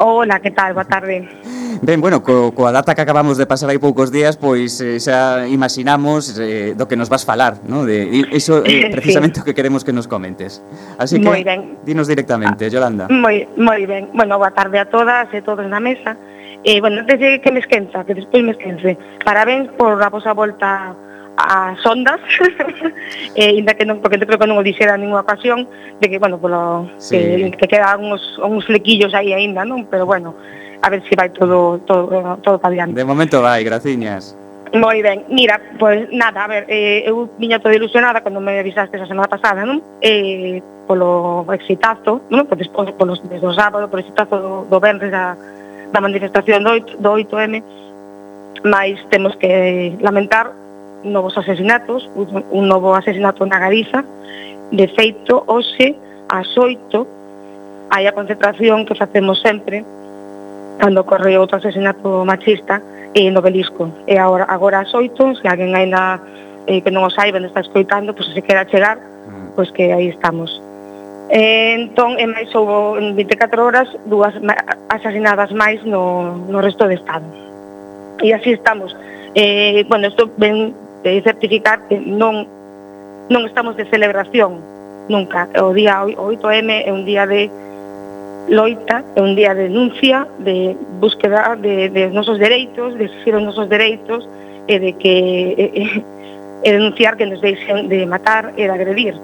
Hola, 0.00 0.40
que 0.40 0.50
tal? 0.50 0.72
Boa 0.72 0.86
tarde. 0.86 1.28
Ben, 1.82 2.00
bueno, 2.00 2.22
co, 2.22 2.52
coa 2.56 2.72
data 2.72 2.94
que 2.94 3.02
acabamos 3.02 3.36
de 3.36 3.44
pasar 3.44 3.68
hai 3.68 3.76
poucos 3.76 4.08
días, 4.08 4.40
pois 4.40 4.80
eh, 4.80 4.96
xa 4.96 5.44
imaginamos 5.44 6.40
eh, 6.40 6.72
do 6.72 6.88
que 6.88 6.96
nos 6.96 7.12
vas 7.12 7.28
falar, 7.28 7.60
¿no? 7.68 7.84
De 7.84 8.08
iso 8.32 8.64
eh, 8.64 8.88
precisamente 8.96 9.38
sí. 9.38 9.42
o 9.42 9.44
que 9.44 9.52
queremos 9.52 9.84
que 9.84 9.92
nos 9.92 10.08
comentes. 10.08 10.64
Así 10.96 11.20
que 11.20 11.28
moi 11.28 11.44
ben. 11.44 11.76
dinos 11.84 12.08
directamente, 12.08 12.64
ah, 12.64 12.72
Yolanda. 12.72 13.04
Moi 13.12 13.44
moi 13.60 13.84
ben. 13.84 14.08
Bueno, 14.16 14.40
boa 14.40 14.56
tarde 14.56 14.80
a 14.80 14.88
todas 14.88 15.28
e 15.36 15.44
todos 15.44 15.68
na 15.68 15.84
mesa. 15.84 16.16
Eh, 16.64 16.80
bueno, 16.80 17.04
desde 17.04 17.44
que 17.44 17.52
me 17.52 17.60
esquenza, 17.60 18.08
que 18.08 18.16
despois 18.16 18.40
me 18.40 18.56
esquence. 18.56 18.96
Parabéns 19.20 19.68
por 19.76 20.00
a 20.00 20.08
vosa 20.08 20.32
volta 20.32 20.96
as 21.38 21.78
ondas 21.86 22.18
eh, 23.38 23.54
inda 23.54 23.78
que 23.78 23.86
non, 23.86 24.02
porque 24.02 24.18
entón 24.18 24.26
creo 24.26 24.42
que 24.42 24.50
non 24.50 24.58
o 24.58 24.66
dixera 24.66 24.98
en 24.98 25.06
ninguna 25.06 25.22
ocasión 25.22 25.70
de 26.02 26.06
que, 26.10 26.18
bueno, 26.18 26.42
polo, 26.42 26.90
sí. 26.98 27.14
que, 27.14 27.54
que 27.54 27.66
quedan 27.70 28.02
uns, 28.02 28.22
uns 28.42 28.66
flequillos 28.66 29.14
aí 29.14 29.30
aínda, 29.30 29.62
non? 29.62 29.86
Pero 29.86 30.02
bueno, 30.02 30.34
a 30.82 30.90
ver 30.90 31.02
se 31.06 31.10
si 31.10 31.14
vai 31.14 31.30
todo, 31.30 31.78
todo, 31.86 32.38
todo 32.42 32.58
para 32.58 32.74
diante 32.74 32.98
De 32.98 33.06
momento 33.06 33.38
vai, 33.38 33.62
graciñas 33.62 34.34
Moi 34.74 35.00
ben, 35.00 35.24
mira, 35.32 35.56
pois 35.78 36.04
pues, 36.04 36.12
nada, 36.12 36.44
a 36.44 36.48
ver, 36.48 36.66
eh, 36.68 37.08
eu 37.08 37.30
viña 37.38 37.56
toda 37.56 37.72
ilusionada 37.72 38.20
cando 38.20 38.40
me 38.40 38.58
avisaste 38.58 38.98
esa 39.00 39.08
semana 39.08 39.24
pasada, 39.24 39.64
non? 39.64 39.80
Eh, 40.04 40.60
polo 40.84 41.48
exitazo, 41.56 42.20
non? 42.28 42.44
Por 42.44 42.60
despois, 42.60 42.92
polo, 42.92 43.16
desde 43.16 43.48
o 43.48 43.56
sábado, 43.56 43.88
polo 43.88 44.04
exitazo 44.04 44.36
do, 44.36 44.52
do 44.68 44.76
Benres 44.76 45.08
da, 45.08 45.40
da 45.88 46.00
manifestación 46.04 46.68
do, 46.68 46.84
do 47.00 47.10
8M, 47.16 47.64
mas 48.68 49.00
temos 49.08 49.32
que 49.40 49.96
lamentar 50.04 50.52
novos 51.04 51.36
asesinatos, 51.38 52.10
un 52.14 52.68
novo 52.68 52.94
asesinato 52.94 53.46
na 53.46 53.58
Galiza. 53.58 54.04
De 54.70 54.86
feito, 54.88 55.44
hoxe, 55.46 55.96
ás 56.28 56.48
8, 56.56 57.06
hai 57.90 58.04
a 58.04 58.12
concentración 58.12 58.84
que 58.84 58.94
facemos 58.94 59.40
sempre 59.40 59.84
cando 60.78 61.02
corre 61.04 61.34
outro 61.36 61.58
asesinato 61.58 62.22
machista 62.24 62.80
e 63.14 63.28
no 63.30 63.42
Belisco. 63.42 63.90
E 64.06 64.14
agora, 64.16 64.46
agora 64.46 64.86
ás 64.86 64.94
8, 64.94 65.42
se 65.42 65.46
alguén 65.48 65.74
ainda 65.74 66.22
eh, 66.68 66.80
que 66.80 66.92
non 66.92 67.02
o 67.02 67.10
saiba, 67.10 67.42
non 67.42 67.50
está 67.50 67.60
escoitando, 67.60 68.14
pois 68.14 68.30
se 68.30 68.44
queda 68.44 68.68
chegar, 68.70 69.00
mm. 69.00 69.58
pois 69.58 69.72
que 69.74 69.90
aí 69.90 70.12
estamos. 70.12 70.52
E, 71.28 71.76
entón, 71.76 72.16
e 72.16 72.24
máis 72.24 72.48
houve 72.56 73.04
en 73.04 73.12
24 73.12 73.60
horas 73.60 73.88
dúas 74.08 74.32
asasinadas 74.88 75.52
máis 75.52 75.82
no, 75.84 76.32
no 76.48 76.62
resto 76.62 76.86
do 76.86 76.94
Estado. 76.94 77.26
E 78.22 78.32
así 78.32 78.54
estamos. 78.54 78.94
Eh, 79.34 79.84
bueno, 79.90 80.08
isto 80.08 80.30
ven 80.38 80.72
importante 81.08 81.18
é 81.18 81.22
certificar 81.22 81.88
que 81.88 81.96
non 81.98 82.46
non 83.28 83.44
estamos 83.44 83.76
de 83.76 83.84
celebración 83.92 84.60
nunca. 85.08 85.48
O 85.60 85.72
día 85.76 86.00
8M 86.04 86.84
é 86.84 86.90
un 86.92 87.04
día 87.04 87.28
de 87.28 87.52
loita, 88.48 89.04
é 89.16 89.20
un 89.20 89.36
día 89.36 89.52
de 89.52 89.68
denuncia, 89.68 90.24
de 90.40 90.72
búsqueda 90.96 91.56
de, 91.56 91.92
de 91.92 92.08
nosos 92.08 92.40
dereitos, 92.40 92.96
de 92.96 93.04
exigir 93.04 93.36
os 93.36 93.44
nosos 93.44 93.68
dereitos 93.68 94.24
e 94.64 94.80
de 94.80 94.92
que 94.96 95.16
e, 95.60 95.64
e, 95.76 95.84
e 96.64 96.68
denunciar 96.72 97.20
que 97.20 97.28
nos 97.28 97.40
deixen 97.44 97.88
de 97.88 98.08
matar 98.08 98.56
e 98.56 98.64
de 98.64 98.72
agredir. 98.72 99.14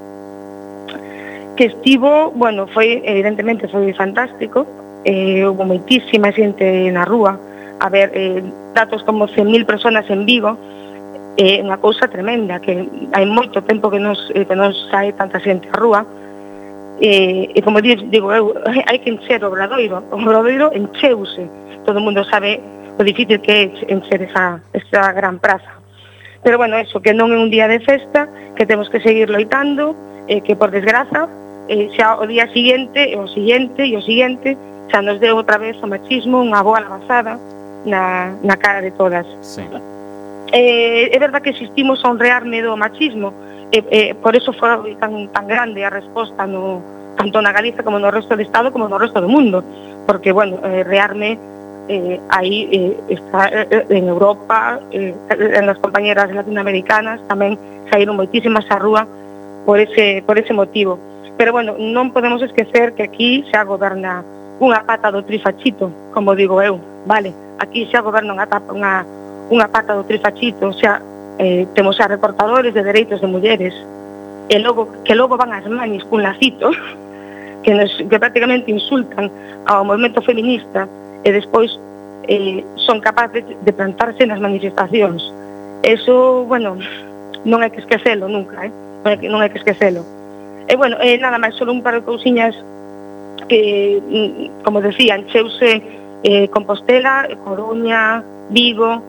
Que 1.56 1.72
estivo, 1.72 2.32
bueno, 2.36 2.68
foi 2.68 3.00
evidentemente 3.04 3.68
foi 3.68 3.88
fantástico, 3.96 4.68
eh, 5.08 5.40
houve 5.48 5.64
moitísima 5.64 6.28
xente 6.28 6.92
na 6.92 7.08
rúa, 7.08 7.40
a 7.80 7.88
ver, 7.88 8.12
eh, 8.12 8.44
datos 8.76 9.00
como 9.08 9.28
100.000 9.28 9.64
personas 9.64 10.04
en 10.10 10.26
Vigo, 10.28 10.58
é 11.36 11.58
unha 11.58 11.78
cousa 11.82 12.06
tremenda 12.06 12.62
que 12.62 12.86
hai 13.10 13.26
moito 13.26 13.62
tempo 13.66 13.90
que 13.90 13.98
nos, 13.98 14.18
eh, 14.34 14.46
que 14.46 14.54
nos 14.54 14.74
sae 14.90 15.10
tanta 15.18 15.42
xente 15.42 15.66
á 15.70 15.76
rúa. 15.76 16.06
E, 17.02 17.50
e 17.50 17.58
como 17.66 17.82
digo, 17.82 18.06
digo 18.06 18.30
eu, 18.30 18.54
hai 18.88 19.02
que 19.02 19.10
encher 19.10 19.42
o 19.42 19.50
Obradoiro 19.50 19.98
o 20.14 20.16
Obradoiro 20.22 20.70
encheuse 20.70 21.50
todo 21.84 21.98
o 21.98 22.04
mundo 22.06 22.24
sabe 22.24 22.60
o 22.98 23.02
difícil 23.02 23.40
que 23.40 23.52
é 23.52 23.62
encher 23.90 24.22
esa, 24.22 24.60
esa 24.72 25.12
gran 25.12 25.38
praza. 25.38 25.74
Pero 26.42 26.58
bueno, 26.58 26.76
eso, 26.76 27.00
que 27.00 27.14
non 27.14 27.32
é 27.32 27.38
un 27.38 27.50
día 27.50 27.66
de 27.66 27.80
festa 27.80 28.28
que 28.54 28.66
temos 28.66 28.86
que 28.86 29.00
seguir 29.00 29.30
loitando 29.30 29.96
eh, 30.28 30.40
que 30.40 30.54
por 30.54 30.70
desgraza 30.70 31.26
eh, 31.68 31.88
xa 31.96 32.20
o 32.20 32.24
día 32.28 32.46
siguiente 32.52 33.10
e 33.10 33.16
o 33.16 33.26
siguiente 33.26 33.82
e 33.88 33.96
o 33.96 34.02
siguiente 34.04 34.56
xa 34.92 35.00
nos 35.00 35.18
deu 35.18 35.34
outra 35.36 35.58
vez 35.58 35.74
o 35.82 35.88
machismo 35.88 36.44
unha 36.44 36.60
boa 36.62 36.80
lavazada 36.80 37.40
na, 37.84 38.36
na 38.44 38.56
cara 38.56 38.84
de 38.84 38.92
todas. 38.92 39.26
Sí 39.40 39.64
eh, 40.52 41.10
é 41.12 41.18
verdad 41.18 41.40
que 41.40 41.50
existimos 41.50 42.04
a 42.04 42.10
honrearme 42.10 42.60
do 42.60 42.76
machismo, 42.76 43.32
e, 43.72 43.84
eh, 43.90 44.14
por 44.18 44.36
eso 44.36 44.52
foi 44.52 44.94
tan, 44.96 45.28
tan 45.32 45.46
grande 45.46 45.84
a 45.84 45.90
resposta 45.90 46.46
no, 46.46 46.82
tanto 47.16 47.40
na 47.40 47.52
Galiza 47.52 47.82
como 47.82 47.98
no 47.98 48.10
resto 48.10 48.36
do 48.36 48.42
Estado 48.42 48.72
como 48.72 48.88
no 48.88 48.98
resto 48.98 49.20
do 49.20 49.28
mundo, 49.28 49.64
porque, 50.06 50.32
bueno, 50.32 50.58
eh, 50.62 50.84
rearme 50.84 51.38
eh, 51.88 52.20
aí 52.28 52.68
eh, 52.72 52.96
está 53.08 53.48
eh, 53.48 53.86
en 53.88 54.08
Europa, 54.08 54.80
eh, 54.90 55.14
en 55.30 55.68
as 55.68 55.78
compañeras 55.78 56.32
latinoamericanas 56.32 57.20
tamén 57.28 57.56
saíron 57.88 58.16
moitísimas 58.16 58.66
á 58.68 58.76
rúa 58.80 59.04
por 59.64 59.80
ese, 59.80 60.22
por 60.26 60.36
ese 60.38 60.52
motivo. 60.52 60.98
Pero, 61.36 61.50
bueno, 61.52 61.74
non 61.78 62.14
podemos 62.14 62.40
esquecer 62.42 62.94
que 62.94 63.04
aquí 63.04 63.42
xa 63.50 63.66
goberna 63.66 64.22
unha 64.62 64.86
pata 64.86 65.10
do 65.10 65.26
trifachito, 65.26 65.90
como 66.14 66.38
digo 66.38 66.62
eu, 66.62 66.78
vale? 67.04 67.34
Aquí 67.58 67.90
xa 67.90 68.00
goberna 68.06 68.32
unha, 68.32 68.46
tapa, 68.46 68.70
unha 68.70 69.02
unha 69.50 69.68
pata 69.68 69.92
do 69.92 70.04
trifachito, 70.08 70.72
xa 70.72 71.02
eh, 71.38 71.66
temos 71.74 71.96
xa 71.96 72.08
reportadores 72.08 72.72
de 72.72 72.82
dereitos 72.82 73.20
de 73.20 73.28
mulleres, 73.28 73.74
e 74.48 74.56
logo, 74.60 74.88
que 75.04 75.16
logo 75.16 75.36
van 75.36 75.52
as 75.52 75.66
manis 75.66 76.04
cun 76.04 76.22
lacito, 76.22 76.70
que, 77.64 77.72
nos, 77.74 77.92
que 77.96 78.16
prácticamente 78.20 78.70
insultan 78.70 79.28
ao 79.66 79.84
movimento 79.84 80.20
feminista, 80.22 80.88
e 81.24 81.28
despois 81.32 81.72
eh, 82.28 82.64
son 82.76 83.00
capaces 83.00 83.44
de 83.44 83.72
plantarse 83.72 84.24
nas 84.28 84.40
manifestacións. 84.40 85.20
Eso, 85.84 86.44
bueno, 86.48 86.76
non 87.44 87.60
hai 87.60 87.72
que 87.72 87.80
esquecelo 87.80 88.28
nunca, 88.28 88.64
eh? 88.64 88.72
non, 88.72 89.08
hai 89.12 89.18
que, 89.20 89.28
non 89.28 89.40
hai 89.40 89.50
que 89.52 89.60
esquecelo. 89.60 90.04
E 90.64 90.76
bueno, 90.76 90.96
eh, 91.00 91.20
nada 91.20 91.36
máis, 91.36 91.56
solo 91.56 91.76
un 91.76 91.84
par 91.84 92.00
de 92.00 92.04
cousiñas 92.04 92.56
que, 93.48 94.00
mm, 94.00 94.64
como 94.64 94.80
decían, 94.80 95.28
cheuse 95.28 95.82
eh, 96.24 96.48
Compostela, 96.48 97.28
Coruña, 97.44 98.24
Vigo, 98.48 99.02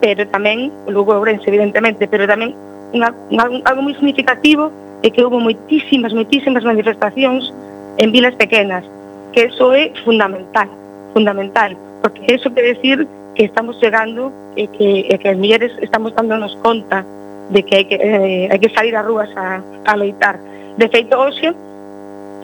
pero 0.00 0.26
tamén 0.28 0.72
o 0.86 0.90
Lugo 0.92 1.16
Ourense, 1.16 1.48
evidentemente, 1.48 2.06
pero 2.06 2.28
tamén 2.28 2.52
unha, 2.92 3.10
unha, 3.32 3.44
algo 3.64 3.80
moi 3.82 3.94
significativo 3.96 4.70
é 5.02 5.08
que 5.10 5.22
houve 5.22 5.40
moitísimas, 5.40 6.12
moitísimas 6.12 6.64
manifestacións 6.64 7.52
en 7.98 8.12
vilas 8.12 8.36
pequenas, 8.36 8.84
que 9.32 9.48
eso 9.48 9.72
é 9.72 9.92
fundamental, 10.04 10.68
fundamental, 11.12 11.76
porque 12.02 12.24
eso 12.28 12.52
quer 12.52 12.76
decir 12.76 13.06
que 13.34 13.44
estamos 13.44 13.78
chegando 13.80 14.32
e 14.56 14.68
que, 14.72 15.08
e 15.08 15.14
que 15.20 15.28
as 15.28 15.36
mulleres 15.36 15.72
estamos 15.84 16.16
dándonos 16.16 16.56
conta 16.64 17.04
de 17.52 17.60
que 17.62 17.76
hai 17.76 17.84
que, 17.84 17.96
eh, 18.00 18.48
hai 18.50 18.58
que 18.58 18.72
salir 18.72 18.96
ás 18.96 19.04
rúas 19.04 19.30
a, 19.36 19.60
a 19.60 19.92
loitar. 19.96 20.40
De 20.76 20.88
feito, 20.88 21.14
hoxe, 21.16 21.52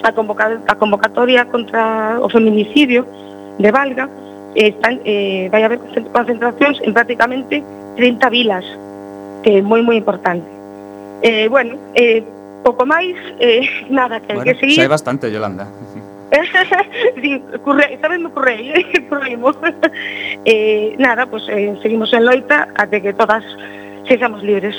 a, 0.03 0.11
convocatoria, 0.13 0.61
a 0.69 0.75
convocatoria 0.77 1.43
contra 1.49 2.19
o 2.21 2.29
feminicidio 2.29 3.07
de 3.59 3.71
Valga 3.73 4.09
están, 4.55 5.01
eh, 5.05 5.49
vai 5.51 5.63
haber 5.65 5.81
concentracións 6.13 6.81
en 6.85 6.93
prácticamente 6.93 7.63
30 7.97 8.29
vilas, 8.29 8.65
que 9.43 9.59
é 9.59 9.63
moi 9.63 9.81
moi 9.83 9.97
importante. 9.97 10.47
Eh, 11.23 11.49
bueno, 11.49 11.79
eh, 11.95 12.23
pouco 12.63 12.87
máis, 12.87 13.17
eh, 13.39 13.67
nada, 13.91 14.21
que 14.21 14.35
bueno, 14.35 14.45
que 14.45 14.55
seguir. 14.61 14.77
Sai 14.77 14.89
bastante, 14.89 15.31
Yolanda. 15.31 15.67
sí, 17.21 17.43
curre, 17.63 17.93
esta 17.93 18.09
vez 18.09 18.21
me 18.21 18.31
currei, 18.31 18.71
eh, 18.71 19.07
curreimos. 19.09 19.57
eh, 20.45 20.95
nada, 20.99 21.27
pues 21.27 21.45
eh, 21.49 21.77
seguimos 21.83 22.13
en 22.13 22.25
loita 22.25 22.69
até 22.75 23.03
que 23.03 23.13
todas 23.13 23.45
sexamos 24.09 24.43
libres. 24.43 24.77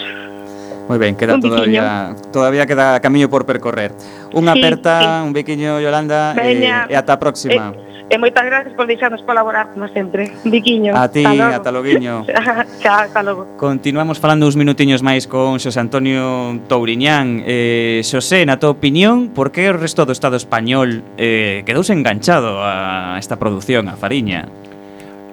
Moi 0.87 0.99
ben, 0.99 1.15
queda 1.15 1.39
todavía 1.39 2.11
todavía 2.31 2.65
queda 2.67 2.99
camiño 2.99 3.31
por 3.31 3.47
percorrer. 3.47 3.95
Unha 4.35 4.51
sí, 4.51 4.59
aperta, 4.59 4.93
sí. 4.99 5.07
un 5.23 5.31
biquiño 5.31 5.79
Yolanda 5.79 6.35
Veña, 6.35 6.91
e, 6.91 6.93
e 6.93 6.95
ata 6.99 7.15
a 7.15 7.19
próxima. 7.19 7.71
E, 7.71 7.93
e 8.11 8.15
moitas 8.19 8.43
gracias 8.43 8.75
por 8.75 8.83
deixarnos 8.83 9.23
colaborar 9.23 9.71
como 9.71 9.87
sempre. 9.95 10.35
Biquiño. 10.43 10.91
A 10.91 11.07
ti, 11.07 11.23
ata 11.23 11.71
loguiño. 11.71 12.27
Xa, 12.83 13.07
ata 13.07 13.23
logo. 13.23 13.55
Continuamos 13.55 14.19
falando 14.19 14.43
uns 14.43 14.59
minutiños 14.59 14.99
máis 14.99 15.23
con 15.23 15.55
Xosé 15.63 15.79
Antonio 15.79 16.59
Touriñán. 16.67 17.47
Eh, 17.47 18.03
Xosé, 18.03 18.43
na 18.43 18.59
tua 18.59 18.75
opinión, 18.75 19.31
por 19.31 19.55
que 19.55 19.71
o 19.71 19.79
resto 19.79 20.03
do 20.03 20.11
Estado 20.11 20.35
español 20.35 20.99
eh, 21.15 21.63
quedouse 21.63 21.95
enganchado 21.95 22.59
a 22.59 23.15
esta 23.23 23.39
produción, 23.39 23.87
a 23.87 23.95
Fariña? 23.95 24.51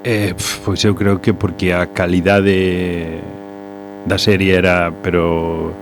Eh, 0.07 0.33
pois 0.63 0.81
eu 0.87 0.95
creo 0.95 1.19
que 1.19 1.35
porque 1.35 1.75
a 1.75 1.91
calidade 1.91 3.19
da 4.07 4.19
serie 4.19 4.57
era 4.57 4.93
pero 5.03 5.73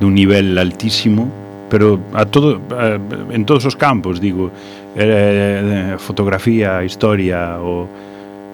dun 0.00 0.14
nivel 0.14 0.56
altísimo. 0.58 1.30
Pero 1.70 2.02
a 2.14 2.26
todo 2.26 2.58
a, 2.74 2.98
en 3.30 3.46
todos 3.46 3.64
os 3.64 3.76
campos 3.76 4.18
digo 4.18 4.50
era, 4.96 5.94
eh, 5.94 5.96
fotografía, 5.98 6.82
historia 6.82 7.62
o 7.62 7.86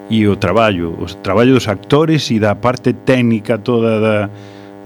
e 0.09 0.23
o 0.23 0.39
traballo, 0.39 0.95
o 0.95 1.05
traballo 1.19 1.51
dos 1.51 1.67
actores 1.67 2.31
e 2.31 2.39
da 2.39 2.55
parte 2.55 2.95
técnica 2.95 3.59
toda 3.59 3.99
da, 3.99 4.17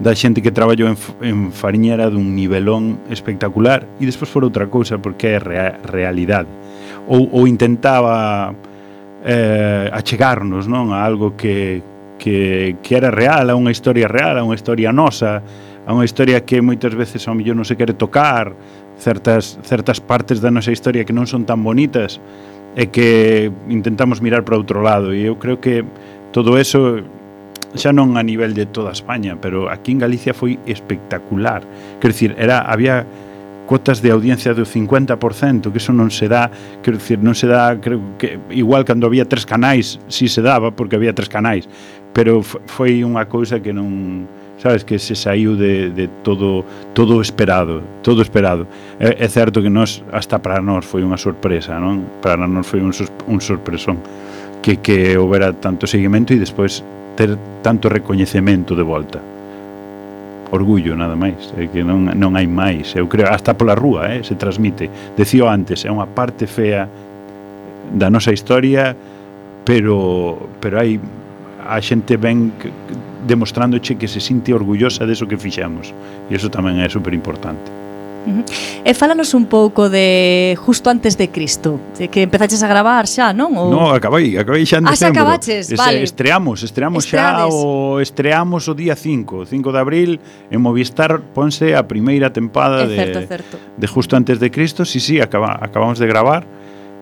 da 0.02 0.12
xente 0.18 0.42
que 0.42 0.50
traballou 0.50 0.90
en, 0.90 0.98
en 1.22 1.38
Fariñera 1.54 2.10
dun 2.10 2.34
nivelón 2.34 2.98
espectacular. 3.06 3.86
E 4.02 4.04
despois 4.08 4.34
por 4.34 4.42
outra 4.42 4.66
cousa 4.66 4.98
porque 4.98 5.36
é 5.36 5.38
rea, 5.38 5.78
realidade. 5.86 6.50
Ou, 7.06 7.30
ou 7.30 7.46
intentaba 7.46 8.50
eh, 9.22 9.86
achegarnos 9.94 10.66
non 10.66 10.90
a 10.90 11.06
algo 11.06 11.38
que, 11.38 11.86
que, 12.22 12.76
que 12.84 12.94
era 12.94 13.10
real, 13.10 13.50
a 13.50 13.58
unha 13.58 13.74
historia 13.74 14.06
real, 14.06 14.38
a 14.38 14.46
unha 14.46 14.54
historia 14.54 14.94
nosa, 14.94 15.42
a 15.82 15.90
unha 15.90 16.06
historia 16.06 16.46
que 16.46 16.62
moitas 16.62 16.94
veces 16.94 17.26
ao 17.26 17.34
millón 17.34 17.58
non 17.58 17.66
se 17.66 17.74
quere 17.74 17.98
tocar, 17.98 18.54
certas, 18.94 19.58
certas 19.66 19.98
partes 19.98 20.38
da 20.38 20.54
nosa 20.54 20.70
historia 20.70 21.02
que 21.02 21.10
non 21.10 21.26
son 21.26 21.42
tan 21.42 21.66
bonitas 21.66 22.22
e 22.78 22.94
que 22.94 23.50
intentamos 23.66 24.22
mirar 24.22 24.46
para 24.46 24.54
outro 24.54 24.86
lado 24.86 25.10
e 25.10 25.26
eu 25.26 25.34
creo 25.34 25.58
que 25.58 25.82
todo 26.30 26.54
eso 26.62 27.02
xa 27.74 27.90
non 27.90 28.14
a 28.14 28.22
nivel 28.22 28.54
de 28.54 28.70
toda 28.70 28.94
España, 28.94 29.34
pero 29.42 29.66
aquí 29.66 29.90
en 29.90 29.98
Galicia 29.98 30.30
foi 30.30 30.62
espectacular. 30.70 31.66
Quer 31.98 32.14
dicir, 32.14 32.30
era 32.38 32.62
había 32.70 33.02
cotas 33.66 34.02
de 34.02 34.10
audiencia 34.10 34.52
do 34.52 34.68
50%, 34.68 35.72
que 35.72 35.78
eso 35.78 35.96
non 35.96 36.12
se 36.12 36.28
dá, 36.28 36.52
quero 36.84 37.00
dicir, 37.00 37.18
non 37.24 37.32
se 37.32 37.48
dá, 37.48 37.72
creo 37.80 38.20
que 38.20 38.36
igual 38.52 38.84
cando 38.84 39.08
había 39.08 39.24
tres 39.24 39.48
canais, 39.48 39.96
si 40.12 40.28
se 40.28 40.44
daba 40.44 40.76
porque 40.76 41.00
había 41.00 41.16
tres 41.16 41.32
canais, 41.32 41.64
pero 42.12 42.42
foi 42.44 43.00
unha 43.04 43.24
cousa 43.26 43.60
que 43.64 43.72
non 43.72 44.28
sabes 44.62 44.84
que 44.84 44.98
se 44.98 45.16
saiu 45.18 45.56
de, 45.56 45.90
de 45.90 46.06
todo 46.22 46.64
todo 46.94 47.20
esperado, 47.20 47.82
todo 48.02 48.22
esperado. 48.22 48.66
É, 49.00 49.24
é 49.24 49.28
certo 49.28 49.58
que 49.60 49.72
nós 49.72 50.04
hasta 50.12 50.38
para 50.38 50.62
nós 50.62 50.86
foi 50.86 51.02
unha 51.02 51.18
sorpresa, 51.18 51.80
non? 51.80 52.22
Para 52.22 52.46
nós 52.46 52.68
foi 52.68 52.78
un, 52.78 52.94
un 53.26 53.40
sorpresón 53.40 53.98
que 54.62 54.78
que 54.78 55.18
houbera 55.18 55.50
tanto 55.56 55.88
seguimento 55.90 56.30
e 56.30 56.38
despois 56.38 56.84
ter 57.16 57.34
tanto 57.64 57.88
recoñecemento 57.88 58.76
de 58.76 58.84
volta. 58.86 59.18
Orgullo 60.52 60.92
nada 60.94 61.16
máis, 61.16 61.48
é 61.56 61.66
que 61.66 61.80
non 61.82 62.12
non 62.12 62.36
hai 62.36 62.46
máis, 62.46 62.92
eu 62.94 63.08
creo 63.08 63.32
hasta 63.32 63.56
pola 63.56 63.74
rúa, 63.74 64.12
eh, 64.12 64.20
se 64.20 64.36
transmite. 64.36 65.16
decío 65.16 65.48
antes, 65.48 65.82
é 65.82 65.90
unha 65.90 66.06
parte 66.06 66.46
fea 66.46 66.86
da 67.90 68.12
nosa 68.12 68.30
historia, 68.30 68.94
pero 69.64 70.36
pero 70.60 70.78
hai 70.78 71.00
a 71.66 71.80
xente 71.80 72.16
ven 72.16 72.52
demostrándoche 73.26 73.94
que 73.94 74.08
se 74.08 74.20
sinte 74.20 74.52
orgullosa 74.52 75.06
deso 75.06 75.26
que 75.30 75.38
fixemos 75.38 75.94
e 76.28 76.34
iso 76.34 76.50
tamén 76.50 76.82
é 76.82 76.88
super 76.90 77.14
importante 77.14 77.82
Uh 78.22 78.30
-huh. 78.30 78.44
E 78.84 78.94
fálanos 78.94 79.34
un 79.34 79.46
pouco 79.46 79.90
de 79.90 80.54
justo 80.58 80.90
antes 80.90 81.18
de 81.18 81.30
Cristo, 81.30 81.80
que 82.10 82.22
empezaches 82.22 82.62
a 82.62 82.68
gravar 82.68 83.06
xa, 83.06 83.34
non? 83.34 83.54
O... 83.58 83.70
No, 83.70 83.90
acabei, 83.90 84.38
acabei 84.38 84.62
xa 84.62 84.78
en 84.78 84.86
ah, 84.86 84.94
decembro. 84.94 85.22
acabaches, 85.22 85.70
es, 85.70 85.78
vale. 85.78 86.02
Estreamos, 86.02 86.62
estreamos 86.62 87.02
Estreades. 87.04 87.50
xa 87.50 87.58
o 87.58 87.98
estreamos 87.98 88.70
o 88.70 88.74
día 88.74 88.94
5, 88.94 89.46
5 89.46 89.74
de 89.74 89.78
abril 89.78 90.10
en 90.50 90.58
Movistar 90.62 91.18
ponse 91.34 91.74
a 91.74 91.82
primeira 91.82 92.30
tempada 92.30 92.86
é 92.86 92.86
de 92.86 92.96
certo, 92.96 93.18
certo. 93.26 93.54
de 93.58 93.86
Justo 93.90 94.14
antes 94.14 94.38
de 94.38 94.48
Cristo. 94.54 94.86
Si, 94.86 95.02
sí, 95.02 95.18
si, 95.18 95.18
sí, 95.18 95.20
acaba, 95.20 95.58
acabamos 95.58 95.98
de 95.98 96.06
gravar. 96.06 96.46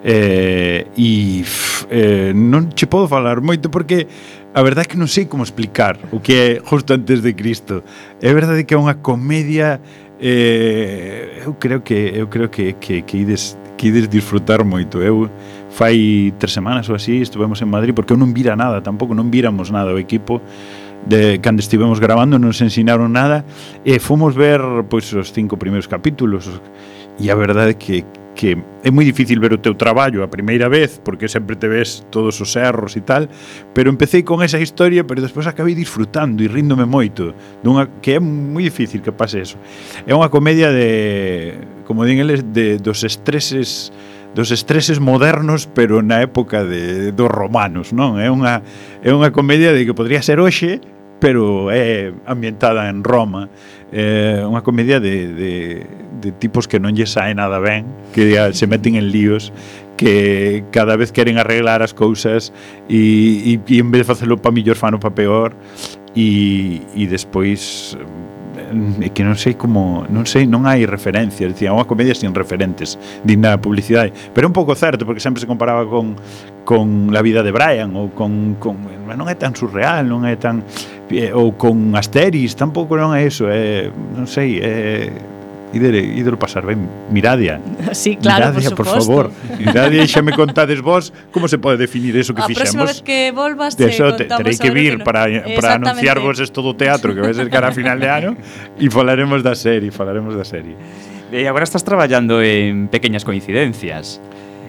Eh, 0.03 0.89
e 0.97 1.45
eh, 1.93 2.33
non 2.33 2.73
che 2.73 2.89
podo 2.89 3.05
falar 3.05 3.45
moito 3.45 3.69
porque 3.69 4.09
a 4.53 4.63
verdade 4.63 4.87
é 4.87 4.91
que 4.91 4.99
non 4.99 5.07
sei 5.07 5.31
como 5.31 5.47
explicar 5.47 5.95
o 6.11 6.19
que 6.19 6.35
é 6.35 6.49
justo 6.59 6.91
antes 6.91 7.23
de 7.23 7.33
Cristo. 7.39 7.87
É 8.19 8.35
verdade 8.35 8.67
que 8.67 8.75
é 8.75 8.79
unha 8.79 8.99
comedia 8.99 9.79
eh, 10.19 11.47
eu 11.47 11.55
creo 11.55 11.87
que 11.87 12.11
eu 12.19 12.27
creo 12.27 12.51
que 12.51 12.75
que 12.83 13.07
que 13.07 13.17
ides 13.23 13.55
que 13.79 13.95
ides 13.95 14.11
disfrutar 14.11 14.67
moito. 14.67 14.99
Eu 14.99 15.31
fai 15.71 16.35
tres 16.35 16.51
semanas 16.51 16.91
ou 16.91 16.99
así 16.99 17.23
estivemos 17.23 17.63
en 17.63 17.71
Madrid 17.71 17.95
porque 17.95 18.11
eu 18.11 18.19
non 18.19 18.35
vira 18.35 18.59
nada, 18.59 18.83
tampouco 18.83 19.15
non 19.15 19.31
viramos 19.31 19.71
nada 19.71 19.95
o 19.95 20.03
equipo 20.03 20.43
de 21.07 21.39
cando 21.39 21.63
estivemos 21.63 22.03
grabando 22.03 22.35
non 22.37 22.51
nos 22.51 22.59
ensinaron 22.59 23.09
nada 23.15 23.47
e 23.87 24.03
fomos 24.03 24.35
ver 24.35 24.61
pois 24.91 25.07
os 25.15 25.31
cinco 25.31 25.57
primeiros 25.57 25.87
capítulos 25.87 26.51
e 27.17 27.31
a 27.31 27.37
verdade 27.39 27.73
é 27.73 27.79
que 27.79 28.05
que 28.35 28.57
é 28.85 28.91
moi 28.91 29.05
difícil 29.05 29.37
ver 29.43 29.53
o 29.53 29.61
teu 29.61 29.75
traballo 29.75 30.23
a 30.23 30.29
primeira 30.31 30.71
vez 30.71 31.03
porque 31.03 31.29
sempre 31.29 31.57
te 31.57 31.69
ves 31.69 32.07
todos 32.09 32.41
os 32.41 32.55
erros 32.57 32.97
e 32.97 33.03
tal, 33.03 33.29
pero 33.75 33.91
empecé 33.91 34.25
con 34.25 34.41
esa 34.41 34.59
historia, 34.59 35.05
pero 35.05 35.21
despois 35.21 35.47
acabei 35.47 35.75
disfrutando 35.75 36.41
e 36.41 36.49
ríndome 36.49 36.87
moito, 36.87 37.35
dunha 37.61 37.91
que 38.01 38.17
é 38.17 38.21
moi 38.23 38.65
difícil 38.65 39.03
que 39.03 39.13
pase 39.13 39.43
eso. 39.43 39.59
É 40.07 40.15
unha 40.15 40.33
comedia 40.33 40.73
de, 40.73 41.59
como 41.85 42.07
din 42.07 42.23
eles, 42.23 42.47
de 42.47 42.79
dos 42.79 43.05
estreses 43.05 43.93
dos 44.31 44.55
estreses 44.55 45.03
modernos, 45.03 45.67
pero 45.67 46.03
na 46.07 46.23
época 46.23 46.63
de, 46.63 47.11
dos 47.11 47.27
romanos, 47.27 47.91
non? 47.91 48.15
É 48.15 48.31
unha, 48.31 48.63
é 49.03 49.11
unha 49.11 49.35
comedia 49.35 49.75
de 49.75 49.83
que 49.83 49.91
podría 49.91 50.23
ser 50.23 50.39
hoxe 50.39 50.79
pero 51.21 51.71
é 51.71 52.13
ambientada 52.27 52.89
en 52.89 53.05
Roma. 53.05 53.53
É 53.93 54.43
unha 54.43 54.65
comedia 54.65 54.99
de, 54.99 55.31
de, 55.35 55.53
de 56.19 56.31
tipos 56.33 56.67
que 56.67 56.81
non 56.81 56.97
lle 56.97 57.05
sae 57.05 57.37
nada 57.37 57.61
ben 57.61 57.87
que 58.17 58.35
se 58.57 58.67
meten 58.67 58.97
en 58.97 59.13
líos 59.13 59.53
que 60.01 60.65
cada 60.73 60.97
vez 60.97 61.13
queren 61.13 61.37
arreglar 61.37 61.85
as 61.85 61.93
cousas 61.93 62.57
e, 62.89 63.61
e, 63.61 63.61
e 63.61 63.77
en 63.79 63.93
vez 63.93 64.07
de 64.07 64.09
facelo 64.09 64.41
pa 64.41 64.49
millor 64.49 64.81
fano 64.81 64.97
pa 64.97 65.13
peor. 65.13 65.53
E, 66.17 66.83
e 66.97 67.07
despois 67.07 67.95
é 69.03 69.11
que 69.11 69.27
non 69.27 69.35
sei 69.35 69.59
como, 69.59 70.07
non 70.07 70.25
sei, 70.25 70.47
non 70.47 70.63
hai 70.65 70.87
referencias, 70.87 71.51
dicía, 71.51 71.75
unha 71.75 71.85
comedia 71.85 72.15
sin 72.15 72.31
referentes, 72.31 72.95
digna 73.27 73.53
da 73.55 73.59
publicidade, 73.59 74.15
pero 74.31 74.47
é 74.47 74.49
un 74.49 74.55
pouco 74.55 74.79
certo 74.79 75.03
porque 75.03 75.19
sempre 75.19 75.43
se 75.43 75.51
comparaba 75.51 75.83
con 75.87 76.15
con 76.65 77.11
la 77.11 77.23
vida 77.23 77.43
de 77.43 77.51
Brian 77.51 77.97
ou 77.97 78.15
con, 78.15 78.55
con 78.63 78.79
non 79.19 79.27
é 79.27 79.35
tan 79.35 79.59
surreal, 79.59 80.07
non 80.07 80.23
é 80.23 80.39
tan 80.39 80.63
eh, 81.11 81.35
ou 81.35 81.59
con 81.59 81.99
Asteris, 81.99 82.55
tampouco 82.55 82.95
non 82.95 83.11
é 83.11 83.27
iso, 83.27 83.51
é 83.51 83.91
non 83.91 84.31
sei, 84.31 84.63
é 84.63 85.11
Idere, 85.73 86.03
ídere 86.03 86.37
pasar 86.37 86.67
ben. 86.67 86.89
Miradia. 87.11 87.61
Sí, 87.93 88.17
claro, 88.17 88.51
Miradia, 88.51 88.71
por, 88.71 88.87
supuesto. 88.87 89.13
por 89.13 89.31
favor. 89.31 89.59
Miradia, 89.59 90.07
xa 90.07 90.23
me 90.23 90.33
contades 90.33 90.81
vos 90.81 91.13
como 91.31 91.47
se 91.47 91.59
pode 91.59 91.77
definir 91.77 92.17
eso 92.17 92.35
que 92.35 92.43
a 92.43 92.47
fixemos. 92.47 92.75
A 92.75 92.79
próxima 92.79 92.85
vez 92.87 93.03
que 93.03 93.31
volvas 93.33 93.77
te 93.77 93.87
eso, 93.87 94.15
te, 94.17 94.25
terei 94.25 94.59
que 94.59 94.71
vir 94.71 94.99
que 94.99 94.99
no... 94.99 95.05
para, 95.05 95.27
para 95.55 95.75
anunciarvos 95.79 96.41
esto 96.41 96.63
do 96.63 96.75
teatro 96.75 97.15
que 97.15 97.23
vai 97.23 97.35
ser 97.35 97.47
cara 97.51 97.71
a 97.71 97.75
final 97.75 97.99
de 97.99 98.09
ano 98.11 98.31
e 98.79 98.91
falaremos 98.91 99.43
da 99.47 99.55
serie, 99.55 99.95
falaremos 99.95 100.35
da 100.35 100.47
serie. 100.47 100.75
E 101.31 101.47
agora 101.47 101.63
estás 101.63 101.87
traballando 101.87 102.43
en 102.43 102.91
pequeñas 102.91 103.23
coincidencias. 103.23 104.19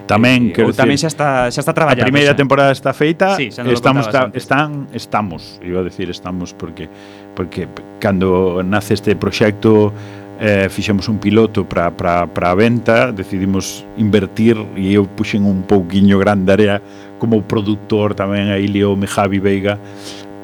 Tamén, 0.05 0.51
eh, 0.51 0.53
quero 0.53 0.75
tamén 0.75 0.99
xa 0.99 1.07
está 1.07 1.47
xa 1.47 1.61
está 1.63 1.73
traballando. 1.73 2.03
A 2.03 2.09
primeira 2.09 2.33
xa. 2.33 2.39
temporada 2.41 2.71
está 2.75 2.91
feita, 2.91 3.39
sí, 3.39 3.47
xa 3.49 3.63
estamos 3.63 4.05
ta, 4.11 4.27
están 4.35 4.91
estamos, 4.91 5.61
iba 5.63 5.79
a 5.79 5.85
decir 5.85 6.11
estamos 6.11 6.51
porque 6.51 6.91
porque 7.33 7.71
cando 8.01 8.59
nace 8.59 8.93
este 8.93 9.15
proxecto 9.15 9.93
eh, 10.41 10.67
fixemos 10.69 11.07
un 11.07 11.19
piloto 11.19 11.63
para 11.69 11.93
a 12.25 12.55
venta, 12.55 13.11
decidimos 13.13 13.85
invertir 13.95 14.57
e 14.73 14.97
eu 14.97 15.05
puxen 15.05 15.45
un 15.45 15.61
pouquiño 15.61 16.17
grande 16.17 16.49
área 16.49 16.81
como 17.21 17.45
produtor 17.45 18.17
tamén 18.17 18.49
a 18.49 18.57
Ilio 18.57 18.97
me 18.97 19.05
Javi 19.05 19.37
Veiga 19.37 19.77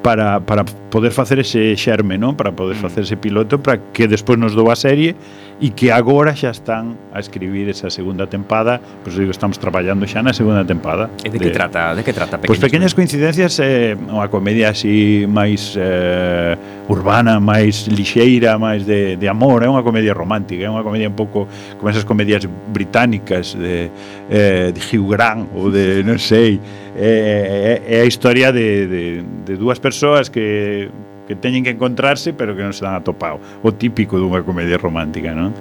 para, 0.06 0.38
para 0.40 0.62
poder 0.94 1.10
facer 1.10 1.42
ese 1.42 1.74
xerme, 1.74 2.22
non? 2.22 2.38
Para 2.38 2.54
poder 2.54 2.78
mm. 2.78 2.84
facer 2.86 3.10
ese 3.10 3.18
piloto 3.18 3.58
para 3.58 3.82
que 3.90 4.06
despois 4.06 4.38
nos 4.38 4.54
dou 4.54 4.70
a 4.70 4.78
serie 4.78 5.18
e 5.58 5.74
que 5.74 5.90
agora 5.90 6.38
xa 6.38 6.54
están 6.54 6.94
a 7.10 7.18
escribir 7.18 7.66
esa 7.66 7.90
segunda 7.90 8.30
tempada, 8.30 8.78
pois 9.02 9.18
digo, 9.18 9.34
estamos 9.34 9.58
traballando 9.58 10.06
xa 10.06 10.22
na 10.22 10.30
segunda 10.30 10.62
tempada. 10.62 11.10
E 11.26 11.34
de, 11.34 11.42
de 11.42 11.50
que 11.50 11.52
trata? 11.52 11.98
De 11.98 12.06
que 12.06 12.14
trata? 12.14 12.38
Pois 12.38 12.62
pequeñas 12.62 12.94
coincidencias 12.94 13.58
é 13.58 13.98
eh, 13.98 13.98
unha 13.98 14.30
comedia 14.30 14.70
así 14.70 15.26
máis 15.26 15.74
eh, 15.74 16.54
urbana, 16.86 17.42
máis 17.42 17.90
lixeira, 17.90 18.62
máis 18.62 18.86
de, 18.86 19.18
de 19.18 19.28
amor, 19.28 19.66
é 19.66 19.70
unha 19.70 19.82
comedia 19.82 20.14
romántica, 20.14 20.62
é 20.62 20.70
unha 20.70 20.86
comedia 20.86 21.10
un 21.10 21.18
pouco 21.18 21.50
como 21.82 21.90
esas 21.90 22.06
comedias 22.06 22.46
británicas 22.70 23.58
de, 23.58 23.90
eh, 24.30 24.70
de 24.70 24.82
Hugh 24.86 25.10
Grant 25.10 25.50
ou 25.58 25.74
de, 25.74 26.06
non 26.06 26.22
sei, 26.22 26.62
é, 26.94 27.82
é, 27.82 27.98
é 27.98 27.98
a 28.02 28.08
historia 28.08 28.54
de, 28.54 28.86
de, 28.86 29.04
de 29.42 29.54
dúas 29.58 29.82
persoas 29.82 30.30
que 30.30 30.90
que 31.28 31.36
teñen 31.36 31.62
que 31.62 31.76
encontrarse 31.76 32.32
pero 32.34 32.56
que 32.56 32.64
non 32.64 32.72
se 32.72 32.88
dan 32.88 32.96
atopado 32.96 33.38
o 33.62 33.70
típico 33.76 34.16
dunha 34.16 34.42
comedia 34.42 34.80
romántica 34.80 35.36
non? 35.36 35.52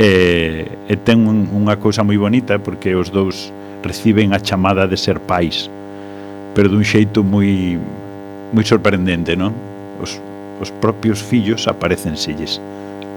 E, 0.00 0.64
e 0.88 0.94
ten 1.04 1.28
un, 1.28 1.52
unha 1.52 1.76
cousa 1.76 2.00
moi 2.00 2.16
bonita 2.16 2.56
porque 2.56 2.96
os 2.96 3.12
dous 3.12 3.52
reciben 3.84 4.32
a 4.32 4.40
chamada 4.40 4.88
de 4.88 4.96
ser 4.96 5.20
pais 5.20 5.68
pero 6.56 6.72
dun 6.72 6.82
xeito 6.82 7.20
moi 7.20 7.76
moi 8.50 8.64
sorprendente 8.64 9.36
non? 9.36 9.52
Os, 10.00 10.16
os 10.58 10.72
propios 10.80 11.20
fillos 11.20 11.68
aparecen 11.68 12.16
selles 12.16 12.56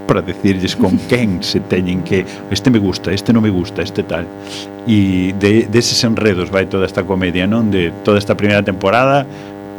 para 0.06 0.22
decirles 0.22 0.76
con 0.76 0.96
quen 1.10 1.42
se 1.42 1.60
teñen 1.60 2.02
que 2.02 2.24
este 2.50 2.70
me 2.70 2.78
gusta, 2.78 3.12
este 3.12 3.32
non 3.32 3.42
me 3.42 3.50
gusta, 3.50 3.82
este 3.82 4.06
tal. 4.06 4.24
E 4.86 5.34
de, 5.34 5.66
deses 5.66 5.98
enredos 6.06 6.48
vai 6.48 6.70
toda 6.70 6.86
esta 6.86 7.02
comedia, 7.02 7.44
non? 7.44 7.68
De 7.68 7.90
toda 8.06 8.16
esta 8.16 8.38
primeira 8.38 8.62
temporada 8.62 9.26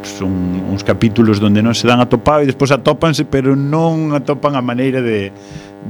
son 0.08 0.32
uns 0.72 0.84
capítulos 0.84 1.40
donde 1.40 1.60
non 1.60 1.76
se 1.76 1.86
dan 1.86 2.00
atopado 2.00 2.42
e 2.42 2.50
despois 2.50 2.72
atópanse, 2.72 3.28
pero 3.28 3.54
non 3.54 4.16
atopan 4.16 4.56
a 4.56 4.64
maneira 4.64 5.04
de, 5.04 5.30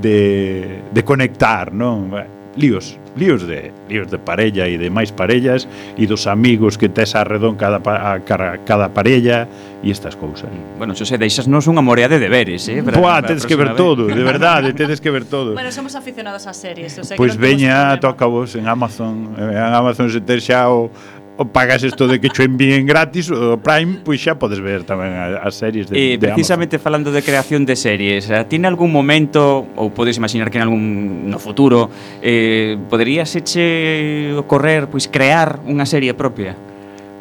de, 0.02 0.82
de 0.90 1.02
conectar, 1.06 1.70
non? 1.70 2.10
Líos, 2.58 2.98
líos 3.14 3.46
de 3.46 3.70
líos 3.86 4.10
de 4.10 4.18
parella 4.18 4.66
e 4.66 4.82
de 4.82 4.90
máis 4.90 5.14
parellas 5.14 5.70
e 5.94 6.10
dos 6.10 6.26
amigos 6.26 6.74
que 6.74 6.90
tes 6.90 7.14
arredón 7.14 7.54
cada, 7.54 7.78
a, 7.78 8.18
cada, 8.26 8.66
cada 8.66 8.90
parella 8.90 9.46
e 9.86 9.94
estas 9.94 10.18
cousas. 10.18 10.50
Bueno, 10.82 10.98
xo 10.98 11.06
se 11.06 11.22
deixas 11.22 11.46
nos 11.46 11.70
unha 11.70 11.86
morea 11.86 12.10
de 12.10 12.18
deberes, 12.18 12.66
eh? 12.66 12.82
Para, 12.82 12.98
Buah, 12.98 13.22
tedes 13.22 13.46
que 13.46 13.54
ver 13.54 13.74
vez. 13.74 13.78
todo, 13.78 14.10
de 14.10 14.26
verdade, 14.26 14.74
tedes 14.74 14.98
que 14.98 15.14
ver 15.14 15.30
todo. 15.30 15.54
Bueno, 15.54 15.70
somos 15.70 15.94
aficionados 15.94 16.50
ás 16.50 16.58
series, 16.58 16.98
o 16.98 17.06
sea, 17.06 17.14
Pois 17.14 17.38
pues 17.38 17.42
veña, 17.42 17.94
toca 18.02 18.26
vos 18.26 18.58
en 18.58 18.66
Amazon, 18.66 19.38
en 19.38 19.54
Amazon 19.54 20.10
se 20.10 20.18
ter 20.26 20.42
xa 20.42 20.66
o 20.74 20.90
o 21.38 21.46
pagas 21.46 21.84
isto 21.84 22.08
de 22.08 22.20
que 22.20 22.30
cho 22.30 22.42
envíen 22.42 22.86
gratis 22.90 23.30
o 23.30 23.62
Prime, 23.62 24.02
pois 24.02 24.18
xa 24.18 24.42
podes 24.42 24.58
ver 24.58 24.82
tamén 24.82 25.14
as 25.14 25.54
series 25.54 25.86
de, 25.86 25.94
eh, 25.94 26.18
de 26.18 26.34
precisamente 26.34 26.82
falando 26.82 27.14
de 27.14 27.22
creación 27.22 27.62
de 27.62 27.78
series, 27.78 28.26
eh, 28.34 28.42
ti 28.50 28.58
en 28.58 28.66
algún 28.66 28.90
momento 28.90 29.70
ou 29.78 29.94
podes 29.94 30.18
imaginar 30.18 30.50
que 30.50 30.58
en 30.58 30.66
algún 30.66 30.84
no 31.30 31.38
futuro 31.38 31.94
eh, 32.26 32.74
poderías 32.90 33.30
eche 33.38 34.34
ocorrer 34.34 34.90
pois 34.90 35.06
crear 35.06 35.62
unha 35.62 35.86
serie 35.86 36.18
propia? 36.18 36.58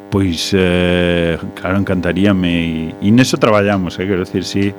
Pois 0.08 0.56
eh, 0.56 1.36
claro, 1.52 1.76
encantaríame 1.76 2.96
e, 2.96 3.04
e 3.04 3.08
neso 3.12 3.36
traballamos, 3.36 4.00
eh, 4.00 4.08
quero 4.08 4.24
dicir, 4.24 4.48
si 4.48 4.72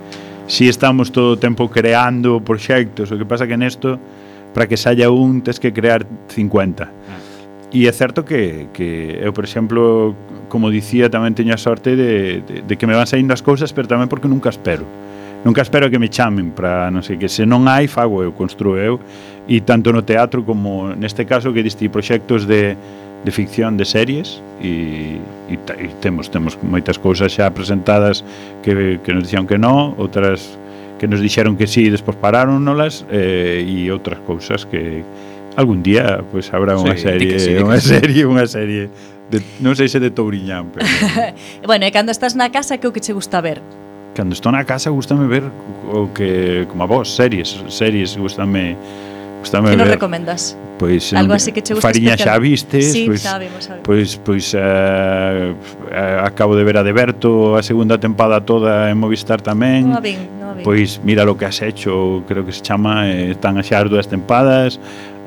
si 0.49 0.65
estamos 0.65 1.13
todo 1.13 1.35
o 1.35 1.37
tempo 1.37 1.69
creando 1.69 2.41
proxectos, 2.41 3.13
o 3.13 3.19
que 3.21 3.27
pasa 3.27 3.45
que 3.45 3.53
nesto 3.53 4.01
para 4.57 4.65
que 4.65 4.81
saia 4.81 5.13
un 5.13 5.45
tes 5.45 5.61
que 5.61 5.69
crear 5.69 6.09
50. 6.33 6.89
Ah 6.89 7.26
E 7.71 7.83
é 7.87 7.91
certo 7.91 8.23
que, 8.23 8.71
que 8.71 9.19
eu, 9.19 9.35
por 9.35 9.43
exemplo, 9.43 10.15
como 10.47 10.71
dicía, 10.71 11.11
tamén 11.11 11.35
teño 11.35 11.51
a 11.51 11.59
sorte 11.59 11.99
de, 11.99 12.39
de, 12.47 12.55
de 12.63 12.73
que 12.79 12.87
me 12.87 12.95
van 12.95 13.07
saindo 13.07 13.35
as 13.35 13.43
cousas, 13.43 13.75
pero 13.75 13.91
tamén 13.91 14.07
porque 14.07 14.31
nunca 14.31 14.47
espero. 14.47 14.87
Nunca 15.43 15.61
espero 15.61 15.91
que 15.91 15.99
me 15.99 16.09
chamen 16.09 16.51
para 16.51 16.89
non 16.89 17.03
sei 17.03 17.19
que 17.19 17.27
se 17.27 17.43
non 17.43 17.67
hai 17.67 17.91
fago 17.91 18.23
eu, 18.23 18.31
construo 18.31 18.79
eu 18.79 18.99
e 19.47 19.61
tanto 19.63 19.91
no 19.91 20.01
teatro 20.03 20.47
como 20.47 20.95
neste 20.95 21.27
caso 21.27 21.51
que 21.51 21.61
diste 21.61 21.87
proxectos 21.91 22.47
de, 22.47 22.75
de 23.23 23.31
ficción 23.31 23.77
de 23.77 23.85
series 23.85 24.41
e, 24.59 25.21
e, 25.47 25.55
e 25.55 25.87
temos 26.01 26.27
temos 26.33 26.57
moitas 26.63 26.97
cousas 26.97 27.31
xa 27.31 27.53
presentadas 27.53 28.25
que, 28.65 28.99
que 29.03 29.11
nos 29.13 29.29
dixeron 29.29 29.45
que 29.45 29.61
non, 29.61 29.93
outras 30.01 30.57
que 30.97 31.05
nos 31.05 31.21
dixeron 31.21 31.53
que 31.55 31.69
sí 31.69 31.87
e 31.87 31.93
despois 31.93 32.17
pararon 32.17 32.65
nolas 32.65 33.05
eh, 33.13 33.61
e 33.61 33.87
outras 33.93 34.17
cousas 34.25 34.65
que, 34.65 35.05
algún 35.57 35.81
día 35.81 36.21
pois 36.29 36.47
pues, 36.47 36.53
habrá 36.53 36.77
unha 36.77 36.93
sí, 36.93 37.09
serie, 37.09 37.35
sí, 37.41 37.57
unha 37.57 37.81
serie, 37.81 38.21
sí. 38.21 38.29
unha 38.29 38.45
serie 38.45 38.83
de, 39.27 39.41
non 39.59 39.75
sei 39.75 39.89
se 39.91 39.99
de 39.99 40.13
Touriñán, 40.13 40.71
pero 40.71 40.85
Bueno, 41.67 41.83
e 41.83 41.91
cando 41.91 42.13
estás 42.13 42.37
na 42.37 42.53
casa 42.53 42.79
que 42.79 42.87
o 42.87 42.93
que 42.93 43.01
che 43.01 43.11
gusta 43.11 43.41
ver? 43.41 43.59
Cando 44.15 44.37
estou 44.37 44.53
na 44.53 44.63
casa 44.63 44.93
gustame 44.93 45.25
ver 45.25 45.43
o 45.89 46.13
que 46.13 46.63
como 46.69 46.85
a 46.85 46.87
vos, 46.87 47.09
series, 47.09 47.57
series 47.67 48.15
gustame 48.15 48.77
gustame 49.41 49.73
que 49.73 49.75
ver. 49.75 49.77
Que 49.77 49.83
nos 49.83 49.95
recomendas? 49.97 50.41
Pois 50.77 51.09
pues, 51.09 51.13
algo 51.13 51.33
así 51.33 51.51
que 51.51 51.65
che 51.65 51.73
gusta 51.73 51.89
Fariña 51.89 52.13
especial. 52.13 52.37
xa 52.37 52.39
vistes, 52.39 52.85
sí, 52.93 53.09
pois 53.09 53.25
pues, 53.25 53.67
pois 53.83 54.09
pois 54.21 54.45
uh, 54.53 55.57
acabo 56.21 56.55
de 56.55 56.63
ver 56.63 56.77
a 56.77 56.83
Deberto 56.85 57.57
a 57.57 57.65
segunda 57.65 57.97
tempada 57.97 58.45
toda 58.45 58.93
en 58.93 58.97
Movistar 59.01 59.41
tamén. 59.41 59.89
Non 59.89 59.97
a 59.97 60.03
vin, 60.05 60.21
non 60.37 60.53
a 60.53 60.53
vin. 60.53 60.63
Pois 60.63 61.01
mira 61.01 61.25
lo 61.25 61.33
que 61.33 61.49
has 61.49 61.59
hecho, 61.65 62.21
creo 62.29 62.45
que 62.45 62.53
se 62.53 62.61
chama, 62.61 63.09
eh, 63.09 63.33
están 63.33 63.57
a 63.57 63.65
xa 63.65 63.81
as 63.81 63.89
dúas 63.89 64.05
tempadas 64.05 64.77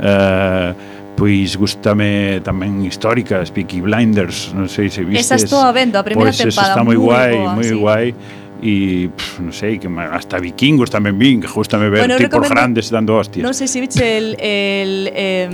Eh, 0.01 0.73
pois 1.21 1.53
gustame 1.57 2.41
tamén 2.41 2.81
históricas, 2.81 3.53
Peaky 3.53 3.85
Blinders, 3.85 4.57
non 4.57 4.73
sei 4.73 4.89
se 4.89 5.05
vistes. 5.05 5.29
Esa 5.29 5.37
estou 5.37 5.61
a 5.61 5.69
vendo, 5.69 6.01
a 6.01 6.05
primeira 6.05 6.33
pois, 6.33 6.41
temporada. 6.41 6.73
está 6.73 6.81
moi 6.81 6.97
guai, 6.97 7.37
moi 7.37 7.69
sí. 7.69 7.77
guai 7.77 8.07
e 8.65 9.09
pff, 9.13 9.45
non 9.45 9.53
sei, 9.53 9.77
que 9.77 9.89
hasta 9.89 10.41
vikingos 10.41 10.89
tamén 10.89 11.21
vin, 11.21 11.45
que 11.45 11.49
gustame 11.53 11.93
ver 11.93 12.09
bueno, 12.09 12.17
tipos 12.17 12.49
grandes 12.49 12.89
dando 12.89 13.21
hostias. 13.21 13.45
Non 13.45 13.53
sei 13.53 13.69
se 13.69 13.85
viste 13.85 14.01
el, 14.01 14.33
el 14.41 14.93
eh, 15.13 15.49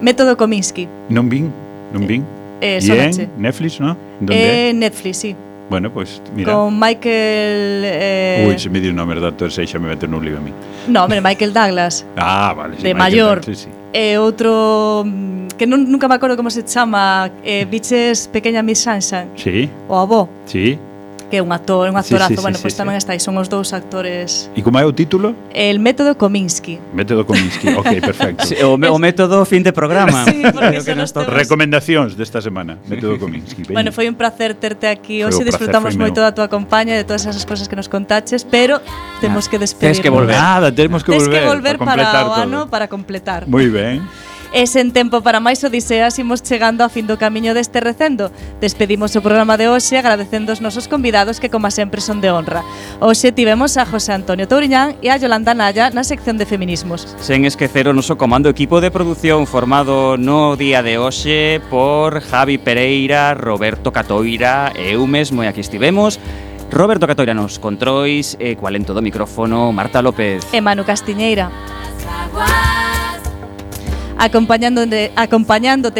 método 0.00 0.40
Kominsky. 0.40 0.88
Non 1.12 1.28
vin, 1.28 1.52
non 1.92 2.08
vin. 2.08 2.24
Eh, 2.64 2.80
eh, 2.80 3.28
Netflix, 3.36 3.76
non? 3.80 3.96
Donde? 4.20 4.36
Eh, 4.36 4.72
Netflix, 4.72 5.20
sí. 5.20 5.36
Bueno, 5.70 5.92
pois, 5.92 6.20
pues, 6.20 6.32
mira. 6.34 6.52
Con 6.52 6.78
Michael... 6.78 7.82
Eh... 7.86 8.44
Ui, 8.48 8.58
se 8.58 8.68
me 8.68 8.80
di 8.80 8.88
o 8.88 8.92
nome 8.92 9.14
dato, 9.14 9.46
e 9.46 9.50
xa 9.50 9.78
me 9.78 9.86
mete 9.86 10.10
nun 10.10 10.26
lío 10.26 10.36
a 10.36 10.42
mí. 10.42 10.50
No, 10.90 11.06
hombre, 11.06 11.22
Michael 11.22 11.54
Douglas. 11.54 12.04
ah, 12.18 12.52
vale. 12.52 12.76
Sí, 12.76 12.82
de 12.82 12.92
Michael 12.92 12.98
maior. 12.98 13.36
Douglas, 13.40 13.58
sí, 13.58 13.70
sí. 13.70 13.80
E 13.94 14.14
eh, 14.14 14.18
outro 14.18 15.06
mm, 15.06 15.54
que 15.54 15.70
non, 15.70 15.86
nunca 15.86 16.10
me 16.10 16.18
acordo 16.18 16.34
como 16.34 16.50
se 16.50 16.66
chama, 16.66 17.30
eh, 17.46 17.66
Biches 17.70 18.26
Pequeña 18.26 18.66
Miss 18.66 18.82
Sunshine. 18.82 19.30
Sí. 19.38 19.70
O 19.86 19.94
avó. 19.94 20.28
Sí 20.44 20.74
que 21.30 21.38
é 21.38 21.42
un 21.42 21.52
actor, 21.52 21.88
un 21.88 21.96
actorazo, 21.96 22.28
sí, 22.28 22.36
sí, 22.36 22.42
bueno, 22.42 22.58
sí, 22.58 22.62
pois 22.66 22.74
sí, 22.74 22.78
tamén 22.82 22.98
sí. 22.98 23.06
estáis, 23.06 23.22
son 23.22 23.38
os 23.38 23.46
dous 23.46 23.70
actores. 23.70 24.50
E 24.52 24.60
como 24.66 24.82
é 24.82 24.84
o 24.84 24.90
título? 24.90 25.32
El 25.54 25.78
método 25.78 26.18
Kominsky. 26.18 26.82
Método 26.92 27.22
Kominsky, 27.22 27.70
ok, 27.80 28.02
perfecto. 28.02 28.44
Sí, 28.50 28.58
o, 28.60 28.74
o 28.74 28.98
método 28.98 29.46
fin 29.46 29.62
de 29.62 29.70
programa. 29.70 30.26
Sí, 30.26 30.42
porque 30.50 30.82
que 30.86 30.94
nos 30.98 31.14
temos... 31.14 31.30
Recomendacións 31.30 32.18
desta 32.18 32.42
semana, 32.42 32.76
método 32.90 33.16
Kominsky. 33.16 33.62
Veña. 33.62 33.78
Bueno, 33.78 33.94
foi 33.94 34.10
un 34.10 34.18
placer 34.18 34.58
terte 34.58 34.90
aquí 34.90 35.22
hoxe, 35.22 35.46
disfrutamos 35.46 35.94
moito 35.94 36.18
da 36.18 36.34
tua 36.34 36.50
compañía, 36.50 36.98
de 36.98 37.06
todas 37.06 37.22
esas 37.24 37.46
cousas 37.46 37.70
que 37.70 37.78
nos 37.78 37.86
contaches, 37.86 38.42
pero 38.42 38.82
temos 39.22 39.46
que 39.46 39.62
despedirnos. 39.62 40.02
Tens 40.02 40.02
que 40.02 40.10
volver. 40.10 40.34
Nada, 40.34 40.74
temos 40.74 41.06
que 41.06 41.14
volver. 41.14 41.30
Tens 41.30 41.40
que 41.40 41.46
volver 41.46 41.76
para, 41.78 42.02
para 42.10 42.20
o 42.26 42.34
ano, 42.34 42.58
todo. 42.66 42.74
para 42.74 42.90
completar. 42.90 43.46
Moi 43.46 43.70
ben. 43.70 44.02
E 44.50 44.66
sen 44.66 44.90
tempo 44.90 45.22
para 45.22 45.38
máis 45.38 45.62
odiseas 45.62 46.18
imos 46.18 46.42
chegando 46.42 46.82
a 46.82 46.90
fin 46.90 47.06
do 47.06 47.14
camiño 47.14 47.54
deste 47.54 47.78
recendo. 47.78 48.34
Despedimos 48.58 49.14
o 49.14 49.22
programa 49.22 49.54
de 49.54 49.70
hoxe 49.70 49.94
agradecendo 49.94 50.50
os 50.50 50.58
nosos 50.58 50.90
convidados 50.90 51.38
que 51.38 51.54
como 51.54 51.70
sempre 51.70 52.02
son 52.02 52.18
de 52.18 52.34
honra. 52.34 52.66
Hoxe 52.98 53.30
tivemos 53.30 53.78
a 53.78 53.86
José 53.86 54.10
Antonio 54.10 54.50
Touriñán 54.50 54.98
e 55.06 55.14
a 55.14 55.22
Yolanda 55.22 55.54
Naya 55.54 55.94
na 55.94 56.02
sección 56.02 56.34
de 56.34 56.50
feminismos. 56.50 57.06
Sen 57.22 57.46
esquecer 57.46 57.86
o 57.86 57.94
noso 57.94 58.18
comando 58.18 58.50
equipo 58.50 58.82
de 58.82 58.90
produción 58.90 59.46
formado 59.46 60.18
no 60.18 60.58
día 60.58 60.82
de 60.82 60.98
hoxe 60.98 61.62
por 61.70 62.18
Javi 62.18 62.58
Pereira, 62.58 63.38
Roberto 63.38 63.94
Catoira 63.94 64.74
e 64.74 64.98
eu 64.98 65.06
mesmo 65.06 65.46
e 65.46 65.46
aquí 65.46 65.62
estivemos 65.62 66.18
Roberto 66.74 67.06
Catoira 67.06 67.38
nos 67.38 67.62
controis 67.62 68.34
e 68.42 68.58
coalento 68.58 68.98
do 68.98 69.02
micrófono 69.02 69.70
Marta 69.70 70.02
López 70.02 70.42
e 70.50 70.58
Manu 70.58 70.82
Castiñeira. 70.82 71.54
Acompañándote, 74.22 75.12
acompañándote 75.16 75.98